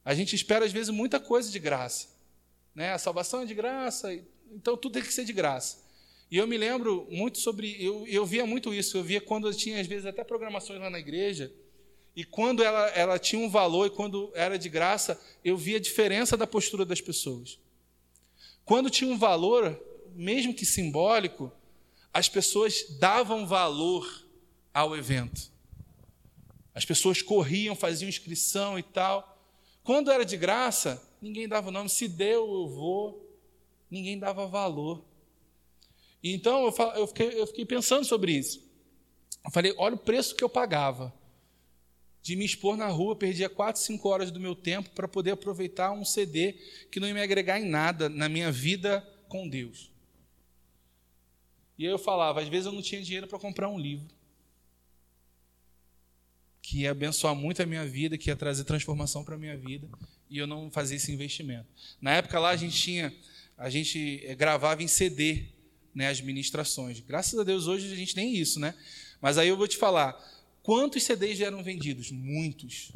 A 0.05 0.15
gente 0.15 0.37
espera, 0.37 0.65
às 0.65 0.73
vezes, 0.73 0.91
muita 0.91 1.19
coisa 1.19 1.51
de 1.51 1.59
graça. 1.59 2.09
Né? 2.75 2.93
A 2.93 2.99
salvação 2.99 3.41
é 3.41 3.47
de 3.47 3.55
graça, 3.55 4.13
então 4.53 4.77
tudo 4.77 4.95
tem 4.95 5.03
que 5.03 5.13
ser 5.13 5.25
de 5.25 5.33
graça. 5.33 5.83
E 6.31 6.37
eu 6.37 6.47
me 6.47 6.57
lembro 6.57 7.07
muito 7.11 7.39
sobre. 7.39 7.77
Eu, 7.83 8.07
eu 8.07 8.27
via 8.27 8.47
muito 8.47 8.73
isso. 8.73 8.97
Eu 8.97 9.05
via 9.05 9.21
quando 9.21 9.47
eu 9.47 9.55
tinha, 9.55 9.81
às 9.81 9.87
vezes, 9.87 10.07
até 10.07 10.25
programações 10.25 10.81
lá 10.81 10.91
na 10.91 10.99
igreja. 10.99 11.53
E 12.17 12.25
quando 12.25 12.63
ela, 12.63 12.89
ela 12.91 13.19
tinha 13.19 13.45
um 13.45 13.51
valor 13.51 13.87
e 13.87 13.91
quando 13.91 14.31
era 14.35 14.57
de 14.57 14.69
graça, 14.69 15.21
eu 15.45 15.57
via 15.57 15.79
a 15.79 15.81
diferença 15.81 16.37
da 16.37 16.47
postura 16.47 16.85
das 16.85 17.01
pessoas. 17.01 17.59
Quando 18.65 18.89
tinha 18.89 19.13
um 19.13 19.19
valor, 19.19 19.79
mesmo 20.15 20.55
que 20.55 20.65
simbólico, 20.65 21.53
as 22.13 22.29
pessoas 22.29 22.87
davam 23.01 23.47
valor 23.47 24.25
ao 24.73 24.97
evento. 24.97 25.51
As 26.73 26.85
pessoas 26.85 27.21
corriam, 27.21 27.75
faziam 27.75 28.09
inscrição 28.09 28.79
e 28.79 28.83
tal. 28.83 29.37
Quando 29.83 30.11
era 30.11 30.25
de 30.25 30.37
graça, 30.37 31.03
ninguém 31.21 31.49
dava 31.49 31.71
nome. 31.71 31.89
Se 31.89 32.07
deu, 32.07 32.53
eu 32.53 32.69
vou. 32.69 33.39
Ninguém 33.91 34.19
dava 34.19 34.47
valor. 34.47 35.05
Então 36.23 36.73
eu 36.97 37.07
fiquei, 37.07 37.41
eu 37.41 37.47
fiquei 37.47 37.67
pensando 37.67 38.05
sobre 38.05 38.33
isso. 38.33 38.65
Eu 39.45 39.51
falei: 39.51 39.75
olha 39.77 39.95
o 39.95 39.99
preço 39.99 40.35
que 40.35 40.43
eu 40.43 40.49
pagava 40.49 41.13
de 42.25 42.35
me 42.35 42.45
expor 42.47 42.75
na 42.75 42.89
rua, 42.89 43.15
perdia 43.15 43.51
4, 43.51 43.83
5 43.83 44.09
horas 44.09 44.31
do 44.31 44.41
meu 44.41 44.57
tempo 44.57 44.89
para 44.91 45.07
poder 45.07 45.33
aproveitar 45.33 45.93
um 45.93 46.07
CD 46.07 46.55
que 46.91 46.99
não 46.99 47.07
ia 47.07 47.13
me 47.13 47.21
agregar 47.21 47.61
em 47.61 47.69
nada 47.69 48.09
na 48.09 48.31
minha 48.31 48.51
vida 48.51 49.07
com 49.29 49.47
Deus. 49.47 49.93
E 51.77 51.85
aí 51.85 51.93
eu 51.93 51.99
falava, 51.99 52.41
às 52.41 52.49
vezes 52.49 52.65
eu 52.65 52.73
não 52.73 52.81
tinha 52.81 53.03
dinheiro 53.03 53.27
para 53.27 53.39
comprar 53.39 53.69
um 53.69 53.79
livro 53.79 54.09
que 56.63 56.79
ia 56.81 56.93
abençoar 56.93 57.35
muito 57.35 57.61
a 57.61 57.67
minha 57.67 57.87
vida, 57.87 58.17
que 58.17 58.31
ia 58.31 58.37
trazer 58.37 58.65
transformação 58.65 59.23
para 59.23 59.35
a 59.35 59.39
minha 59.39 59.55
vida, 59.55 59.87
e 60.31 60.39
eu 60.39 60.47
não 60.47 60.71
fazia 60.71 60.97
esse 60.97 61.13
investimento. 61.13 61.67
Na 62.01 62.13
época 62.13 62.41
lá 62.41 62.49
a 62.49 62.57
gente 62.57 62.75
tinha, 62.75 63.15
a 63.55 63.69
gente 63.69 64.23
eh, 64.25 64.35
gravava 64.35 64.83
em 64.83 64.89
CD, 64.89 65.45
né, 65.95 66.09
as 66.09 66.23
ministrações. 66.23 67.01
Graças 67.01 67.39
a 67.39 67.45
Deus 67.45 67.67
hoje 67.67 67.93
a 67.93 67.95
gente 67.95 68.17
nem 68.17 68.35
isso, 68.35 68.59
né? 68.59 68.75
Mas 69.21 69.37
aí 69.37 69.47
eu 69.47 69.59
vou 69.59 69.69
te 69.69 69.77
falar, 69.77 70.19
quantos 70.65 71.05
CDs 71.05 71.41
eram 71.41 71.63
vendidos? 71.63 72.11
Muitos. 72.11 72.91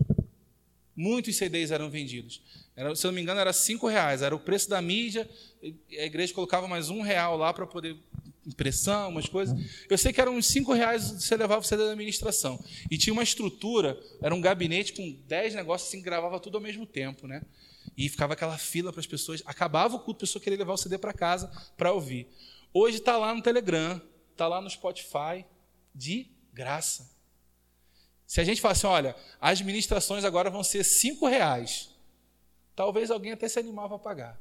Muitos 0.97 1.37
CDs 1.37 1.71
eram 1.71 1.89
vendidos. 1.89 2.43
Era, 2.75 2.97
se 2.97 3.07
eu 3.07 3.12
não 3.12 3.14
me 3.14 3.23
engano, 3.23 3.39
era 3.39 3.53
cinco 3.53 3.87
reais. 3.87 4.23
Era 4.23 4.35
o 4.35 4.41
preço 4.41 4.69
da 4.69 4.83
mídia. 4.83 5.31
A 5.62 6.05
igreja 6.05 6.35
colocava 6.35 6.66
mais 6.66 6.91
um 6.91 7.03
real 7.03 7.37
lá 7.37 7.55
para 7.55 7.66
poder 7.66 7.97
impressão, 8.49 9.11
umas 9.11 9.29
coisas. 9.29 9.57
Eu 9.89 9.99
sei 9.99 10.12
que 10.12 10.21
eram 10.21 10.35
uns 10.37 10.47
5 10.47 10.73
reais 10.73 11.11
você 11.11 11.37
levava 11.37 11.61
o 11.61 11.64
CD 11.64 11.85
da 11.85 11.93
administração. 11.93 12.59
E 12.91 12.97
tinha 12.97 13.12
uma 13.12 13.23
estrutura, 13.23 14.01
era 14.23 14.35
um 14.35 14.41
gabinete 14.41 14.95
com 14.95 15.12
10 15.27 15.55
negócios 15.55 15.89
assim, 15.89 15.99
que 15.99 16.05
gravava 16.05 16.41
tudo 16.41 16.57
ao 16.57 16.62
mesmo 16.62 16.87
tempo, 16.87 17.27
né? 17.27 17.43
E 17.97 18.09
ficava 18.09 18.33
aquela 18.33 18.57
fila 18.57 18.91
para 18.91 19.01
as 19.01 19.07
pessoas. 19.07 19.43
Acabava 19.45 19.97
o 19.97 20.01
culto, 20.01 20.19
a 20.19 20.21
pessoa 20.21 20.43
queria 20.43 20.59
levar 20.59 20.73
o 20.73 20.79
CD 20.79 20.97
para 20.97 21.12
casa 21.12 21.51
para 21.77 21.93
ouvir. 21.93 22.27
Hoje 22.73 22.97
está 22.99 23.16
lá 23.16 23.35
no 23.35 23.43
Telegram, 23.43 24.01
está 24.33 24.49
lá 24.49 24.61
no 24.61 24.71
Spotify, 24.71 25.45
de 25.95 26.27
graça. 26.53 27.18
Se 28.29 28.43
a 28.43 28.45
gente 28.45 28.61
fala 28.61 28.72
assim, 28.72 28.87
olha, 28.87 29.16
as 29.41 29.62
ministrações 29.62 30.22
agora 30.22 30.51
vão 30.51 30.62
ser 30.62 30.85
5 30.85 31.26
reais, 31.26 31.89
talvez 32.76 33.11
alguém 33.11 33.33
até 33.33 33.49
se 33.49 33.59
animava 33.59 33.97
a 33.97 33.99
pagar. 33.99 34.39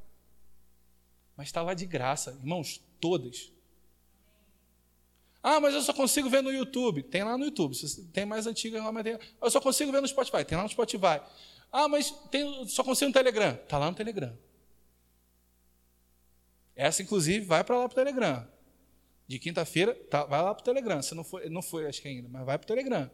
Mas 1.38 1.48
está 1.48 1.62
lá 1.62 1.74
de 1.74 1.86
graça, 1.86 2.32
irmãos, 2.32 2.82
todas. 3.00 3.50
Ah, 5.42 5.62
mas 5.62 5.74
eu 5.74 5.82
só 5.82 5.94
consigo 5.94 6.30
ver 6.30 6.44
no 6.44 6.52
YouTube. 6.52 7.02
Tem 7.04 7.24
lá 7.24 7.38
no 7.38 7.46
YouTube. 7.46 7.78
Tem 8.12 8.26
mais 8.26 8.46
antiga 8.46 8.92
mas 8.92 9.04
tem. 9.04 9.18
Eu 9.42 9.50
só 9.50 9.62
consigo 9.62 9.90
ver 9.90 10.02
no 10.02 10.08
Spotify. 10.08 10.44
Tem 10.44 10.58
lá 10.58 10.64
no 10.66 10.70
Spotify. 10.70 11.22
Ah, 11.72 11.88
mas 11.88 12.12
tem, 12.30 12.68
só 12.68 12.84
consigo 12.84 13.08
no 13.08 13.14
Telegram. 13.14 13.54
Está 13.54 13.78
lá 13.78 13.90
no 13.90 13.96
Telegram. 13.96 14.38
Essa, 16.76 17.02
inclusive, 17.02 17.46
vai 17.46 17.64
para 17.64 17.78
lá 17.78 17.88
para 17.88 17.94
o 17.94 18.04
Telegram. 18.04 18.48
De 19.28 19.40
quinta-feira, 19.40 19.96
tá, 20.10 20.26
vai 20.26 20.42
lá 20.42 20.54
para 20.54 20.62
o 20.62 20.66
Telegram. 20.66 21.02
Você 21.02 21.16
não 21.16 21.24
foi, 21.24 21.50
não 21.50 21.62
foi, 21.62 21.86
acho 21.86 22.02
que 22.02 22.10
ainda, 22.10 22.28
mas 22.28 22.46
vai 22.46 22.58
para 22.58 22.66
o 22.66 22.68
Telegram. 22.68 23.10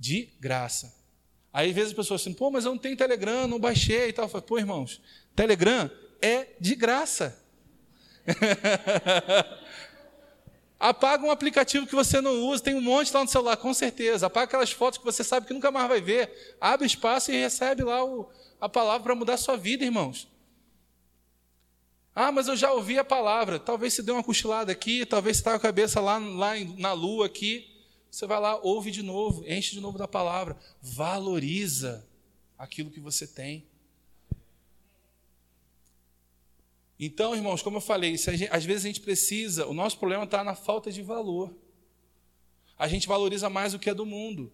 De 0.00 0.30
graça. 0.40 0.98
Aí, 1.52 1.68
às 1.68 1.74
vezes, 1.74 1.90
as 1.90 1.96
pessoas 1.96 2.22
assim, 2.22 2.32
pô, 2.32 2.50
mas 2.50 2.64
eu 2.64 2.72
não 2.72 2.78
tenho 2.78 2.96
Telegram, 2.96 3.46
não 3.46 3.60
baixei 3.60 4.08
e 4.08 4.12
tal. 4.12 4.28
Falo, 4.28 4.42
pô, 4.42 4.58
irmãos, 4.58 5.00
Telegram 5.36 5.88
é 6.22 6.48
de 6.58 6.74
graça. 6.74 7.38
Apaga 10.80 11.26
um 11.26 11.30
aplicativo 11.30 11.86
que 11.86 11.94
você 11.94 12.22
não 12.22 12.42
usa, 12.46 12.64
tem 12.64 12.74
um 12.74 12.80
monte 12.80 13.12
lá 13.12 13.22
no 13.22 13.28
celular, 13.28 13.56
com 13.58 13.74
certeza. 13.74 14.26
Apaga 14.26 14.44
aquelas 14.44 14.72
fotos 14.72 14.98
que 14.98 15.04
você 15.04 15.22
sabe 15.22 15.46
que 15.46 15.52
nunca 15.52 15.70
mais 15.70 15.86
vai 15.86 16.00
ver. 16.00 16.56
Abre 16.58 16.86
espaço 16.86 17.30
e 17.30 17.36
recebe 17.36 17.82
lá 17.82 18.02
o, 18.02 18.30
a 18.58 18.66
palavra 18.66 19.02
para 19.02 19.14
mudar 19.14 19.34
a 19.34 19.38
sua 19.38 19.58
vida, 19.58 19.84
irmãos. 19.84 20.26
Ah, 22.14 22.32
mas 22.32 22.48
eu 22.48 22.56
já 22.56 22.72
ouvi 22.72 22.98
a 22.98 23.04
palavra. 23.04 23.58
Talvez 23.58 23.92
você 23.92 24.02
dê 24.02 24.10
uma 24.10 24.24
cochilada 24.24 24.72
aqui, 24.72 25.04
talvez 25.04 25.36
você 25.36 25.40
está 25.42 25.50
com 25.50 25.58
a 25.58 25.60
cabeça 25.60 26.00
lá, 26.00 26.16
lá 26.16 26.52
na 26.78 26.92
lua 26.92 27.26
aqui. 27.26 27.69
Você 28.10 28.26
vai 28.26 28.40
lá, 28.40 28.58
ouve 28.60 28.90
de 28.90 29.02
novo, 29.02 29.44
enche 29.46 29.72
de 29.72 29.80
novo 29.80 29.96
da 29.96 30.08
palavra. 30.08 30.56
Valoriza 30.82 32.06
aquilo 32.58 32.90
que 32.90 33.00
você 33.00 33.26
tem. 33.26 33.64
Então, 36.98 37.34
irmãos, 37.34 37.62
como 37.62 37.78
eu 37.78 37.80
falei, 37.80 38.16
gente, 38.16 38.48
às 38.50 38.64
vezes 38.64 38.84
a 38.84 38.88
gente 38.88 39.00
precisa, 39.00 39.66
o 39.66 39.72
nosso 39.72 39.96
problema 39.96 40.24
está 40.24 40.44
na 40.44 40.54
falta 40.54 40.92
de 40.92 41.00
valor. 41.00 41.54
A 42.76 42.88
gente 42.88 43.08
valoriza 43.08 43.48
mais 43.48 43.72
o 43.72 43.78
que 43.78 43.88
é 43.88 43.94
do 43.94 44.04
mundo. 44.04 44.52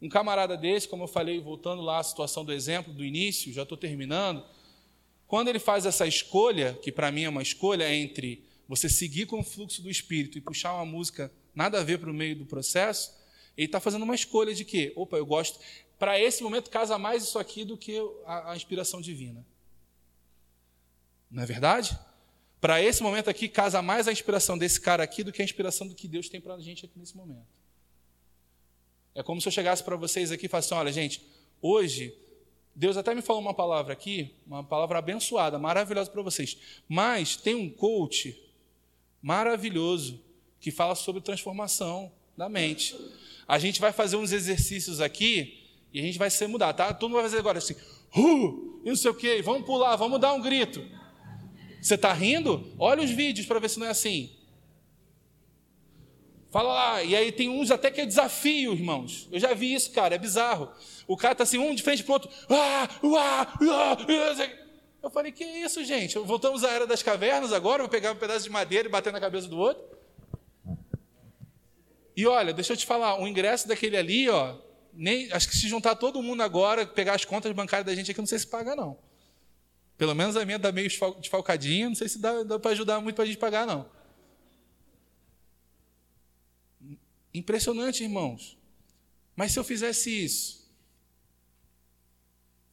Um 0.00 0.08
camarada 0.08 0.56
desse, 0.56 0.88
como 0.88 1.04
eu 1.04 1.08
falei, 1.08 1.40
voltando 1.40 1.80
lá 1.80 2.00
à 2.00 2.02
situação 2.02 2.44
do 2.44 2.52
exemplo 2.52 2.92
do 2.92 3.04
início, 3.04 3.52
já 3.52 3.62
estou 3.62 3.78
terminando. 3.78 4.44
Quando 5.26 5.48
ele 5.48 5.58
faz 5.58 5.86
essa 5.86 6.06
escolha, 6.06 6.78
que 6.82 6.92
para 6.92 7.10
mim 7.10 7.22
é 7.22 7.28
uma 7.28 7.40
escolha 7.40 7.94
entre 7.94 8.44
você 8.68 8.88
seguir 8.88 9.26
com 9.26 9.40
o 9.40 9.44
fluxo 9.44 9.80
do 9.80 9.88
espírito 9.88 10.36
e 10.36 10.40
puxar 10.40 10.74
uma 10.74 10.84
música 10.84 11.32
nada 11.54 11.80
a 11.80 11.84
ver 11.84 11.98
para 11.98 12.10
o 12.10 12.14
meio 12.14 12.36
do 12.36 12.46
processo, 12.46 13.12
ele 13.56 13.66
está 13.66 13.80
fazendo 13.80 14.02
uma 14.02 14.14
escolha 14.14 14.54
de 14.54 14.64
que, 14.64 14.92
opa, 14.96 15.16
eu 15.16 15.26
gosto. 15.26 15.58
Para 15.98 16.18
esse 16.18 16.42
momento 16.42 16.70
casa 16.70 16.98
mais 16.98 17.22
isso 17.22 17.38
aqui 17.38 17.64
do 17.64 17.76
que 17.76 17.98
a, 18.24 18.52
a 18.52 18.56
inspiração 18.56 19.00
divina. 19.00 19.44
Não 21.30 21.42
é 21.42 21.46
verdade? 21.46 21.98
Para 22.60 22.80
esse 22.80 23.02
momento 23.02 23.28
aqui, 23.28 23.48
casa 23.48 23.82
mais 23.82 24.06
a 24.06 24.12
inspiração 24.12 24.56
desse 24.56 24.80
cara 24.80 25.02
aqui 25.02 25.24
do 25.24 25.32
que 25.32 25.42
a 25.42 25.44
inspiração 25.44 25.86
do 25.86 25.94
que 25.94 26.06
Deus 26.06 26.28
tem 26.28 26.40
para 26.40 26.54
a 26.54 26.60
gente 26.60 26.84
aqui 26.84 26.98
nesse 26.98 27.16
momento. 27.16 27.46
É 29.14 29.22
como 29.22 29.40
se 29.40 29.48
eu 29.48 29.52
chegasse 29.52 29.82
para 29.82 29.96
vocês 29.96 30.30
aqui 30.30 30.46
e 30.46 30.48
falasse: 30.48 30.72
olha, 30.72 30.92
gente, 30.92 31.22
hoje, 31.60 32.16
Deus 32.74 32.96
até 32.96 33.14
me 33.14 33.22
falou 33.22 33.42
uma 33.42 33.54
palavra 33.54 33.92
aqui, 33.92 34.34
uma 34.46 34.64
palavra 34.64 34.98
abençoada, 34.98 35.58
maravilhosa 35.58 36.10
para 36.10 36.22
vocês. 36.22 36.56
Mas 36.88 37.36
tem 37.36 37.54
um 37.54 37.68
coach 37.68 38.40
maravilhoso 39.20 40.20
que 40.62 40.70
fala 40.70 40.94
sobre 40.94 41.20
transformação 41.20 42.12
da 42.36 42.48
mente. 42.48 42.96
A 43.48 43.58
gente 43.58 43.80
vai 43.80 43.92
fazer 43.92 44.16
uns 44.16 44.30
exercícios 44.30 45.00
aqui 45.00 45.68
e 45.92 45.98
a 45.98 46.02
gente 46.02 46.16
vai 46.16 46.30
ser 46.30 46.46
mudado, 46.46 46.76
tá? 46.76 46.94
Todo 46.94 47.10
mundo 47.10 47.20
vai 47.20 47.24
fazer 47.24 47.38
agora 47.38 47.58
assim, 47.58 47.74
uh, 48.16 48.80
e 48.84 48.88
não 48.88 48.96
sei 48.96 49.10
o 49.10 49.14
quê, 49.14 49.42
vamos 49.42 49.66
pular, 49.66 49.96
vamos 49.96 50.20
dar 50.20 50.32
um 50.32 50.40
grito. 50.40 50.86
Você 51.82 51.96
está 51.96 52.12
rindo? 52.12 52.72
Olha 52.78 53.02
os 53.02 53.10
vídeos 53.10 53.44
para 53.44 53.58
ver 53.58 53.68
se 53.68 53.78
não 53.80 53.88
é 53.88 53.90
assim. 53.90 54.30
Fala 56.48 56.72
lá, 56.72 57.02
e 57.02 57.16
aí 57.16 57.32
tem 57.32 57.48
uns 57.48 57.72
até 57.72 57.90
que 57.90 58.00
é 58.00 58.06
desafio, 58.06 58.72
irmãos. 58.72 59.28
Eu 59.32 59.40
já 59.40 59.52
vi 59.54 59.74
isso, 59.74 59.90
cara, 59.90 60.14
é 60.14 60.18
bizarro. 60.18 60.70
O 61.08 61.16
cara 61.16 61.32
está 61.32 61.42
assim, 61.42 61.58
um 61.58 61.74
de 61.74 61.82
frente 61.82 62.04
para 62.04 62.10
o 62.10 62.14
outro. 62.14 62.30
Ah, 62.48 62.88
ah, 63.18 63.58
ah, 63.60 63.96
eu 65.02 65.10
falei, 65.10 65.32
que 65.32 65.44
isso, 65.44 65.84
gente? 65.84 66.16
Voltamos 66.18 66.62
à 66.62 66.70
era 66.70 66.86
das 66.86 67.02
cavernas 67.02 67.52
agora, 67.52 67.82
vou 67.82 67.90
pegar 67.90 68.12
um 68.12 68.16
pedaço 68.16 68.44
de 68.44 68.50
madeira 68.50 68.86
e 68.86 68.90
bater 68.90 69.12
na 69.12 69.18
cabeça 69.18 69.48
do 69.48 69.58
outro. 69.58 70.01
E 72.16 72.26
olha, 72.26 72.52
deixa 72.52 72.72
eu 72.72 72.76
te 72.76 72.86
falar, 72.86 73.20
o 73.20 73.26
ingresso 73.26 73.66
daquele 73.66 73.96
ali, 73.96 74.28
ó, 74.28 74.56
nem, 74.92 75.32
acho 75.32 75.48
que 75.48 75.56
se 75.56 75.68
juntar 75.68 75.96
todo 75.96 76.22
mundo 76.22 76.42
agora, 76.42 76.86
pegar 76.86 77.14
as 77.14 77.24
contas 77.24 77.52
bancárias 77.52 77.86
da 77.86 77.94
gente 77.94 78.10
aqui, 78.10 78.20
não 78.20 78.26
sei 78.26 78.38
se 78.38 78.46
paga, 78.46 78.76
não. 78.76 78.98
Pelo 79.96 80.14
menos 80.14 80.36
a 80.36 80.44
minha 80.44 80.58
dá 80.58 80.70
meio 80.72 80.88
desfalcadinha, 80.88 81.88
não 81.88 81.94
sei 81.94 82.08
se 82.08 82.18
dá, 82.18 82.42
dá 82.42 82.58
para 82.58 82.72
ajudar 82.72 83.00
muito 83.00 83.16
para 83.16 83.24
a 83.24 83.26
gente 83.26 83.38
pagar, 83.38 83.66
não. 83.66 83.88
Impressionante, 87.32 88.02
irmãos. 88.02 88.58
Mas 89.34 89.52
se 89.52 89.58
eu 89.58 89.64
fizesse 89.64 90.10
isso, 90.10 90.70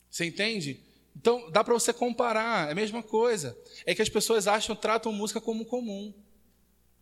você 0.09 0.25
entende? 0.25 0.81
Então 1.15 1.49
dá 1.51 1.63
para 1.63 1.73
você 1.73 1.93
comparar, 1.93 2.67
é 2.67 2.71
a 2.71 2.75
mesma 2.75 3.01
coisa. 3.01 3.57
É 3.85 3.95
que 3.95 4.01
as 4.01 4.09
pessoas 4.09 4.47
acham, 4.47 4.75
tratam 4.75 5.13
música 5.13 5.39
como 5.39 5.65
comum, 5.65 6.13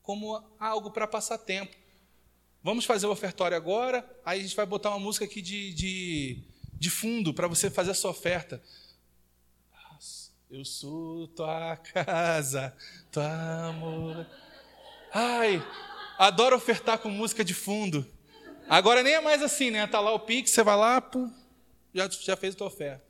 como 0.04 0.44
algo 0.60 0.92
para 0.92 1.08
passar 1.08 1.38
tempo. 1.38 1.76
Vamos 2.68 2.84
fazer 2.84 3.08
o 3.08 3.12
ofertório 3.12 3.56
agora, 3.56 4.06
aí 4.26 4.42
a 4.42 4.44
gente 4.44 4.54
vai 4.54 4.66
botar 4.66 4.90
uma 4.90 5.00
música 5.00 5.24
aqui 5.24 5.42
de, 5.42 5.74
de, 5.74 6.44
de 6.74 6.90
fundo 6.90 7.34
para 7.34 7.48
você 7.48 7.70
fazer 7.70 7.92
a 7.92 7.94
sua 7.94 8.12
oferta. 8.12 8.62
Eu 10.52 10.66
sou 10.66 11.30
tua 11.30 11.78
casa, 11.78 12.76
tua 13.10 13.70
amor. 13.70 14.28
Ai, 15.14 15.66
adoro 16.18 16.58
ofertar 16.58 17.00
com 17.00 17.08
música 17.08 17.42
de 17.42 17.54
fundo. 17.54 18.06
Agora 18.68 19.02
nem 19.02 19.14
é 19.14 19.22
mais 19.22 19.42
assim, 19.42 19.72
né? 19.72 19.88
Tá 19.88 20.02
lá 20.02 20.12
o 20.12 20.20
Pix, 20.20 20.52
você 20.52 20.62
vai 20.62 20.76
lá, 20.76 21.00
pum, 21.00 21.32
já, 21.94 22.10
já 22.10 22.36
fez 22.36 22.54
a 22.54 22.58
tua 22.58 22.68
oferta. 22.68 23.02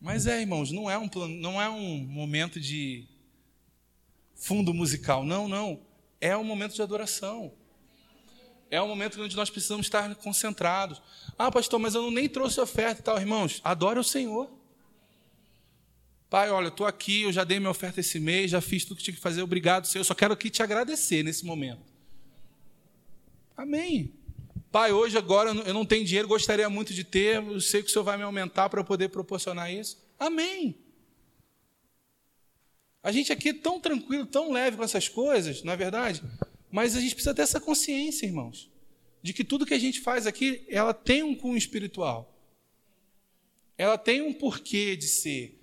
Mas 0.00 0.28
é, 0.28 0.40
irmãos, 0.40 0.70
não 0.70 0.88
é 0.88 0.96
um, 0.96 1.10
não 1.40 1.60
é 1.60 1.68
um 1.68 1.98
momento 1.98 2.60
de 2.60 3.08
fundo 4.38 4.72
musical. 4.72 5.24
Não, 5.24 5.46
não. 5.46 5.80
É 6.20 6.36
um 6.36 6.44
momento 6.44 6.74
de 6.74 6.80
adoração. 6.80 7.52
É 8.70 8.80
um 8.80 8.88
momento 8.88 9.20
onde 9.22 9.36
nós 9.36 9.50
precisamos 9.50 9.86
estar 9.86 10.14
concentrados. 10.16 11.02
Ah, 11.38 11.50
pastor, 11.50 11.78
mas 11.78 11.94
eu 11.94 12.02
não 12.02 12.10
nem 12.10 12.28
trouxe 12.28 12.60
oferta 12.60 13.00
e 13.00 13.04
tal. 13.04 13.18
Irmãos, 13.18 13.60
adore 13.64 13.98
o 13.98 14.04
Senhor. 14.04 14.50
Pai, 16.30 16.50
olha, 16.50 16.66
eu 16.66 16.70
estou 16.70 16.86
aqui, 16.86 17.22
eu 17.22 17.32
já 17.32 17.42
dei 17.42 17.58
minha 17.58 17.70
oferta 17.70 18.00
esse 18.00 18.20
mês, 18.20 18.50
já 18.50 18.60
fiz 18.60 18.84
tudo 18.84 18.98
que 18.98 19.04
tinha 19.04 19.14
que 19.14 19.20
fazer, 19.20 19.42
obrigado, 19.42 19.86
Senhor. 19.86 20.00
Eu 20.02 20.04
só 20.04 20.14
quero 20.14 20.34
aqui 20.34 20.50
te 20.50 20.62
agradecer 20.62 21.22
nesse 21.22 21.44
momento. 21.46 21.80
Amém. 23.56 24.12
Pai, 24.70 24.92
hoje, 24.92 25.16
agora, 25.16 25.50
eu 25.50 25.72
não 25.72 25.86
tenho 25.86 26.04
dinheiro, 26.04 26.28
gostaria 26.28 26.68
muito 26.68 26.92
de 26.92 27.02
ter, 27.02 27.36
eu 27.36 27.60
sei 27.62 27.82
que 27.82 27.88
o 27.88 27.92
Senhor 27.92 28.04
vai 28.04 28.18
me 28.18 28.22
aumentar 28.22 28.68
para 28.68 28.80
eu 28.80 28.84
poder 28.84 29.08
proporcionar 29.08 29.72
isso. 29.72 29.96
Amém. 30.18 30.76
A 33.02 33.12
gente 33.12 33.32
aqui 33.32 33.50
é 33.50 33.54
tão 33.54 33.80
tranquilo, 33.80 34.26
tão 34.26 34.52
leve 34.52 34.76
com 34.76 34.82
essas 34.82 35.08
coisas, 35.08 35.62
não 35.62 35.72
é 35.72 35.76
verdade? 35.76 36.22
Mas 36.70 36.96
a 36.96 37.00
gente 37.00 37.14
precisa 37.14 37.34
ter 37.34 37.42
essa 37.42 37.60
consciência, 37.60 38.26
irmãos, 38.26 38.70
de 39.22 39.32
que 39.32 39.44
tudo 39.44 39.64
que 39.64 39.74
a 39.74 39.78
gente 39.78 40.00
faz 40.00 40.26
aqui, 40.26 40.64
ela 40.68 40.92
tem 40.92 41.22
um 41.22 41.34
cunho 41.34 41.56
espiritual. 41.56 42.34
Ela 43.76 43.96
tem 43.96 44.20
um 44.20 44.32
porquê 44.32 44.96
de 44.96 45.06
ser. 45.06 45.58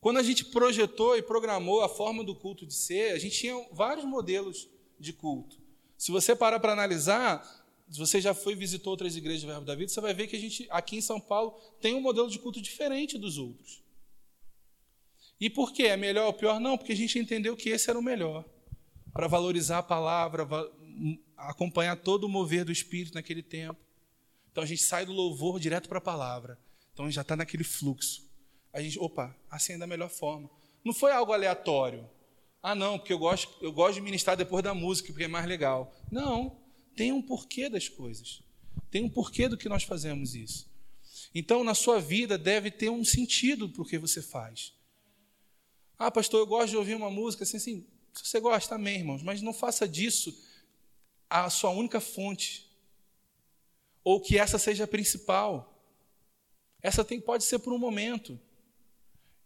Quando 0.00 0.16
a 0.16 0.22
gente 0.22 0.46
projetou 0.46 1.16
e 1.16 1.22
programou 1.22 1.82
a 1.82 1.88
forma 1.88 2.24
do 2.24 2.34
culto 2.34 2.66
de 2.66 2.72
ser, 2.72 3.12
a 3.12 3.18
gente 3.18 3.38
tinha 3.38 3.66
vários 3.70 4.04
modelos 4.04 4.66
de 4.98 5.12
culto. 5.12 5.60
Se 5.98 6.10
você 6.10 6.34
parar 6.34 6.58
para 6.58 6.72
analisar, 6.72 7.44
se 7.90 7.98
você 7.98 8.20
já 8.20 8.32
foi 8.32 8.54
visitou 8.54 8.92
outras 8.92 9.14
igrejas 9.14 9.42
do 9.42 9.48
Verbo 9.48 9.66
da 9.66 9.74
Vida, 9.74 9.92
você 9.92 10.00
vai 10.00 10.14
ver 10.14 10.26
que 10.26 10.36
a 10.36 10.38
gente 10.38 10.66
aqui 10.70 10.96
em 10.96 11.02
São 11.02 11.20
Paulo 11.20 11.52
tem 11.80 11.94
um 11.94 12.00
modelo 12.00 12.30
de 12.30 12.38
culto 12.38 12.62
diferente 12.62 13.18
dos 13.18 13.36
outros. 13.36 13.82
E 15.40 15.48
por 15.48 15.72
que 15.72 15.84
é 15.84 15.96
melhor 15.96 16.26
ou 16.26 16.32
pior? 16.32 16.60
Não, 16.60 16.76
porque 16.76 16.92
a 16.92 16.96
gente 16.96 17.18
entendeu 17.18 17.56
que 17.56 17.70
esse 17.70 17.88
era 17.88 17.98
o 17.98 18.02
melhor 18.02 18.44
para 19.12 19.26
valorizar 19.26 19.78
a 19.78 19.82
palavra, 19.82 20.46
acompanhar 21.36 21.96
todo 21.96 22.24
o 22.24 22.28
mover 22.28 22.64
do 22.64 22.72
Espírito 22.72 23.14
naquele 23.14 23.42
tempo. 23.42 23.80
Então 24.52 24.62
a 24.62 24.66
gente 24.66 24.82
sai 24.82 25.06
do 25.06 25.12
louvor 25.12 25.58
direto 25.58 25.88
para 25.88 25.98
a 25.98 26.02
palavra. 26.02 26.58
Então 26.92 27.06
a 27.06 27.08
gente 27.08 27.14
já 27.14 27.22
está 27.22 27.36
naquele 27.36 27.64
fluxo. 27.64 28.28
A 28.72 28.80
gente, 28.82 28.98
opa, 28.98 29.34
assim 29.50 29.72
é 29.72 29.78
da 29.78 29.86
melhor 29.86 30.10
forma. 30.10 30.50
Não 30.84 30.92
foi 30.92 31.12
algo 31.12 31.32
aleatório. 31.32 32.08
Ah, 32.62 32.74
não, 32.74 32.98
porque 32.98 33.12
eu 33.12 33.18
gosto, 33.18 33.52
eu 33.62 33.72
gosto 33.72 33.94
de 33.94 34.00
ministrar 34.02 34.36
depois 34.36 34.62
da 34.62 34.74
música, 34.74 35.08
porque 35.08 35.24
é 35.24 35.28
mais 35.28 35.46
legal. 35.46 35.94
Não, 36.10 36.58
tem 36.94 37.10
um 37.10 37.22
porquê 37.22 37.68
das 37.68 37.88
coisas. 37.88 38.42
Tem 38.90 39.02
um 39.02 39.08
porquê 39.08 39.48
do 39.48 39.56
que 39.56 39.68
nós 39.68 39.84
fazemos 39.84 40.34
isso. 40.34 40.68
Então, 41.34 41.64
na 41.64 41.74
sua 41.74 42.00
vida, 42.00 42.36
deve 42.36 42.70
ter 42.70 42.90
um 42.90 43.04
sentido 43.04 43.68
para 43.68 43.82
o 43.82 43.86
que 43.86 43.98
você 43.98 44.20
faz. 44.20 44.74
Ah, 46.02 46.10
pastor, 46.10 46.40
eu 46.40 46.46
gosto 46.46 46.70
de 46.70 46.78
ouvir 46.78 46.94
uma 46.94 47.10
música 47.10 47.44
assim, 47.44 47.58
assim 47.58 47.86
se 48.14 48.26
você 48.26 48.40
gosta, 48.40 48.74
amém, 48.74 49.00
irmãos, 49.00 49.22
mas 49.22 49.42
não 49.42 49.52
faça 49.52 49.86
disso 49.86 50.34
a 51.28 51.50
sua 51.50 51.68
única 51.68 52.00
fonte. 52.00 52.66
Ou 54.02 54.18
que 54.18 54.38
essa 54.38 54.58
seja 54.58 54.84
a 54.84 54.88
principal. 54.88 55.78
Essa 56.80 57.04
tem, 57.04 57.20
pode 57.20 57.44
ser 57.44 57.58
por 57.58 57.74
um 57.74 57.78
momento. 57.78 58.40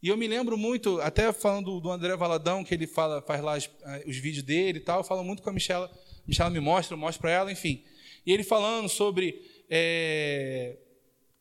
E 0.00 0.06
eu 0.06 0.16
me 0.16 0.28
lembro 0.28 0.56
muito, 0.56 1.00
até 1.00 1.32
falando 1.32 1.80
do 1.80 1.90
André 1.90 2.14
Valadão, 2.14 2.62
que 2.62 2.72
ele 2.72 2.86
fala, 2.86 3.20
faz 3.20 3.42
lá 3.42 3.56
os, 3.56 3.68
eh, 3.82 4.04
os 4.06 4.16
vídeos 4.16 4.44
dele 4.44 4.78
e 4.78 4.82
tal, 4.82 5.00
eu 5.00 5.04
falo 5.04 5.24
muito 5.24 5.42
com 5.42 5.50
a 5.50 5.52
Michela, 5.52 5.90
Michela 6.24 6.50
me 6.50 6.60
mostra, 6.60 6.94
eu 6.94 6.98
mostro 6.98 7.20
para 7.20 7.32
ela, 7.32 7.50
enfim. 7.50 7.82
E 8.24 8.32
ele 8.32 8.44
falando 8.44 8.88
sobre. 8.88 9.44
É... 9.68 10.78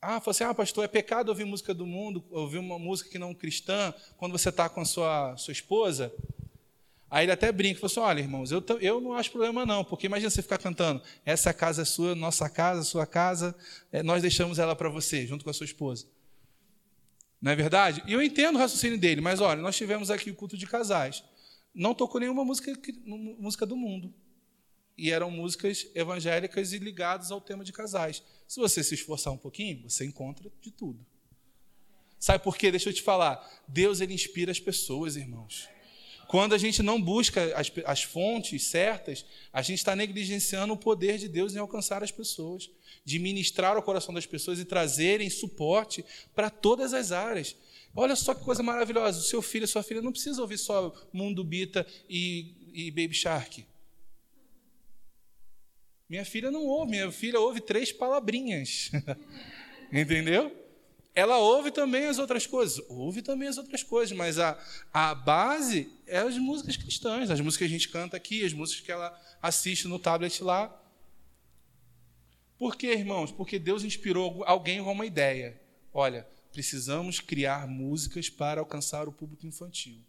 Ah, 0.03 0.19
falou 0.19 0.31
assim: 0.31 0.43
ah, 0.43 0.53
pastor, 0.53 0.83
é 0.83 0.87
pecado 0.87 1.29
ouvir 1.29 1.45
música 1.45 1.73
do 1.73 1.85
mundo, 1.85 2.23
ouvir 2.29 2.57
uma 2.57 2.77
música 2.77 3.09
que 3.09 3.17
não 3.17 3.33
cristã, 3.33 3.93
quando 4.17 4.33
você 4.33 4.49
está 4.49 4.67
com 4.67 4.81
a 4.81 4.85
sua, 4.85 5.35
sua 5.37 5.53
esposa. 5.53 6.13
Aí 7.09 7.25
ele 7.25 7.31
até 7.31 7.51
brinca, 7.51 7.79
falou 7.79 7.91
assim: 7.91 7.99
olha, 7.99 8.19
irmãos, 8.19 8.51
eu, 8.51 8.63
eu 8.81 8.99
não 8.99 9.13
acho 9.13 9.31
problema 9.31 9.65
não, 9.65 9.83
porque 9.83 10.07
imagina 10.07 10.29
você 10.29 10.41
ficar 10.41 10.57
cantando, 10.57 11.01
essa 11.25 11.53
casa 11.53 11.83
é 11.83 11.85
sua, 11.85 12.13
nossa 12.15 12.49
casa, 12.49 12.83
sua 12.83 13.05
casa, 13.05 13.55
é, 13.91 14.03
nós 14.03 14.21
deixamos 14.21 14.59
ela 14.59 14.75
para 14.75 14.89
você, 14.89 15.25
junto 15.25 15.43
com 15.43 15.49
a 15.49 15.53
sua 15.53 15.65
esposa. 15.65 16.05
Não 17.41 17.51
é 17.51 17.55
verdade? 17.55 18.03
E 18.07 18.13
eu 18.13 18.21
entendo 18.21 18.55
o 18.55 18.59
raciocínio 18.59 18.97
dele, 18.97 19.21
mas 19.21 19.39
olha, 19.39 19.61
nós 19.61 19.75
tivemos 19.75 20.11
aqui 20.11 20.31
o 20.31 20.35
culto 20.35 20.57
de 20.57 20.65
casais. 20.65 21.23
Não 21.73 21.93
tocou 21.93 22.19
nenhuma 22.19 22.43
música, 22.43 22.71
música 23.05 23.65
do 23.65 23.75
mundo. 23.75 24.13
E 24.97 25.11
eram 25.11 25.31
músicas 25.31 25.87
evangélicas 25.95 26.73
e 26.73 26.77
ligadas 26.77 27.31
ao 27.31 27.41
tema 27.41 27.63
de 27.63 27.73
casais. 27.73 28.21
Se 28.47 28.59
você 28.59 28.83
se 28.83 28.93
esforçar 28.93 29.33
um 29.33 29.37
pouquinho, 29.37 29.89
você 29.89 30.05
encontra 30.05 30.51
de 30.61 30.71
tudo. 30.71 31.05
Sabe 32.19 32.43
por 32.43 32.55
quê? 32.55 32.71
Deixa 32.71 32.89
eu 32.89 32.93
te 32.93 33.01
falar. 33.01 33.45
Deus 33.67 33.99
ele 33.99 34.13
inspira 34.13 34.51
as 34.51 34.59
pessoas, 34.59 35.15
irmãos. 35.15 35.67
Quando 36.27 36.53
a 36.53 36.57
gente 36.57 36.81
não 36.81 37.01
busca 37.01 37.53
as, 37.55 37.71
as 37.85 38.03
fontes 38.03 38.63
certas, 38.63 39.25
a 39.51 39.61
gente 39.61 39.79
está 39.79 39.95
negligenciando 39.95 40.73
o 40.73 40.77
poder 40.77 41.17
de 41.17 41.27
Deus 41.27 41.53
em 41.53 41.59
alcançar 41.59 42.01
as 42.01 42.11
pessoas, 42.11 42.69
de 43.03 43.19
ministrar 43.19 43.75
ao 43.75 43.83
coração 43.83 44.13
das 44.13 44.25
pessoas 44.25 44.59
e 44.59 44.65
trazerem 44.65 45.29
suporte 45.29 46.03
para 46.33 46.49
todas 46.49 46.93
as 46.93 47.11
áreas. 47.11 47.55
Olha 47.95 48.15
só 48.15 48.33
que 48.33 48.43
coisa 48.43 48.63
maravilhosa. 48.63 49.19
O 49.19 49.23
seu 49.23 49.41
filho, 49.41 49.65
a 49.65 49.67
sua 49.67 49.83
filha 49.83 50.01
não 50.01 50.11
precisa 50.11 50.41
ouvir 50.41 50.57
só 50.57 50.93
Mundo 51.11 51.43
Bita 51.43 51.85
e, 52.09 52.71
e 52.73 52.89
Baby 52.89 53.13
Shark. 53.13 53.65
Minha 56.13 56.23
filha 56.23 56.51
não 56.51 56.63
ouve, 56.63 56.91
minha 56.91 57.11
filha 57.11 57.39
ouve 57.39 57.59
três 57.59 57.91
palavrinhas. 57.91 58.91
Entendeu? 59.91 60.55
ela 61.15 61.39
ouve 61.39 61.71
também 61.71 62.05
as 62.05 62.19
outras 62.19 62.45
coisas, 62.45 62.83
ouve 62.87 63.23
também 63.23 63.47
as 63.47 63.57
outras 63.57 63.81
coisas, 63.81 64.15
mas 64.15 64.37
a, 64.37 64.59
a 64.91 65.15
base 65.15 65.91
é 66.05 66.19
as 66.19 66.37
músicas 66.37 66.77
cristãs, 66.77 67.31
as 67.31 67.39
músicas 67.39 67.57
que 67.57 67.73
a 67.73 67.77
gente 67.77 67.89
canta 67.89 68.15
aqui, 68.15 68.45
as 68.45 68.53
músicas 68.53 68.85
que 68.85 68.91
ela 68.91 69.37
assiste 69.41 69.87
no 69.87 69.97
tablet 69.97 70.43
lá. 70.43 70.75
Por 72.59 72.75
quê, 72.75 72.93
irmãos? 72.93 73.31
Porque 73.31 73.57
Deus 73.57 73.83
inspirou 73.83 74.43
alguém 74.43 74.83
com 74.83 74.91
uma 74.91 75.07
ideia. 75.07 75.59
Olha, 75.91 76.27
precisamos 76.51 77.19
criar 77.19 77.67
músicas 77.67 78.29
para 78.29 78.61
alcançar 78.61 79.07
o 79.07 79.11
público 79.11 79.47
infantil. 79.47 79.99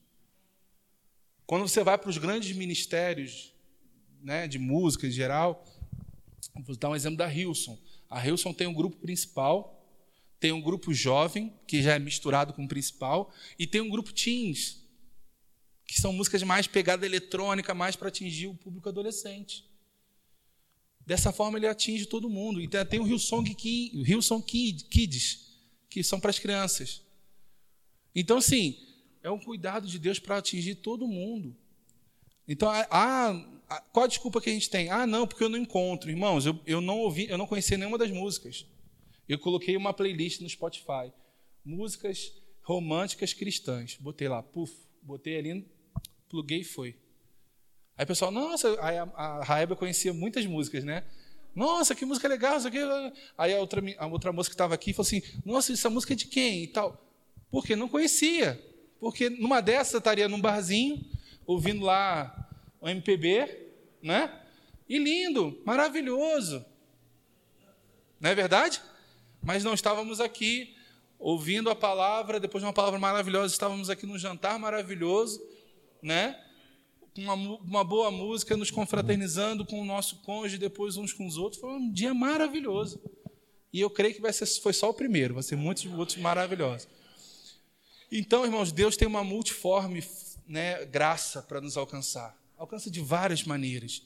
Quando 1.47 1.67
você 1.67 1.83
vai 1.83 1.97
para 1.97 2.11
os 2.11 2.19
grandes 2.19 2.55
ministérios 2.55 3.55
né, 4.25 4.49
de 4.49 4.59
música 4.59 5.07
em 5.07 5.11
geral, 5.11 5.63
vou 6.65 6.77
dar 6.77 6.91
um 6.91 6.97
exemplo 6.97 7.19
da 7.19 7.33
Hilson. 7.33 7.79
A 8.11 8.27
Hilson 8.27 8.53
tem 8.53 8.67
um 8.67 8.75
grupo 8.75 8.97
principal 8.97 9.75
tem 10.45 10.53
um 10.53 10.61
grupo 10.61 10.93
jovem, 10.93 11.51
que 11.67 11.83
já 11.83 11.95
é 11.95 11.99
misturado 11.99 12.53
com 12.53 12.67
o 12.67 12.69
principal, 12.69 13.33
e 13.59 13.67
tem 13.67 13.81
um 13.81 13.89
grupo 13.89 14.13
teens, 14.13 14.85
que 15.87 15.99
são 15.99 16.13
músicas 16.13 16.43
mais 16.43 16.67
pegada 16.67 17.07
eletrônica, 17.07 17.73
mais 17.73 17.97
para 17.97 18.09
atingir 18.09 18.49
o 18.49 18.55
público 18.55 18.87
adolescente. 18.87 19.65
Dessa 21.07 21.33
forma 21.33 21.57
ele 21.59 21.67
atinge 21.67 22.05
todo 22.05 22.29
mundo. 22.29 22.61
E 22.61 22.69
tem 22.69 23.01
o 23.01 23.07
Hillsong, 23.07 23.57
Hillsong 23.59 24.45
Kids, 24.45 25.57
que 25.89 26.05
são 26.05 26.21
para 26.21 26.29
as 26.29 26.39
crianças. 26.39 27.01
Então, 28.15 28.39
sim, 28.39 28.77
é 29.23 29.31
um 29.31 29.41
cuidado 29.41 29.89
de 29.89 29.99
Deus 29.99 30.19
para 30.19 30.37
atingir 30.37 30.75
todo 30.75 31.09
mundo. 31.09 31.57
Então, 32.47 32.69
a, 32.71 33.54
qual 33.93 34.05
a 34.05 34.09
desculpa 34.09 34.41
que 34.41 34.51
a 34.51 34.53
gente 34.53 34.69
tem? 34.69 34.91
Ah, 34.91 35.07
não, 35.07 35.27
porque 35.27 35.45
eu 35.45 35.49
não 35.49 35.59
encontro. 35.59 36.11
Irmãos, 36.11 36.47
eu, 36.47 36.59
eu 36.67 36.81
não 36.81 36.99
ouvi, 36.99 37.29
eu 37.29 37.39
não 37.39 37.47
conhecia 37.47 37.79
nenhuma 37.79 37.99
das 37.99 38.11
músicas. 38.11 38.67
Eu 39.29 39.39
coloquei 39.39 39.77
uma 39.77 39.93
playlist 39.93 40.41
no 40.41 40.49
Spotify, 40.49 41.13
músicas 41.65 42.33
românticas 42.63 43.33
cristãs. 43.33 43.97
Botei 44.01 44.29
lá, 44.29 44.43
puf, 44.43 44.73
botei 45.03 45.39
ali, 45.39 45.67
pluguei 46.29 46.61
e 46.61 46.65
foi. 46.65 46.97
Aí 47.97 48.05
o 48.05 48.07
pessoal, 48.07 48.31
nossa, 48.31 48.77
aí 48.83 48.99
a, 48.99 49.05
a 49.15 49.45
Raeba 49.45 49.77
conhecia 49.77 50.13
muitas 50.13 50.45
músicas, 50.47 50.85
né? 50.85 51.05
Nossa, 51.55 51.95
que 51.95 52.05
música 52.05 52.27
legal, 52.27 52.57
isso 52.59 52.67
aqui. 52.67 52.79
Aí 53.39 53.55
a 53.55 53.61
outra, 53.61 53.81
a 53.99 54.07
outra 54.07 54.33
moça 54.33 54.51
que 54.51 54.55
estava 54.55 54.75
aqui 54.75 54.93
falou 54.93 55.07
assim: 55.07 55.23
Nossa, 55.45 55.73
essa 55.73 55.89
música 55.89 56.13
é 56.13 56.17
de 56.17 56.27
quem? 56.27 56.65
E 56.65 56.67
tal. 56.67 57.01
Porque 57.51 57.77
não 57.77 57.89
conhecia. 57.89 58.61
Porque 58.99 59.31
numa 59.31 59.61
dessas 59.61 59.95
estaria 59.95 60.29
num 60.29 60.41
barzinho, 60.41 61.05
ouvindo 61.47 61.85
lá 61.85 62.51
o 62.81 62.89
MPB, 62.89 63.64
né? 64.05 64.31
E 64.87 64.99
lindo, 64.99 65.61
maravilhoso. 65.65 66.65
Não 68.21 68.31
é 68.31 68.35
verdade? 68.35 68.83
Mas 69.43 69.65
não 69.65 69.73
estávamos 69.73 70.21
aqui 70.21 70.77
ouvindo 71.19 71.71
a 71.71 71.75
palavra, 71.75 72.39
depois 72.39 72.61
de 72.61 72.67
uma 72.67 72.73
palavra 72.73 73.01
maravilhosa, 73.01 73.55
estávamos 73.55 73.89
aqui 73.89 74.05
num 74.05 74.19
jantar 74.19 74.59
maravilhoso, 74.59 75.43
né? 76.03 76.39
Uma, 77.17 77.35
uma 77.35 77.85
boa 77.85 78.11
música, 78.11 78.57
nos 78.57 78.71
confraternizando 78.71 79.65
com 79.65 79.81
o 79.81 79.85
nosso 79.85 80.17
cônjuge, 80.23 80.59
depois 80.59 80.99
uns 80.99 81.13
com 81.13 81.27
os 81.27 81.39
outros. 81.39 81.61
Foi 81.61 81.71
um 81.71 81.91
dia 81.91 82.13
maravilhoso. 82.13 83.01
E 83.73 83.81
eu 83.81 83.89
creio 83.89 84.15
que 84.15 84.21
vai 84.21 84.33
ser, 84.33 84.47
foi 84.47 84.73
só 84.73 84.91
o 84.91 84.95
primeiro, 84.95 85.35
vai 85.35 85.43
ser 85.43 85.57
muitos 85.57 85.87
outros 85.87 86.19
maravilhosos. 86.19 86.89
Então, 88.13 88.45
irmãos, 88.45 88.71
Deus 88.71 88.97
tem 88.97 89.09
uma 89.09 89.25
multiforme 89.25 90.05
né, 90.47 90.85
graça 90.85 91.43
para 91.43 91.61
nos 91.61 91.77
alcançar. 91.77 92.37
Alcança 92.57 92.91
de 92.91 93.01
várias 93.01 93.45
maneiras. 93.45 94.03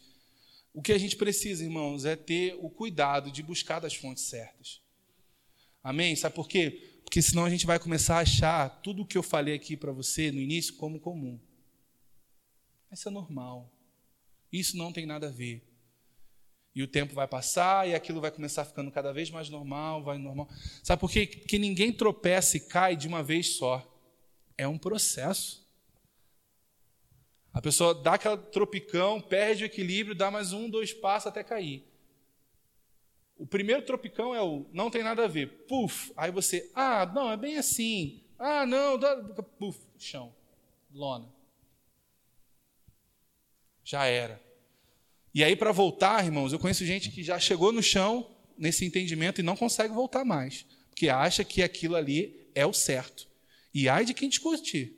O 0.73 0.83
que 0.83 0.93
a 0.93 0.99
gente 0.99 1.17
precisa, 1.17 1.65
irmãos, 1.65 2.05
é 2.05 2.17
ter 2.17 2.57
o 2.61 2.71
cuidado 2.71 3.31
de 3.31 3.43
buscar 3.43 3.81
das 3.81 3.95
fontes 3.95 4.25
certas. 4.25 4.81
Amém? 5.83 6.15
Sabe 6.17 6.35
por 6.35 6.49
quê? 6.49 7.01
Porque 7.05 7.23
senão 7.23 7.45
a 7.45 7.51
gente 7.51 7.67
vai 7.67 7.79
começar 7.79 8.17
a 8.19 8.21
achar 8.21 8.69
tudo 8.83 9.03
o 9.03 9.07
que 9.07 9.17
eu 9.17 9.23
falei 9.23 9.55
aqui 9.55 9.77
para 9.77 9.93
você 9.93 10.31
no 10.31 10.41
início 10.41 10.77
como 10.77 11.01
comum. 11.01 11.41
Isso 12.93 13.09
é 13.09 13.11
normal. 13.11 13.73
Isso 14.53 14.77
não 14.77 14.93
tem 14.93 15.07
nada 15.07 15.29
a 15.29 15.31
ver. 15.31 15.63
E 16.75 16.83
o 16.83 16.87
tempo 16.87 17.15
vai 17.15 17.27
passar 17.27 17.89
e 17.89 17.95
aquilo 17.95 18.21
vai 18.21 18.31
começar 18.31 18.65
ficando 18.65 18.91
cada 18.91 19.13
vez 19.13 19.31
mais 19.31 19.49
normal, 19.49 20.03
vai 20.03 20.17
normal. 20.17 20.49
Sabe 20.83 21.01
por 21.01 21.11
quê? 21.11 21.27
Porque 21.27 21.59
ninguém 21.59 21.93
tropeça 21.93 22.57
e 22.57 22.61
cai 22.61 22.95
de 22.95 23.09
uma 23.09 23.23
vez 23.23 23.57
só. 23.57 23.85
É 24.57 24.69
um 24.69 24.79
processo. 24.79 25.68
A 27.59 27.61
pessoa 27.61 27.93
dá 27.93 28.15
aquela 28.15 28.37
tropicão, 28.37 29.21
perde 29.21 29.65
o 29.65 29.67
equilíbrio, 29.67 30.15
dá 30.15 30.31
mais 30.31 30.53
um, 30.53 30.71
dois 30.71 30.93
passos 30.93 31.27
até 31.27 31.43
cair. 31.43 31.83
O 33.37 33.45
primeiro 33.45 33.83
tropicão 33.83 34.33
é 34.33 34.41
o 34.41 34.65
não 34.73 34.89
tem 34.89 35.03
nada 35.03 35.25
a 35.25 35.27
ver. 35.27 35.67
Puf, 35.67 36.13
aí 36.17 36.31
você, 36.31 36.71
ah, 36.73 37.05
não, 37.13 37.33
é 37.33 37.37
bem 37.37 37.59
assim. 37.59 38.23
Ah, 38.39 38.65
não, 38.65 38.97
dá, 38.97 39.17
puf, 39.59 39.77
chão, 39.99 40.33
lona. 40.95 41.29
Já 43.83 44.05
era. 44.05 44.41
E 45.35 45.43
aí, 45.43 45.57
para 45.57 45.73
voltar, 45.73 46.25
irmãos, 46.25 46.53
eu 46.53 46.61
conheço 46.61 46.87
gente 46.87 47.11
que 47.11 47.25
já 47.25 47.41
chegou 47.41 47.73
no 47.73 47.83
chão 47.83 48.37
nesse 48.57 48.85
entendimento 48.85 49.41
e 49.41 49.43
não 49.43 49.57
consegue 49.57 49.93
voltar 49.93 50.25
mais, 50.25 50.65
porque 50.91 51.09
acha 51.09 51.43
que 51.43 51.61
aquilo 51.65 51.97
ali 51.97 52.49
é 52.55 52.65
o 52.65 52.73
certo. 52.73 53.27
E 53.75 53.89
ai 53.89 54.05
de 54.05 54.15
quem 54.15 54.29
discutir. 54.29 54.98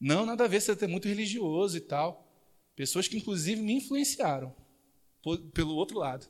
Não, 0.00 0.26
nada 0.26 0.44
a 0.44 0.48
ver, 0.48 0.60
você 0.60 0.72
é 0.84 0.86
muito 0.86 1.08
religioso 1.08 1.76
e 1.76 1.80
tal. 1.80 2.26
Pessoas 2.74 3.08
que, 3.08 3.16
inclusive, 3.16 3.60
me 3.60 3.74
influenciaram 3.74 4.54
pelo 5.54 5.74
outro 5.74 5.98
lado. 5.98 6.26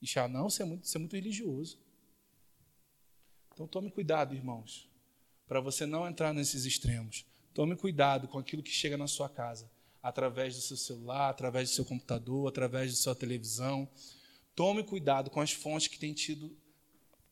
E 0.00 0.06
já, 0.06 0.26
não, 0.26 0.48
você 0.48 0.62
é 0.62 0.66
muito, 0.66 0.86
você 0.86 0.96
é 0.96 1.00
muito 1.00 1.14
religioso. 1.14 1.78
Então, 3.52 3.66
tome 3.66 3.90
cuidado, 3.90 4.34
irmãos, 4.34 4.88
para 5.46 5.60
você 5.60 5.86
não 5.86 6.06
entrar 6.06 6.32
nesses 6.32 6.64
extremos. 6.64 7.24
Tome 7.54 7.76
cuidado 7.76 8.28
com 8.28 8.38
aquilo 8.38 8.62
que 8.62 8.70
chega 8.70 8.96
na 8.96 9.06
sua 9.06 9.28
casa 9.28 9.70
através 10.02 10.54
do 10.54 10.60
seu 10.60 10.76
celular, 10.76 11.30
através 11.30 11.70
do 11.70 11.74
seu 11.74 11.84
computador, 11.84 12.48
através 12.48 12.92
da 12.92 12.96
sua 12.96 13.14
televisão. 13.14 13.88
Tome 14.54 14.84
cuidado 14.84 15.30
com 15.30 15.40
as 15.40 15.52
fontes 15.52 15.88
que 15.88 15.98
têm 15.98 16.14
tido 16.14 16.56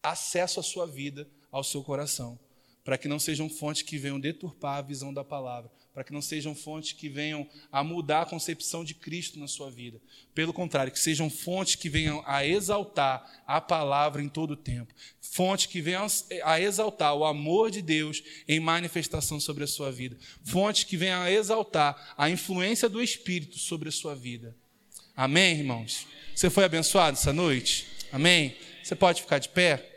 acesso 0.02 0.60
à 0.60 0.62
sua 0.62 0.86
vida, 0.86 1.28
ao 1.50 1.62
seu 1.62 1.84
coração, 1.84 2.38
para 2.84 2.98
que 2.98 3.08
não 3.08 3.18
sejam 3.18 3.48
fontes 3.48 3.82
que 3.82 3.96
venham 3.96 4.20
deturpar 4.20 4.76
a 4.76 4.82
visão 4.82 5.12
da 5.12 5.24
palavra, 5.24 5.70
para 5.94 6.04
que 6.04 6.12
não 6.12 6.20
sejam 6.20 6.54
fontes 6.54 6.92
que 6.92 7.08
venham 7.08 7.48
a 7.72 7.82
mudar 7.82 8.22
a 8.22 8.26
concepção 8.26 8.84
de 8.84 8.92
Cristo 8.94 9.38
na 9.38 9.48
sua 9.48 9.70
vida. 9.70 9.98
Pelo 10.34 10.52
contrário, 10.52 10.92
que 10.92 10.98
sejam 10.98 11.30
fontes 11.30 11.76
que 11.76 11.88
venham 11.88 12.22
a 12.26 12.44
exaltar 12.44 13.24
a 13.46 13.58
palavra 13.60 14.22
em 14.22 14.28
todo 14.28 14.50
o 14.50 14.56
tempo. 14.56 14.92
Fontes 15.20 15.66
que 15.66 15.80
venham 15.80 16.06
a 16.44 16.60
exaltar 16.60 17.14
o 17.14 17.24
amor 17.24 17.70
de 17.70 17.80
Deus 17.80 18.22
em 18.46 18.60
manifestação 18.60 19.40
sobre 19.40 19.64
a 19.64 19.68
sua 19.68 19.90
vida. 19.90 20.18
Fontes 20.44 20.84
que 20.84 20.96
venham 20.96 21.22
a 21.22 21.30
exaltar 21.30 22.14
a 22.18 22.28
influência 22.28 22.88
do 22.88 23.02
Espírito 23.02 23.58
sobre 23.58 23.88
a 23.88 23.92
sua 23.92 24.14
vida. 24.14 24.54
Amém, 25.16 25.58
irmãos? 25.58 26.06
Você 26.34 26.50
foi 26.50 26.64
abençoado 26.64 27.16
essa 27.16 27.32
noite? 27.32 27.86
Amém? 28.12 28.56
Você 28.82 28.94
pode 28.94 29.22
ficar 29.22 29.38
de 29.38 29.48
pé? 29.48 29.90